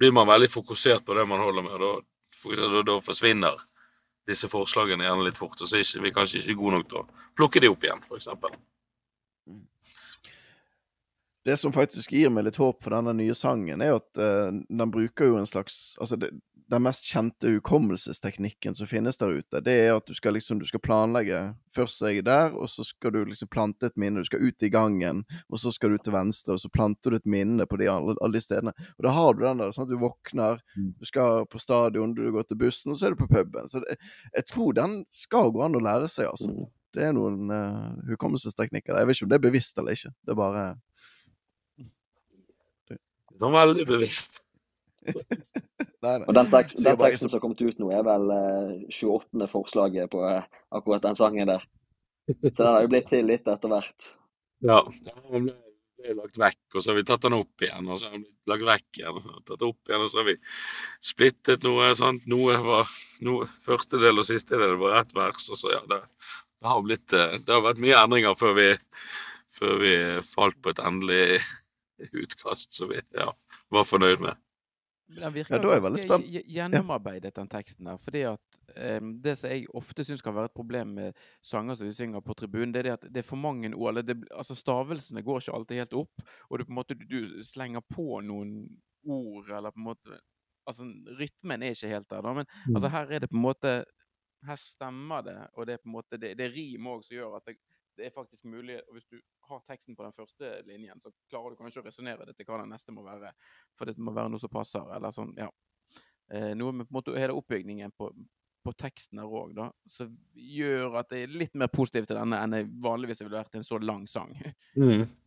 blir 0.00 0.14
man 0.16 0.30
veldig 0.30 0.48
fokusert 0.50 1.04
på 1.04 1.14
det 1.14 1.26
man 1.28 1.42
holder 1.44 1.66
med, 1.66 1.82
og 1.84 2.56
da, 2.56 2.82
da, 2.88 2.94
forsvinner 3.04 3.60
disse 4.26 4.48
forslagene 4.48 5.04
gjerne 5.04 5.26
litt 5.26 5.38
fort. 5.38 5.60
Og 5.60 5.68
så 5.68 5.82
er 5.82 6.02
vi 6.02 6.14
kanskje 6.14 6.40
ikke 6.40 6.56
gode 6.56 6.78
nok 6.78 6.88
til 6.88 7.02
å 7.02 7.26
plukke 7.36 7.60
de 7.60 7.68
opp 7.68 7.84
igjen, 7.84 8.00
f.eks. 8.08 8.30
Det 11.44 11.58
som 11.58 11.74
faktisk 11.74 12.14
gir 12.14 12.30
meg 12.32 12.46
litt 12.46 12.58
håp 12.62 12.80
for 12.80 12.94
denne 12.94 13.12
nye 13.18 13.34
sangen, 13.36 13.82
er 13.82 13.98
at 13.98 14.08
uh, 14.16 14.48
den 14.48 14.94
bruker 14.94 15.32
jo 15.32 15.38
en 15.40 15.48
slags 15.50 15.98
Altså, 16.00 16.16
det, 16.16 16.30
den 16.72 16.82
mest 16.86 17.04
kjente 17.04 17.50
hukommelsesteknikken 17.52 18.74
som 18.74 18.88
finnes 18.88 19.18
der 19.20 19.34
ute, 19.36 19.60
det 19.60 19.74
er 19.84 19.90
at 19.94 20.06
du 20.08 20.14
skal 20.16 20.32
liksom 20.36 20.60
du 20.60 20.64
skal 20.68 20.80
planlegge 20.80 21.40
Først 21.72 22.02
er 22.04 22.12
jeg 22.12 22.24
der, 22.26 22.52
og 22.52 22.68
så 22.68 22.84
skal 22.84 23.14
du 23.14 23.22
liksom 23.24 23.48
plante 23.48 23.88
et 23.88 23.96
minne. 23.96 24.20
Du 24.20 24.28
skal 24.28 24.42
ut 24.44 24.64
i 24.64 24.68
gangen, 24.68 25.22
og 25.48 25.60
så 25.60 25.70
skal 25.72 25.94
du 25.94 26.02
til 26.04 26.12
venstre, 26.12 26.52
og 26.52 26.60
så 26.60 26.68
planter 26.68 27.14
du 27.14 27.16
et 27.16 27.28
minne 27.32 27.64
på 27.64 27.78
de, 27.80 27.86
alle, 27.88 28.12
alle 28.20 28.36
de 28.36 28.42
stedene. 28.44 28.74
Og 28.98 29.06
da 29.06 29.14
har 29.16 29.32
du 29.32 29.40
den 29.40 29.62
der, 29.62 29.72
sånn 29.72 29.86
at 29.86 29.94
du 29.94 29.96
våkner, 30.02 30.60
Mm. 30.76 30.92
du 31.00 31.08
skal 31.08 31.46
på 31.48 31.60
stadion, 31.60 32.12
du 32.12 32.26
går 32.32 32.44
til 32.48 32.60
bussen, 32.60 32.92
og 32.92 33.00
så 33.00 33.06
er 33.06 33.14
du 33.14 33.22
på 33.22 33.30
puben. 33.30 33.68
Så 33.68 33.80
det, 33.80 33.96
jeg 34.36 34.44
tror 34.52 34.76
den 34.76 34.98
skal 35.08 35.48
gå 35.52 35.64
an 35.64 35.80
å 35.80 35.80
lære 35.80 36.12
seg, 36.12 36.28
altså. 36.28 36.52
Mm. 36.52 36.68
Det 36.92 37.08
er 37.08 37.16
noen 37.16 37.48
uh, 37.48 37.96
hukommelsesteknikker. 38.12 38.92
Jeg 38.92 39.08
vet 39.08 39.16
ikke 39.16 39.24
om 39.24 39.32
det 39.32 39.40
er 39.40 39.48
bevisst 39.48 39.78
eller 39.80 39.96
ikke. 39.96 40.12
Det 40.12 40.36
er 40.36 40.40
bare 40.44 40.64
Sånn 43.40 43.56
veldig 43.56 43.88
bevisst. 43.88 44.51
Nei, 46.02 46.16
nei. 46.18 46.26
Og 46.26 46.34
den, 46.34 46.48
tekst, 46.50 46.80
den 46.82 46.98
teksten 46.98 47.30
som 47.30 47.38
har 47.38 47.42
kommet 47.44 47.60
ut 47.62 47.78
nå, 47.78 47.90
er 47.94 48.06
vel 48.06 48.30
eh, 48.34 48.70
28. 48.90 49.46
forslaget 49.52 50.10
på 50.10 50.24
eh, 50.26 50.48
akkurat 50.74 51.04
den 51.04 51.18
sangen 51.18 51.50
der. 51.52 51.66
Så 52.26 52.56
den 52.58 52.70
har 52.70 52.82
jo 52.84 52.90
blitt 52.90 53.10
til 53.10 53.28
litt 53.28 53.46
etter 53.50 53.70
hvert. 53.70 54.08
Ja, 54.66 54.80
den 55.30 55.46
ble, 55.46 55.54
ble 56.02 56.16
lagt 56.18 56.38
vekk, 56.42 56.60
og 56.74 56.82
så 56.82 56.92
har 56.92 56.98
vi 56.98 57.06
tatt 57.06 57.24
den 57.26 57.38
opp 57.38 57.64
igjen, 57.64 57.86
og 57.86 57.98
så 58.00 58.08
har 58.08 58.16
den 58.16 58.26
blitt 58.26 58.50
lagt 58.50 58.66
vekk 58.68 59.00
igjen, 59.00 59.22
og 59.22 59.40
tatt 59.46 59.64
opp 59.68 59.90
igjen, 59.90 60.04
og 60.04 60.10
så 60.10 60.22
har 60.22 60.28
vi 60.30 60.36
splittet 61.12 61.66
noe, 61.66 61.90
sant. 61.98 62.26
Noe 62.30 62.58
var 62.66 62.94
noe, 63.26 63.50
første 63.66 64.02
del 64.02 64.22
og 64.22 64.28
siste 64.28 64.58
del 64.58 64.78
var 64.82 65.00
ett 65.00 65.14
vers, 65.18 65.48
og 65.50 65.62
så 65.62 65.74
ja, 65.74 65.82
det, 65.90 66.02
det 66.62 66.72
har 66.74 66.86
blitt 66.86 67.18
eh, 67.18 67.38
Det 67.42 67.56
har 67.56 67.66
vært 67.66 67.82
mye 67.82 67.98
endringer 68.02 68.38
før 68.38 68.58
vi, 68.58 68.70
før 69.54 69.82
vi 69.82 69.96
falt 70.34 70.58
på 70.62 70.74
et 70.74 70.82
endelig 70.82 71.26
utkast 72.10 72.74
som 72.74 72.90
vi 72.90 73.02
ja, 73.18 73.30
var 73.70 73.86
fornøyd 73.86 74.22
med. 74.22 74.38
Den 75.16 75.34
virker 75.34 75.54
Ja, 75.54 75.60
da 75.62 75.68
er 75.68 75.76
jeg 75.78 75.84
veldig 75.84 76.00
ganske 76.02 76.26
spent. 76.26 76.48
gjennomarbeidet, 76.54 77.34
den 77.36 77.48
teksten 77.52 77.86
der. 77.90 77.96
Fordi 78.00 78.22
at 78.30 78.60
um, 79.00 79.12
Det 79.22 79.36
som 79.38 79.50
jeg 79.50 79.66
ofte 79.74 80.04
syns 80.04 80.22
kan 80.24 80.34
være 80.34 80.50
et 80.50 80.56
problem 80.56 80.94
med 80.98 81.18
sanger 81.42 81.74
som 81.78 81.86
vi 81.86 81.92
synger 81.96 82.20
på 82.24 82.34
tribunen, 82.38 82.72
det 82.72 82.78
er 82.84 82.88
det 82.88 82.92
at 82.92 83.06
det 83.12 83.22
er 83.22 83.28
for 83.28 83.36
mange 83.40 83.74
ord. 83.74 83.88
eller 83.92 84.02
Det, 84.02 84.16
altså 84.30 84.54
Stavelsene 84.54 85.22
går 85.22 85.40
ikke 85.40 85.54
alltid 85.58 85.76
helt 85.82 85.96
opp, 86.04 86.22
og 86.50 86.58
du 86.58 86.64
på 86.64 86.72
en 86.72 86.80
måte 86.80 86.94
du, 86.98 87.04
du 87.08 87.42
slenger 87.44 87.80
på 87.80 88.20
noen 88.24 88.54
ord, 89.04 89.50
eller 89.50 89.70
på 89.70 89.78
en 89.82 89.90
måte 89.92 90.20
Altså, 90.62 90.84
rytmen 91.18 91.62
er 91.62 91.72
ikke 91.74 91.88
helt 91.90 92.10
der, 92.10 92.20
da. 92.22 92.32
Men 92.38 92.46
altså, 92.70 92.88
her 92.88 93.10
er 93.10 93.18
det 93.18 93.30
på 93.30 93.34
en 93.36 93.42
måte 93.42 93.84
Her 94.46 94.56
stemmer 94.56 95.22
det, 95.26 95.34
og 95.54 95.66
det 95.66 95.74
er 95.74 95.80
på 95.82 95.88
en 95.88 95.96
måte 95.96 96.18
Det, 96.22 96.36
det 96.38 96.44
er 96.46 96.54
rim 96.54 96.86
òg 96.86 97.02
som 97.02 97.16
gjør 97.16 97.36
at 97.40 97.46
det, 97.50 97.56
det 97.98 98.06
er 98.06 98.14
faktisk 98.14 98.44
mulig 98.44 98.76
og 98.88 98.94
Hvis 98.94 99.08
du 99.10 99.16
har 99.52 99.64
teksten 99.68 99.96
på 99.96 100.04
den 100.06 100.14
første 100.16 100.52
linjen, 100.68 101.00
så 101.02 101.12
klarer 101.30 101.52
du 101.52 101.60
kanskje 101.60 101.82
å 101.82 101.86
resonnere 101.86 102.26
det 102.28 102.36
til 102.36 102.48
hva 102.48 102.60
den 102.62 102.72
neste 102.72 102.94
må 102.94 103.04
være. 103.06 103.32
For 103.78 103.88
det 103.88 103.96
må 104.02 104.14
være 104.14 104.32
noe 104.32 104.42
som 104.42 104.52
passer, 104.52 104.86
eller 104.96 105.14
sånn, 105.14 105.34
ja. 105.38 105.48
Eh, 106.32 106.52
noe 106.58 106.72
med 106.72 106.88
på 106.88 106.94
en 106.94 107.00
måte 107.00 107.16
hele 107.18 107.36
oppbygningen 107.36 107.92
på, 107.98 108.10
på 108.64 108.74
teksten 108.80 109.20
her 109.20 109.32
òg, 109.40 109.56
da, 109.58 109.70
som 109.90 110.12
gjør 110.32 111.00
at 111.02 111.12
jeg 111.12 111.26
er 111.26 111.34
litt 111.44 111.58
mer 111.58 111.72
positivt 111.72 112.10
til 112.10 112.20
denne 112.20 112.38
enn 112.40 112.56
jeg 112.56 112.70
vanligvis 112.84 113.24
ville 113.24 113.36
vært 113.36 113.52
til 113.52 113.62
en 113.62 113.68
så 113.68 113.82
lang 113.82 114.06
sang. 114.10 114.32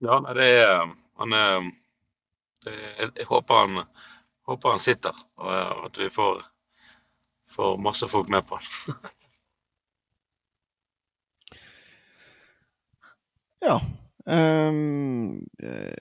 Ja, 0.00 0.14
nei, 0.24 0.32
det 0.32 0.44
er 0.56 0.78
Han 1.20 1.34
er 1.36 1.66
det, 2.64 2.72
jeg, 2.72 3.08
jeg 3.18 3.26
håper 3.28 3.58
han 3.58 3.82
håper 4.50 4.74
han 4.74 4.82
sitter, 4.82 5.16
og 5.38 5.86
at 5.86 5.98
vi 5.98 6.10
får, 6.10 6.42
får 7.50 7.76
masse 7.78 8.08
folk 8.08 8.28
med 8.28 8.46
på 8.48 8.58
den. 8.58 8.96
Ja. 13.60 13.80
eh, 15.62 15.94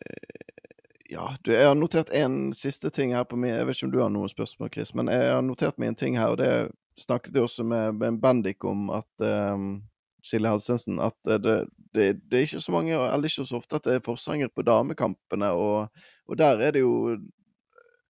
ja, 1.09 1.35
du, 1.41 1.51
jeg 1.53 1.67
har 1.67 1.75
notert 1.75 2.09
en 2.13 2.53
siste 2.53 2.89
ting 2.93 3.15
her 3.15 3.23
på 3.25 3.37
min 3.39 3.51
Jeg 3.53 3.65
vet 3.67 3.77
ikke 3.77 3.87
om 3.87 3.93
du 3.93 4.01
har 4.03 4.11
noen 4.13 4.29
spørsmål, 4.29 4.69
Chris, 4.73 4.93
men 4.95 5.09
jeg 5.11 5.31
har 5.33 5.41
notert 5.41 5.79
meg 5.81 5.93
en 5.93 5.99
ting 5.99 6.17
her, 6.19 6.35
og 6.35 6.37
det 6.41 6.51
snakket 6.99 7.35
jeg 7.35 7.47
også 7.47 7.63
med, 7.63 7.97
med 7.97 8.19
Bendik 8.21 8.65
om 8.67 8.89
at 8.93 9.25
um, 9.53 9.81
Silje 10.25 10.51
Halstensen, 10.51 10.99
at 10.99 11.15
det, 11.25 11.39
det, 11.95 12.05
det, 12.29 12.37
er 12.37 12.45
ikke 12.45 12.61
så 12.61 12.75
mange, 12.75 12.93
eller 12.93 13.25
ikke 13.25 13.47
så 13.47 13.57
ofte, 13.57 13.79
at 13.79 13.87
det 13.87 13.97
er 13.97 14.05
forsanger 14.05 14.51
på 14.53 14.65
damekampene, 14.67 15.51
og, 15.55 16.03
og 16.27 16.37
der 16.37 16.59
er 16.59 16.75
det 16.75 16.83
jo 16.83 17.15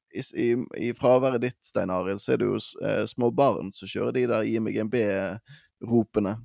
i, 0.10 0.24
i, 0.42 0.50
i 0.90 0.94
fraværet 0.98 1.42
ditt, 1.46 1.60
Stein 1.66 1.94
Arild, 1.94 2.20
så 2.20 2.34
er 2.34 2.42
det 2.42 2.50
jo 2.50 2.60
eh, 2.84 3.06
små 3.08 3.30
barn 3.32 3.72
som 3.76 3.90
kjører 3.90 4.16
de 4.18 4.26
der 4.32 4.48
IMGB-ropene. 4.50 6.36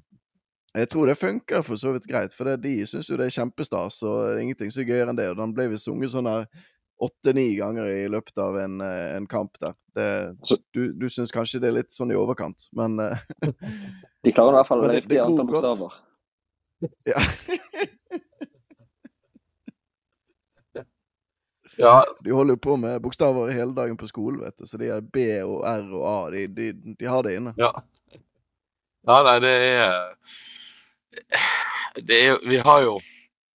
Jeg 0.74 0.88
tror 0.90 1.06
det 1.06 1.14
funker 1.20 1.62
for 1.62 1.78
så 1.78 1.92
vidt 1.94 2.06
greit, 2.10 2.34
for 2.34 2.48
det, 2.50 2.56
de 2.64 2.72
syns 2.90 3.06
jo 3.10 3.16
det 3.20 3.28
er 3.28 3.34
kjempestas, 3.36 4.00
og 4.02 4.40
ingenting 4.42 4.72
så 4.74 4.82
gøyere 4.82 5.12
enn 5.12 5.18
det. 5.20 5.28
Og 5.30 5.38
den 5.38 5.52
ble 5.54 5.68
vi 5.70 5.78
sunget 5.78 6.10
sånn 6.10 6.26
her 6.26 6.48
åtte-ni 7.04 7.44
ganger 7.58 7.86
i 7.90 8.08
løpet 8.10 8.38
av 8.42 8.56
en, 8.58 8.80
eh, 8.82 9.12
en 9.16 9.26
kamp 9.30 9.54
der. 9.62 9.74
Det, 9.94 10.08
du 10.74 10.88
du 10.98 11.06
syns 11.10 11.30
kanskje 11.34 11.60
det 11.62 11.68
er 11.70 11.76
litt 11.78 11.94
sånn 11.94 12.10
i 12.10 12.18
overkant, 12.18 12.66
men 12.74 12.98
uh, 12.98 13.14
De 14.24 14.32
klarer 14.34 14.56
i 14.56 14.58
hvert 14.58 14.66
fall 14.72 14.82
å 14.82 14.88
det- 14.90 14.96
riktig 15.00 15.20
antall 15.22 15.46
bokstaver. 15.52 16.00
ja. 17.06 17.22
Ja, 21.76 22.04
De 22.24 22.30
holder 22.30 22.54
jo 22.54 22.60
på 22.62 22.76
med 22.78 23.00
bokstaver 23.02 23.50
hele 23.50 23.72
dagen 23.74 23.96
på 23.98 24.06
skolen, 24.06 24.40
vet 24.44 24.54
du, 24.58 24.66
så 24.66 24.78
de 24.78 24.92
er 24.94 25.00
B 25.02 25.24
og 25.42 25.64
R 25.66 25.88
og 25.90 26.04
A, 26.06 26.18
de, 26.30 26.44
de, 26.54 26.68
de 27.00 27.08
har 27.10 27.24
det 27.26 27.32
inne. 27.40 27.50
Ja. 27.58 27.72
Ja, 29.04 29.16
nei, 29.26 29.34
det 29.42 29.50
er 29.50 30.04
er 31.14 32.40
Vi 32.48 32.58
har 32.58 32.82
jo 32.84 32.98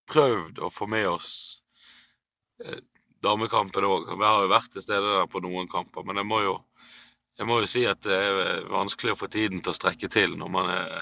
prøvd 0.10 0.62
å 0.66 0.72
få 0.74 0.88
med 0.90 1.08
oss 1.10 1.32
eh, 2.64 2.82
damekampen 3.24 3.86
òg. 3.86 4.10
Vi 4.16 4.26
har 4.26 4.44
jo 4.46 4.52
vært 4.52 4.74
til 4.74 4.86
stede 4.86 5.20
der 5.20 5.30
på 5.32 5.42
noen 5.44 5.70
kamper, 5.72 6.06
men 6.08 6.22
jeg 6.22 6.30
må 6.30 6.42
jo 6.46 6.58
jeg 7.40 7.48
må 7.48 7.62
jo 7.62 7.68
si 7.72 7.86
at 7.88 8.02
det 8.04 8.16
er 8.20 8.66
vanskelig 8.68 9.14
å 9.14 9.20
få 9.22 9.30
tiden 9.32 9.62
til 9.64 9.72
å 9.72 9.78
strekke 9.78 10.10
til 10.12 10.34
når 10.36 10.50
man 10.52 10.74
er 10.74 10.98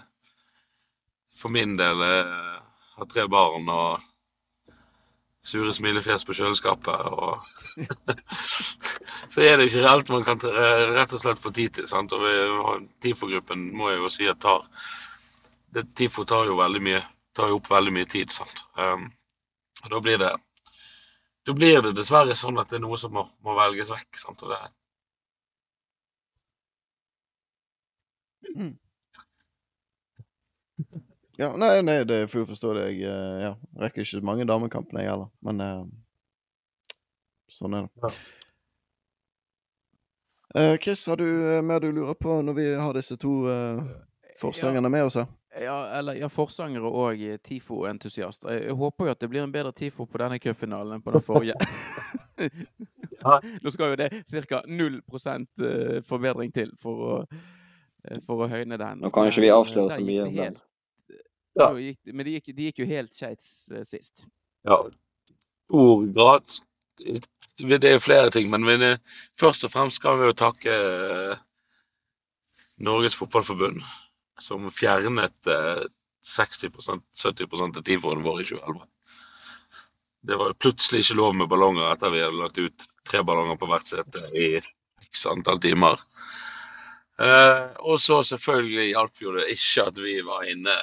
For 1.38 1.54
min 1.54 1.76
del 1.78 2.02
er, 2.02 2.30
har 2.98 3.10
tre 3.10 3.26
barn 3.30 3.68
og 3.70 4.06
sure 5.46 5.74
smilefjes 5.74 6.26
på 6.26 6.36
kjøleskapet. 6.38 7.10
og 7.14 7.46
så 9.34 9.44
er 9.46 9.58
det 9.58 9.68
ikke 9.70 9.84
reelt 9.86 10.10
man 10.14 10.26
kan 10.26 10.42
eh, 10.50 10.86
rett 10.98 11.14
og 11.14 11.22
slett 11.22 11.42
få 11.42 11.54
tid 11.54 11.78
til. 11.78 11.88
sant? 11.90 12.14
Og 12.14 12.88
Tifo-gruppen 13.06 13.70
må 13.78 13.92
jeg 13.92 14.02
jo 14.02 14.10
si 14.14 14.30
at 14.30 14.42
tar 14.42 14.66
det, 15.78 15.86
TIFO 15.98 16.26
tar 16.28 16.50
jo 16.50 16.58
veldig 16.60 16.84
mye 16.90 17.06
tar 17.38 17.52
jo 17.52 17.62
opp 17.62 17.70
veldig 17.72 17.94
mye 17.94 18.10
tid. 18.10 18.34
sant? 18.34 18.66
Um, 18.76 19.12
og 19.84 19.94
da 19.94 20.02
blir 20.02 20.20
det 20.22 20.34
da 21.48 21.54
blir 21.56 21.80
det 21.86 21.94
dessverre 21.96 22.36
sånn 22.36 22.58
at 22.60 22.68
det 22.74 22.82
er 22.82 22.84
noe 22.84 22.98
som 23.00 23.14
må, 23.16 23.24
må 23.46 23.54
velges 23.56 23.94
vekk. 23.94 24.18
sant? 24.20 24.42
Og 24.44 24.52
det, 24.52 24.58
Ja, 31.38 31.52
nei, 31.54 31.82
nei, 31.86 32.02
det 32.10 32.16
er 32.24 32.32
fullt 32.32 32.50
forståelig. 32.50 32.84
Jeg 32.90 33.06
eh, 33.08 33.38
ja, 33.46 33.54
rekker 33.78 34.02
ikke 34.02 34.26
mange 34.26 34.48
damekampene, 34.50 35.04
jeg 35.06 35.12
heller. 35.14 35.30
Men 35.46 35.62
eh, 35.62 35.84
sånn 37.54 37.78
er 37.78 37.86
det. 37.86 37.92
Ja. 38.02 38.12
Eh, 40.58 40.76
Chris, 40.82 41.06
har 41.08 41.22
du 41.22 41.28
mer 41.64 41.84
du 41.84 41.92
lurer 41.92 42.18
på 42.18 42.42
når 42.42 42.58
vi 42.58 42.68
har 42.74 42.98
disse 42.98 43.16
to 43.22 43.34
uh, 43.46 43.84
forsangerne 44.42 44.90
med 44.90 45.06
oss 45.06 45.20
her? 45.22 45.30
Ja, 45.62 45.78
eller 46.00 46.18
ja, 46.20 46.28
forsangere 46.30 46.90
og 46.90 47.22
eh, 47.22 47.38
TIFO-entusiaster. 47.44 48.52
Jeg, 48.54 48.66
jeg 48.70 48.78
håper 48.80 49.08
jo 49.08 49.14
at 49.16 49.22
det 49.22 49.30
blir 49.32 49.44
en 49.44 49.54
bedre 49.54 49.74
TIFO 49.76 50.06
på 50.06 50.22
denne 50.22 50.40
cupfinalen 50.44 50.98
enn 50.98 51.06
på 51.06 51.14
den 51.16 51.24
forrige. 51.26 51.56
Nå 53.64 53.74
skal 53.74 53.94
jo 53.94 54.00
det 54.00 54.12
ca. 54.50 54.62
0 54.68 55.00
eh, 55.02 55.98
forbedring 56.06 56.54
til 56.54 56.74
for 56.82 57.08
å, 57.08 57.16
eh, 58.06 58.22
for 58.28 58.46
å 58.46 58.50
høyne 58.52 58.78
den. 58.80 59.02
Nå 59.04 59.12
kan 59.14 59.30
ikke 59.32 59.46
vi 59.46 59.54
avsløre 59.54 59.96
så 59.96 60.06
mye 60.06 60.30
helt- 60.38 60.64
Ja. 61.58 61.72
Gikk, 61.74 62.14
men 62.14 62.22
det 62.26 62.36
gikk, 62.36 62.50
de 62.54 62.66
gikk 62.68 62.80
jo 62.84 62.86
helt 62.86 63.16
skeis 63.18 63.72
sist. 63.90 64.28
ja, 64.64 64.78
grad 66.14 66.60
Det 66.98 67.84
er 67.84 67.98
flere 68.00 68.30
ting, 68.30 68.52
men 68.52 68.66
vi, 68.66 68.94
først 69.40 69.66
og 69.66 69.72
fremst 69.74 69.96
skal 69.98 70.20
vi 70.20 70.30
jo 70.30 70.36
takke 70.38 70.76
Norges 72.78 73.16
Fotballforbund, 73.18 73.82
som 74.42 74.70
fjernet 74.72 75.48
eh, 75.48 75.84
60-70% 76.38 77.78
av 77.78 77.84
TIFO-en 77.88 78.24
vår 78.24 78.42
i 78.42 78.48
2011. 78.52 78.86
Det 80.28 80.36
var 80.36 80.58
plutselig 80.60 81.04
ikke 81.06 81.20
lov 81.20 81.36
med 81.40 81.50
ballonger 81.52 81.92
etter 81.92 82.12
vi 82.12 82.24
hadde 82.24 82.42
lagt 82.42 82.58
ut 82.60 82.88
tre 83.08 83.22
ballonger 83.24 83.60
på 83.62 83.70
hvert 83.72 83.88
sete 83.88 84.26
i 84.36 84.48
x 85.08 85.26
antall 85.30 85.62
timer. 85.64 86.02
Eh, 87.22 87.64
og 87.80 88.02
så 88.02 88.20
selvfølgelig 88.26 88.90
hjalp 88.92 89.22
jo 89.24 89.36
det 89.38 89.48
ikke 89.56 89.88
at 89.90 90.02
vi 90.04 90.18
var 90.26 90.50
inne 90.52 90.76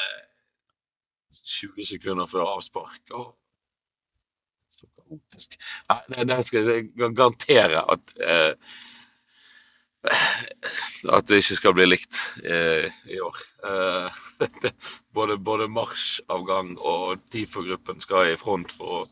20 1.44 1.90
sekunder 1.92 2.30
før 2.30 2.54
avspark. 2.56 3.02
Og 3.12 3.34
så 4.72 4.88
kaotisk. 4.96 5.58
Nei, 5.90 6.00
det, 6.08 6.26
det 6.30 6.40
skal 6.48 6.70
jeg 6.70 6.88
garantere 6.96 7.84
at 7.94 8.14
eh, 8.18 8.74
at 10.04 11.28
det 11.28 11.40
ikke 11.40 11.56
skal 11.58 11.74
bli 11.76 11.86
likt 11.88 12.18
eh, 12.44 12.92
i 13.08 13.20
år. 13.24 13.40
Eh, 13.68 14.18
både, 15.16 15.38
både 15.38 15.68
marsjavgang 15.72 16.74
og 16.78 17.22
TIFO-gruppen 17.32 18.02
skal 18.04 18.32
i 18.32 18.40
front 18.40 18.72
for 18.76 18.98
å 18.98 19.02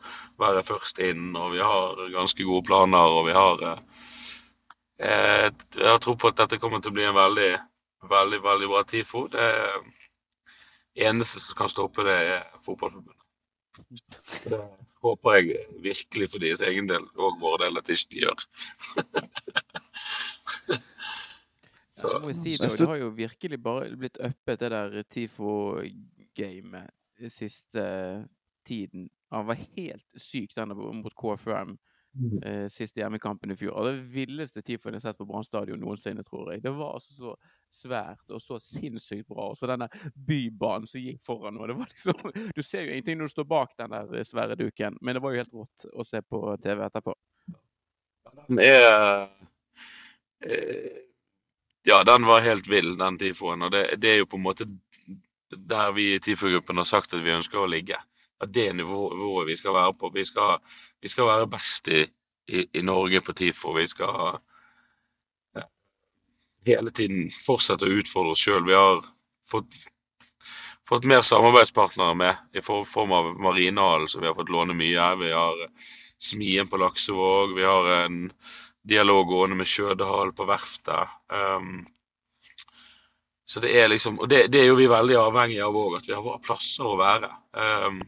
være 0.43 0.65
først 0.69 1.01
inn, 1.05 1.33
og 1.37 1.55
vi 1.57 1.63
har 1.65 2.05
ganske 2.15 2.45
gode 2.49 2.67
planer. 2.69 3.17
og 3.17 3.27
vi 3.29 3.37
har 3.37 3.65
eh, 3.71 3.83
eh, 5.09 5.49
Jeg 5.79 5.89
har 5.89 6.03
tro 6.05 6.17
på 6.17 6.33
at 6.33 6.45
dette 6.45 6.61
kommer 6.61 6.85
til 6.85 6.93
å 6.93 6.99
bli 6.99 7.09
en 7.09 7.19
veldig, 7.19 7.51
veldig, 8.13 8.43
veldig 8.45 8.71
bra 8.75 8.85
TIFO. 8.85 9.27
Det 9.33 9.49
eneste 11.09 11.41
som 11.41 11.63
kan 11.63 11.73
stoppe 11.73 12.05
det, 12.09 12.21
er 12.37 12.49
Fotballforbundet. 12.67 13.19
Det 14.45 14.61
håper 15.03 15.39
jeg 15.39 15.63
virkelig 15.83 16.29
for 16.31 16.43
deres 16.43 16.63
egen 16.67 16.87
del 16.91 17.07
og 17.17 17.41
vår 17.43 17.65
del 17.65 17.81
at 17.81 17.89
de 17.89 17.97
ikke 17.97 18.21
de 18.21 19.81
gjør. 20.73 20.83
Ja, 22.03 22.09
jeg 22.15 22.23
må 22.25 22.33
jo 22.33 22.39
si 22.39 22.57
det, 22.57 22.71
og 22.71 22.79
det 22.79 22.89
har 22.89 23.01
jo 23.03 23.09
virkelig 23.17 23.59
bare 23.63 23.97
blitt 23.97 24.17
uppet, 24.17 24.61
det 24.61 24.71
der 24.73 25.03
TIFO-gamet 25.13 26.91
siste 27.31 27.85
tiden. 28.67 29.11
Han 29.31 29.47
var 29.47 29.61
helt 29.77 30.07
syk, 30.17 30.55
denne 30.57 30.75
mot 30.75 31.15
KFUM 31.15 31.77
eh, 32.43 32.69
siste 32.69 33.01
hjemmekampen 33.01 33.53
i 33.53 33.57
fjor. 33.57 33.75
Og 33.77 33.89
det 33.89 34.07
villeste 34.13 34.63
TIFO-en 34.63 34.97
jeg 34.97 35.03
har 35.03 35.11
sett 35.11 35.21
på 35.21 35.27
Brann 35.29 35.47
stadion 35.47 35.81
noensinne, 35.81 36.25
tror 36.27 36.53
jeg. 36.53 36.63
Det 36.65 36.73
var 36.77 36.97
altså 36.97 37.15
så 37.17 37.35
svært 37.73 38.35
og 38.35 38.43
så 38.43 38.59
sinnssykt 38.63 39.29
bra. 39.29 39.51
Og 39.53 39.59
så 39.59 39.71
denne 39.71 39.89
bybanen 40.15 40.89
som 40.89 41.03
gikk 41.03 41.23
foran. 41.25 41.57
nå. 41.57 41.67
det 41.71 41.79
var 41.79 41.93
liksom, 41.93 42.33
du 42.57 42.63
ser 42.63 42.87
jo 42.87 42.97
ingenting 42.97 43.21
når 43.21 43.31
du 43.31 43.37
står 43.37 43.49
bak 43.55 43.77
den 43.79 43.97
der 43.97 44.29
svære 44.29 44.59
duken, 44.61 44.99
men 45.01 45.17
det 45.17 45.25
var 45.25 45.35
jo 45.35 45.45
helt 45.45 45.57
rått 45.63 45.89
å 45.93 46.07
se 46.07 46.23
på 46.23 46.45
TV 46.63 46.85
etterpå. 46.87 47.17
Den 48.49 48.63
er 48.63 48.89
eh, 48.89 49.49
Ja, 51.85 52.05
den 52.05 52.27
var 52.27 52.41
helt 52.41 52.69
vill, 52.71 52.97
den 52.99 53.19
TIFO-en. 53.19 53.63
Og 53.63 53.73
det, 53.75 53.83
det 53.99 54.11
er 54.11 54.21
jo 54.23 54.31
på 54.31 54.39
en 54.39 54.47
måte 54.47 54.69
der 55.53 55.93
vi 55.93 56.13
i 56.15 56.21
TIFO-gruppen 56.23 56.79
har 56.81 56.89
sagt 56.89 57.15
at 57.15 57.25
vi 57.25 57.35
ønsker 57.35 57.63
å 57.63 57.71
ligge. 57.71 57.99
At 58.43 58.53
det 58.55 58.71
nivået 58.75 59.47
vi 59.49 59.57
skal 59.59 59.75
være 59.75 59.95
på. 59.99 60.11
Vi 60.15 60.25
skal, 60.27 60.59
vi 61.03 61.11
skal 61.13 61.29
være 61.29 61.51
best 61.51 61.89
i, 61.89 62.03
i, 62.49 62.65
i 62.79 62.83
Norge 62.83 63.21
på 63.21 63.35
TIFO. 63.39 63.75
Vi 63.77 63.87
skal 63.91 64.39
ja, 65.59 65.67
hele 66.67 66.95
tiden 66.95 67.31
fortsette 67.45 67.87
å 67.87 67.99
utfordre 68.01 68.37
oss 68.37 68.47
sjøl. 68.47 68.65
Vi 68.67 68.79
har 68.79 69.03
fått, 69.51 69.83
fått 70.89 71.07
mer 71.11 71.27
samarbeidspartnere 71.27 72.15
med 72.19 72.59
i 72.59 72.65
form 72.65 73.15
av 73.19 73.35
Marinehallen, 73.43 74.09
så 74.09 74.23
vi 74.23 74.31
har 74.31 74.39
fått 74.39 74.55
låne 74.55 74.79
mye. 74.79 75.11
Vi 75.23 75.35
har 75.35 75.67
Smien 76.23 76.69
på 76.71 76.79
Laksevåg. 76.79 77.57
Vi 77.59 77.67
har 77.67 77.89
en 78.05 78.19
dialog 78.83 79.27
gående 79.31 79.59
med 79.59 79.69
Sjødal 79.71 80.33
på 80.37 80.47
verftet. 80.49 81.13
Um, 81.33 81.85
så 83.47 83.61
det 83.61 83.73
er 83.79 83.91
liksom, 83.93 84.19
og 84.23 84.31
det, 84.31 84.47
det 84.53 84.63
er 84.63 84.71
jo 84.71 84.79
vi 84.79 84.89
veldig 84.91 85.19
avhengige 85.21 85.67
av 85.67 85.77
òg, 85.77 85.99
at 85.99 86.09
vi 86.09 86.17
har 86.17 86.43
plasser 86.45 86.89
å 86.89 86.99
være. 87.01 87.31
Um, 87.53 88.01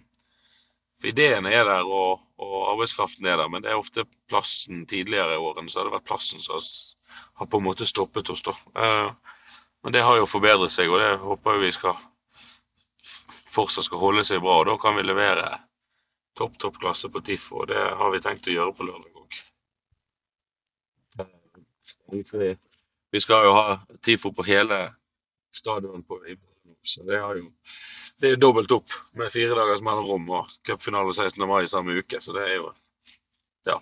for 1.00 1.10
Ideene 1.10 1.52
er 1.52 1.66
der, 1.68 1.84
og, 1.84 2.22
og 2.40 2.56
arbeidskraften 2.72 3.26
er 3.28 3.38
der, 3.42 3.50
men 3.52 3.64
det 3.64 3.72
er 3.72 3.80
ofte 3.80 4.06
plassen 4.30 4.86
tidligere 4.90 5.36
i 5.36 5.42
årene 5.42 5.70
så 5.70 5.82
har 5.82 5.90
det 5.90 5.98
vært 5.98 6.08
plassen 6.08 6.42
som 6.42 6.62
har 7.40 7.50
på 7.50 7.60
en 7.60 7.66
måte 7.66 7.86
stoppet 7.86 8.30
oss. 8.32 8.44
da. 8.46 8.56
Uh, 8.74 9.38
men 9.84 9.92
det 9.92 10.02
har 10.06 10.16
jo 10.16 10.26
forbedret 10.30 10.72
seg, 10.72 10.88
og 10.88 11.02
det 11.02 11.12
håper 11.20 11.60
vi 11.60 11.72
skal 11.76 11.98
fortsatt 13.54 13.86
skal 13.86 14.00
holde 14.02 14.24
seg 14.26 14.42
bra. 14.42 14.60
og 14.60 14.68
Da 14.70 14.76
kan 14.80 14.96
vi 14.96 15.04
levere 15.06 15.50
topp, 16.38 16.58
topp 16.58 16.80
klasse 16.82 17.10
på 17.12 17.22
TIFO, 17.22 17.62
og 17.62 17.68
det 17.70 17.82
har 18.00 18.14
vi 18.14 18.22
tenkt 18.24 18.48
å 18.48 18.56
gjøre 18.56 18.74
på 18.74 18.86
lørdag 18.88 19.20
òg. 19.20 19.42
Vi- 22.10 22.56
Vi 23.12 23.20
skal 23.20 23.44
jo 23.46 23.52
ha 23.52 23.78
TIFO 24.02 24.30
på 24.34 24.42
hele 24.42 24.94
stadion 25.52 26.02
på 26.02 26.18
Ibrahim, 26.26 26.76
så 26.84 27.02
det 27.06 27.14
er 27.14 27.36
jo 27.38 27.50
det 28.20 28.32
er 28.32 28.36
dobbelt 28.36 28.72
opp 28.72 28.90
med 29.14 29.30
fire 29.32 29.54
dagers 29.54 29.82
mellomrom 29.82 30.28
og 30.30 30.48
cupfinale 30.66 31.14
16. 31.14 31.46
mai 31.48 31.66
samme 31.66 31.94
uke, 31.98 32.20
så 32.20 32.32
det 32.32 32.42
er 32.50 32.54
jo 32.56 32.72
Ja. 33.66 33.78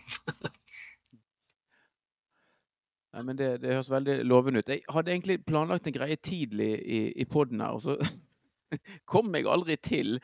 Nei, 3.13 3.23
men 3.23 3.37
det, 3.37 3.49
det 3.61 3.75
høres 3.75 3.91
veldig 3.93 4.21
lovende 4.25 4.63
ut. 4.63 4.69
Jeg 4.73 4.85
hadde 4.89 5.13
egentlig 5.13 5.41
planlagt 5.45 5.87
en 5.87 5.93
greie 5.97 6.17
tidlig 6.17 6.71
i, 6.81 7.01
i 7.21 7.25
poden 7.29 7.61
her, 7.61 7.75
og 7.77 7.83
så 7.85 7.97
kom 9.13 9.35
jeg 9.37 9.45
aldri 9.53 9.77
til. 9.85 10.15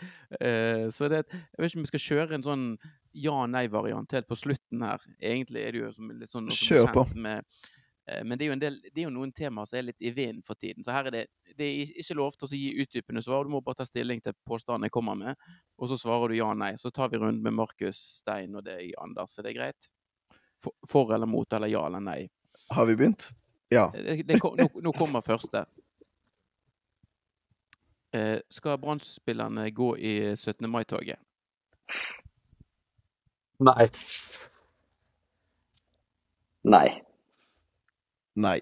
Uh, 0.41 0.89
så 0.95 1.11
det, 1.13 1.25
jeg 1.29 1.59
vet 1.59 1.69
ikke 1.69 1.83
om 1.83 1.85
vi 1.85 1.91
skal 1.93 2.05
kjøre 2.07 2.39
en 2.39 2.47
sånn 2.47 2.65
ja-nei-variant 3.19 4.13
helt 4.17 4.29
på 4.31 4.39
slutten 4.41 4.85
her. 4.87 5.05
Egentlig 5.21 5.65
er 5.67 5.73
det 5.77 5.83
jo 5.83 5.91
som 5.93 6.15
litt 6.17 6.33
sånn 6.33 6.49
Kjør 6.55 6.89
på. 6.95 7.05
med 7.17 7.45
men 8.25 8.39
det 8.39 8.45
er, 8.45 8.49
jo 8.49 8.57
en 8.57 8.63
del, 8.63 8.77
det 8.89 9.03
er 9.03 9.07
jo 9.09 9.15
noen 9.15 9.33
temaer 9.37 9.69
som 9.69 9.79
er 9.79 9.89
litt 9.91 10.05
i 10.05 10.13
vinden 10.15 10.43
for 10.47 10.57
tiden. 10.57 10.85
Så 10.85 10.95
her 10.95 11.11
er 11.11 11.15
det, 11.15 11.25
det 11.59 11.67
er 11.67 11.91
ikke 12.03 12.17
lov 12.17 12.37
til 12.37 12.49
å 12.49 12.61
gi 12.61 12.85
utdypende 12.85 13.23
svar. 13.25 13.45
Du 13.45 13.53
må 13.53 13.61
bare 13.65 13.81
ta 13.81 13.87
stilling 13.89 14.23
til 14.25 14.37
påstanden 14.49 14.89
jeg 14.89 14.95
kommer 14.95 15.19
med, 15.19 15.51
og 15.77 15.91
så 15.91 15.99
svarer 16.01 16.33
du 16.33 16.39
ja-nei. 16.39 16.73
Så 16.81 16.93
tar 16.95 17.13
vi 17.13 17.21
runden 17.21 17.43
med 17.45 17.57
Markus, 17.59 18.01
Stein 18.21 18.57
og 18.57 18.65
deg, 18.69 18.95
Anders. 19.03 19.37
Er 19.39 19.49
det 19.49 19.57
greit? 19.59 19.91
For, 20.65 20.75
for 20.89 21.13
eller 21.15 21.29
mot, 21.31 21.53
eller 21.53 21.71
ja 21.71 21.85
eller 21.87 22.03
nei? 22.03 22.23
Har 22.75 22.89
vi 22.89 22.97
begynt? 22.99 23.31
Ja. 23.73 23.91
Det, 23.95 24.23
det, 24.27 24.41
nå, 24.43 24.69
nå 24.83 24.93
kommer 24.97 25.25
første. 25.25 25.67
Eh, 28.17 28.39
skal 28.49 28.79
Brann-spillerne 28.81 29.69
gå 29.77 29.91
i 30.01 30.15
17. 30.37 30.65
mai-toget? 30.71 31.21
Nei. 33.59 33.89
Nei. 36.65 36.89
Nei. 38.39 38.61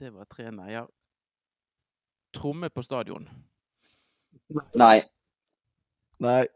Det 0.00 0.08
var 0.14 0.24
tre 0.24 0.48
nei-er. 0.50 0.86
Tromme 2.32 2.70
på 2.72 2.82
stadion? 2.82 3.28
Nei. 4.72 5.02
Nei. 6.24 6.46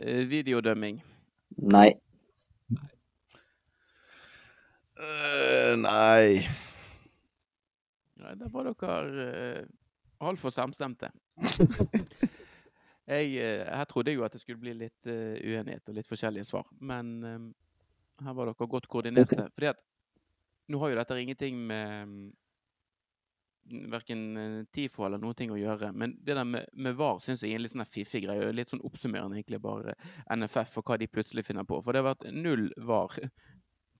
Eh, 0.00 0.24
videodømming? 0.32 1.02
Nei. 1.76 1.90
Øh, 4.96 5.76
nei. 5.76 6.46
Nei, 8.16 8.34
der 8.40 8.48
var 8.48 8.72
dere 8.72 9.60
uh, 9.60 9.66
altfor 10.20 10.50
samstemte. 10.50 11.12
jeg, 13.06 13.32
eh, 13.42 13.64
her 13.66 13.88
trodde 13.90 14.12
jeg 14.12 14.20
jo 14.20 14.26
at 14.26 14.34
det 14.34 14.42
skulle 14.42 14.62
bli 14.62 14.74
litt 14.78 15.08
uh, 15.10 15.34
uenighet 15.38 15.88
og 15.90 15.96
litt 15.96 16.10
forskjellige 16.10 16.46
svar, 16.46 16.68
men 16.78 17.16
um, 17.24 17.48
her 18.22 18.36
var 18.36 18.50
dere 18.50 18.68
godt 18.70 18.86
koordinerte. 18.90 19.48
Fordi 19.56 19.72
at 19.72 19.82
nå 20.70 20.78
har 20.78 20.92
jo 20.92 20.98
dette 21.00 21.18
ingenting 21.18 21.58
med 21.66 22.06
um, 22.06 22.14
verken 23.90 24.22
TIFO 24.74 25.06
eller 25.06 25.22
noe 25.22 25.34
å 25.34 25.58
gjøre, 25.58 25.90
men 25.94 26.14
det 26.22 26.36
der 26.38 26.46
med, 26.46 26.70
med 26.74 26.96
VAR 26.98 27.18
syns 27.22 27.42
jeg 27.42 27.54
er 27.54 27.60
en 27.60 27.64
litt 27.66 27.74
sånn 27.74 27.86
fiffig 27.86 28.24
greie. 28.26 28.52
Litt 28.54 28.72
sånn 28.72 28.84
oppsummerende 28.86 29.38
egentlig 29.38 29.62
bare 29.62 29.96
NFF 30.34 30.78
og 30.80 30.86
hva 30.90 30.98
de 30.98 31.10
plutselig 31.10 31.46
finner 31.46 31.66
på. 31.66 31.80
For 31.82 31.94
det 31.94 32.02
har 32.02 32.12
vært 32.12 32.30
null 32.34 32.68
VAR 32.78 33.18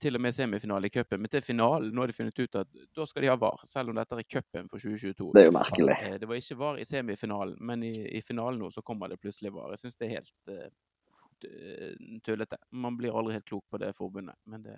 til 0.03 0.17
og 0.19 0.21
med 0.23 0.35
semifinale 0.35 0.89
i 0.89 0.93
cupen, 0.93 1.21
men 1.23 1.31
til 1.31 1.43
finalen 1.45 1.93
nå 1.95 2.03
har 2.03 2.11
de 2.11 2.15
funnet 2.17 2.39
ut 2.43 2.57
at 2.59 2.69
da 2.95 3.05
skal 3.09 3.23
de 3.25 3.29
ha 3.31 3.37
VAR, 3.39 3.63
selv 3.71 3.93
om 3.93 3.97
dette 3.99 4.19
er 4.19 4.27
cupen 4.35 4.67
for 4.71 4.83
2022. 4.83 5.29
Det 5.35 5.43
er 5.43 5.47
jo 5.49 5.55
merkelig. 5.55 5.95
Eh, 6.09 6.17
Det 6.21 6.29
var 6.29 6.39
ikke 6.41 6.57
VAR 6.59 6.81
i 6.83 6.87
semifinalen, 6.87 7.55
men 7.59 7.83
i, 7.87 7.93
i 8.17 8.21
finalen 8.25 8.59
nå 8.61 8.71
så 8.75 8.83
kommer 8.85 9.11
det 9.11 9.21
plutselig 9.23 9.53
VAR. 9.55 9.71
Jeg 9.75 9.83
syns 9.85 9.97
det 9.99 10.09
er 10.09 10.15
helt 10.17 10.53
uh, 10.53 12.19
tullete. 12.27 12.59
Man 12.71 12.97
blir 12.99 13.15
aldri 13.15 13.37
helt 13.37 13.47
klok 13.49 13.65
på 13.71 13.79
det 13.81 13.93
forbundet, 13.97 14.35
men 14.45 14.63
det 14.67 14.77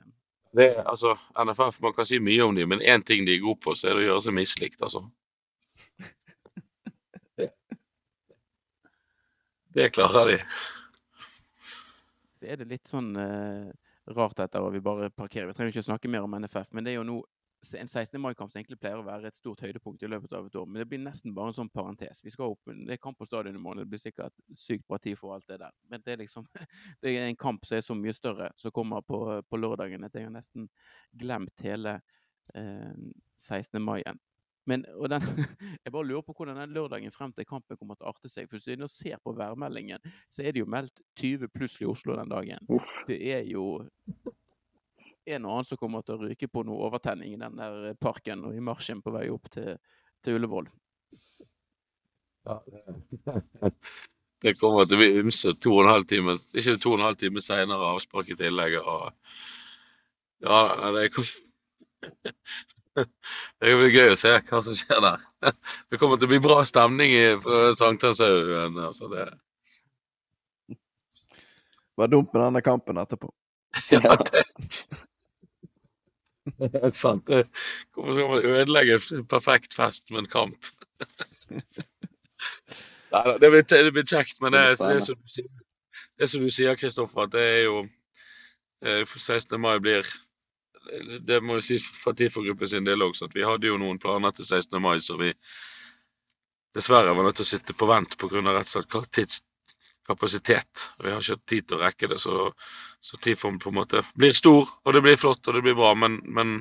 Det, 0.55 0.69
altså, 0.88 1.17
NFF, 1.36 1.82
man 1.84 1.93
kan 1.93 2.05
si 2.07 2.19
mye 2.23 2.43
om 2.45 2.55
dem, 2.55 2.69
men 2.69 2.80
én 2.82 3.03
ting 3.03 3.26
de 3.28 3.34
er 3.36 3.41
gode 3.43 3.59
på, 3.59 3.73
så 3.76 3.89
er 3.89 3.97
det 3.97 4.05
å 4.05 4.09
gjøre 4.13 4.21
seg 4.23 4.36
mislikt, 4.38 4.82
altså. 4.82 5.01
Det, 7.36 7.49
det 9.76 9.89
klarer 9.91 10.30
de. 10.32 10.38
så 12.39 12.47
er 12.47 12.61
det 12.61 12.69
litt 12.69 12.88
sånn 12.88 13.09
eh, 13.19 13.67
rart 14.14 14.38
dette, 14.38 14.62
og 14.62 14.74
vi 14.74 14.84
bare 14.84 15.10
parkerer. 15.10 15.49
Vi 15.49 15.58
trenger 15.58 15.74
ikke 15.74 15.88
snakke 15.89 16.12
mer 16.12 16.28
om 16.28 16.38
NFF, 16.38 16.72
men 16.74 16.86
det 16.86 16.93
er 16.93 16.99
jo 16.99 17.08
nå 17.08 17.18
en 17.74 17.88
16. 17.88 18.22
mai-kamp 18.22 18.51
som 18.51 18.60
egentlig 18.60 18.78
pleier 18.78 18.99
å 18.99 19.06
være 19.06 19.30
et 19.30 19.38
stort 19.38 19.64
høydepunkt 19.64 20.03
i 20.06 20.10
løpet 20.12 20.34
av 20.38 20.45
et 20.45 20.58
år. 20.60 20.68
Men 20.70 20.84
det 20.84 20.88
blir 20.91 21.01
nesten 21.01 21.34
bare 21.34 21.49
en 21.49 21.58
sånn 21.58 21.72
parentes. 21.74 22.22
Vi 22.24 22.34
skal 22.34 22.53
opp, 22.53 22.62
Det 22.68 22.93
er 22.93 23.01
kamp 23.01 23.18
på 23.18 23.26
stadion 23.26 23.56
i 23.56 23.62
morgen, 23.62 23.82
det 23.82 23.89
blir 23.89 24.01
sikkert 24.01 24.36
sykt 24.53 24.86
bra 24.88 24.99
tid 25.01 25.18
for 25.18 25.34
alt 25.34 25.47
det 25.47 25.58
der. 25.64 25.74
Men 25.89 26.03
det 26.06 26.14
er 26.14 26.22
liksom 26.22 26.45
det 27.01 27.16
er 27.16 27.26
en 27.26 27.39
kamp 27.39 27.66
som 27.66 27.78
er 27.78 27.88
så 27.88 27.97
mye 27.97 28.14
større, 28.14 28.51
som 28.56 28.72
kommer 28.76 29.01
på, 29.01 29.41
på 29.49 29.58
lørdagen, 29.58 30.03
at 30.06 30.14
jeg 30.14 30.28
har 30.28 30.36
nesten 30.36 30.70
glemt 31.18 31.66
hele 31.66 31.99
eh, 32.53 32.93
16. 33.38 33.82
mai-en. 33.82 34.22
Men, 34.70 34.86
og 34.97 35.09
den, 35.13 35.22
jeg 35.86 35.93
bare 35.93 36.07
lurer 36.09 36.26
på 36.26 36.34
hvordan 36.38 36.57
den 36.57 36.74
lørdagen 36.74 37.13
frem 37.13 37.34
til 37.38 37.45
kampen 37.49 37.78
kommer 37.78 37.97
til 37.99 38.07
å 38.07 38.13
arte 38.13 38.32
seg. 38.32 38.47
For 38.49 38.57
hvis 38.57 38.66
du 38.70 38.82
nå 38.82 38.89
ser 38.91 39.20
på 39.22 39.36
værmeldingen, 39.38 40.01
så 40.34 40.41
er 40.45 40.55
det 40.55 40.63
jo 40.63 40.70
meldt 40.72 41.03
20 41.22 41.51
pluss 41.53 41.78
i 41.84 41.89
Oslo 41.89 42.18
den 42.18 42.32
dagen 42.34 42.66
Uff. 42.74 42.97
det 43.09 43.20
er 43.36 43.45
jo 43.49 43.68
en 45.26 45.45
og 45.45 45.51
annen 45.55 45.66
som 45.66 45.80
kommer 45.82 46.03
til 46.05 46.18
å 46.20 46.28
ryke 46.28 46.49
på 46.51 46.61
noe 46.66 46.86
overtenning 46.86 47.34
i 47.34 47.39
den 47.41 47.57
der 47.57 47.95
parken 48.01 48.43
og 48.45 48.57
i 48.57 48.61
marsjen 48.61 49.01
på 49.01 49.13
vei 49.16 49.24
opp 49.34 49.49
til, 49.53 49.72
til 50.26 50.38
Ullevål. 50.39 50.68
Ja, 52.45 52.59
det- 52.70 53.74
Det 54.45 54.51
kommer 54.59 54.86
til 54.86 54.97
å 54.97 54.99
bli 54.99 55.22
ymse 55.24 55.53
to 55.57 55.72
og 55.74 55.86
en 55.86 55.89
halv 55.89 56.05
time, 56.05 56.36
ikke 56.59 56.76
to 56.84 56.91
og 56.91 56.99
en 56.99 57.05
halv 57.07 57.18
time 57.18 57.41
senere 57.41 57.88
avspark 57.95 58.28
i 58.30 58.36
tillegg. 58.38 58.76
Og, 58.78 59.16
ja, 60.45 60.59
det, 60.93 61.07
det 63.61 63.73
blir 63.79 63.91
gøy 63.93 64.13
å 64.13 64.19
se 64.19 64.31
hva 64.37 64.61
som 64.65 64.77
skjer 64.77 65.01
der. 65.03 65.23
Det 65.89 65.99
kommer 66.01 66.19
til 66.19 66.29
å 66.29 66.33
bli 66.33 66.41
bra 66.43 66.61
stemning 66.67 67.11
i 67.13 67.25
Sankthanshaugen. 67.79 68.79
Altså 68.81 69.09
det, 69.11 69.25
Var 71.95 72.11
dumt 72.11 72.31
med 72.33 72.41
denne 72.41 72.61
kampen 72.63 72.99
etterpå. 72.99 73.31
ja, 73.91 74.15
det, 74.19 74.43
det 76.59 76.81
er 76.83 76.93
sant. 76.95 77.27
Det 77.27 77.45
kommer 77.95 78.17
til 78.17 78.25
å 78.25 78.55
ødelegge 78.55 78.99
en 79.15 79.27
perfekt 79.31 79.75
fest 79.75 80.11
med 80.11 80.25
en 80.25 80.31
kamp. 80.31 80.71
Det, 83.39 83.49
blir, 83.49 83.63
det 83.63 83.93
blir 83.95 84.07
kjekt, 84.07 84.41
men 84.43 84.55
det, 84.55 84.63
det, 84.81 84.99
som 85.05 85.15
du 85.15 85.31
sier, 85.31 85.47
det 86.17 86.27
er 86.27 86.31
som 86.31 86.43
du 86.43 86.51
sier, 86.51 86.75
Kristoffer, 86.79 87.27
at 87.27 87.33
det 87.35 87.43
er 87.43 87.61
jo 87.63 87.77
eh, 88.83 89.03
16. 89.07 89.55
mai 89.61 89.77
blir 89.83 90.07
Det 91.25 91.39
må 91.41 91.59
jo 91.59 91.65
si 91.65 91.79
for 91.79 92.17
TIFO-gruppen 92.17 92.69
sin 92.69 92.88
del 92.88 93.03
også, 93.05 93.29
at 93.29 93.36
vi 93.36 93.45
hadde 93.45 93.69
jo 93.69 93.79
noen 93.81 93.99
planer 94.01 94.33
til 94.36 94.45
16. 94.45 94.77
mai 94.81 94.99
som 95.03 95.19
vi 95.21 95.31
dessverre 96.75 97.13
var 97.15 97.25
nødt 97.25 97.39
til 97.39 97.45
å 97.47 97.51
sitte 97.53 97.75
på 97.77 97.88
vent 97.89 98.17
pga. 98.19 98.41
rett 98.43 98.67
og 98.67 98.88
slett 98.89 99.11
tidskapasitet. 99.17 100.89
Vi 101.03 101.11
har 101.11 101.21
ikke 101.23 101.38
hatt 101.38 101.45
tid 101.49 101.67
til 101.67 101.77
å 101.77 101.83
rekke 101.83 102.09
det, 102.11 102.19
så, 102.19 102.51
så 103.01 103.17
TIFO 103.17 103.53
på 103.59 103.71
en 103.71 103.79
måte 103.79 104.03
blir 104.15 104.36
stor, 104.36 104.67
og 104.83 104.93
det 104.93 105.01
blir 105.05 105.17
flott 105.17 105.47
og 105.47 105.57
det 105.57 105.63
blir 105.65 105.77
bra, 105.77 105.93
men, 105.95 106.19
men 106.25 106.59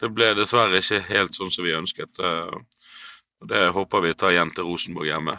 det 0.00 0.10
ble 0.14 0.32
dessverre 0.38 0.80
ikke 0.80 1.02
helt 1.10 1.36
sånn 1.38 1.52
som 1.52 1.66
vi 1.66 1.76
ønsket. 1.76 2.18
eh, 2.18 2.56
og 3.38 3.52
Det 3.52 3.68
håper 3.74 4.02
vi 4.02 4.14
tar 4.14 4.34
igjen 4.34 4.50
til 4.54 4.66
Rosenborg 4.66 5.10
hjemme. 5.10 5.36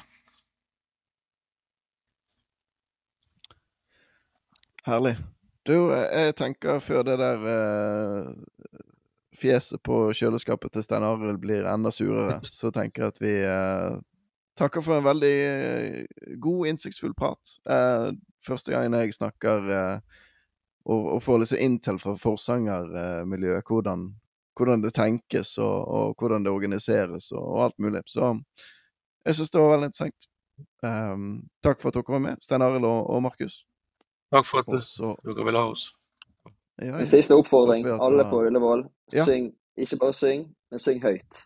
Herlig. 4.87 5.17
Du, 5.69 5.91
jeg 5.93 6.33
tenker 6.39 6.79
før 6.81 7.03
det 7.05 7.19
der 7.21 7.43
eh, 7.45 8.29
fjeset 9.37 9.81
på 9.85 10.07
kjøleskapet 10.17 10.73
til 10.73 10.85
Stein 10.85 11.05
Arild 11.05 11.37
blir 11.43 11.67
enda 11.69 11.91
surere, 11.93 12.39
så 12.59 12.71
tenker 12.73 13.05
jeg 13.05 13.13
at 13.13 13.21
vi 13.21 13.33
eh, 13.45 13.99
takker 14.57 14.81
for 14.81 14.97
en 14.97 15.05
veldig 15.05 15.35
eh, 15.45 16.25
god, 16.41 16.71
innsiktsfull 16.71 17.13
prat. 17.17 17.53
Eh, 17.69 18.07
første 18.45 18.73
gangen 18.73 18.97
jeg 18.97 19.13
snakker 19.19 19.69
eh, 19.75 20.25
og, 20.89 21.05
og 21.15 21.23
får 21.27 21.43
litt 21.43 21.53
inntil 21.53 21.67
intel 21.67 22.01
fra 22.01 22.15
forsangermiljøet, 22.17 23.69
hvordan, 23.69 24.09
hvordan 24.57 24.87
det 24.87 24.95
tenkes 24.97 25.57
og, 25.61 25.77
og 25.85 26.17
hvordan 26.17 26.47
det 26.47 26.55
organiseres 26.55 27.29
og, 27.35 27.45
og 27.45 27.63
alt 27.67 27.77
mulig. 27.77 28.07
Så 28.09 28.33
jeg 29.27 29.37
syns 29.37 29.53
det 29.53 29.61
var 29.61 29.75
veldig 29.75 29.91
interessant. 29.91 30.31
Um, 30.83 31.27
takk 31.63 31.77
for 31.79 31.91
at 31.91 31.99
dere 31.99 32.15
var 32.17 32.23
med, 32.23 32.41
Stein 32.41 32.65
Arild 32.65 32.87
og, 32.89 33.03
og 33.05 33.27
Markus. 33.29 33.67
Takk 34.31 34.45
for 34.45 34.59
at 34.61 34.67
du 34.69 34.79
så 34.85 35.15
dere 35.25 35.45
ville 35.45 35.59
ha 35.59 35.71
oss. 35.71 35.87
ja, 36.81 36.99
En 36.99 37.07
siste 37.09 37.35
oppfordring. 37.35 37.87
Alle 37.87 38.25
på 38.29 38.43
Ullevål. 38.45 38.85
Ja. 39.13 39.25
Syng. 39.25 39.53
Ikke 39.77 39.97
bare 39.97 40.13
syng, 40.13 40.47
men 40.71 40.79
syng 40.79 41.01
høyt. 41.01 41.45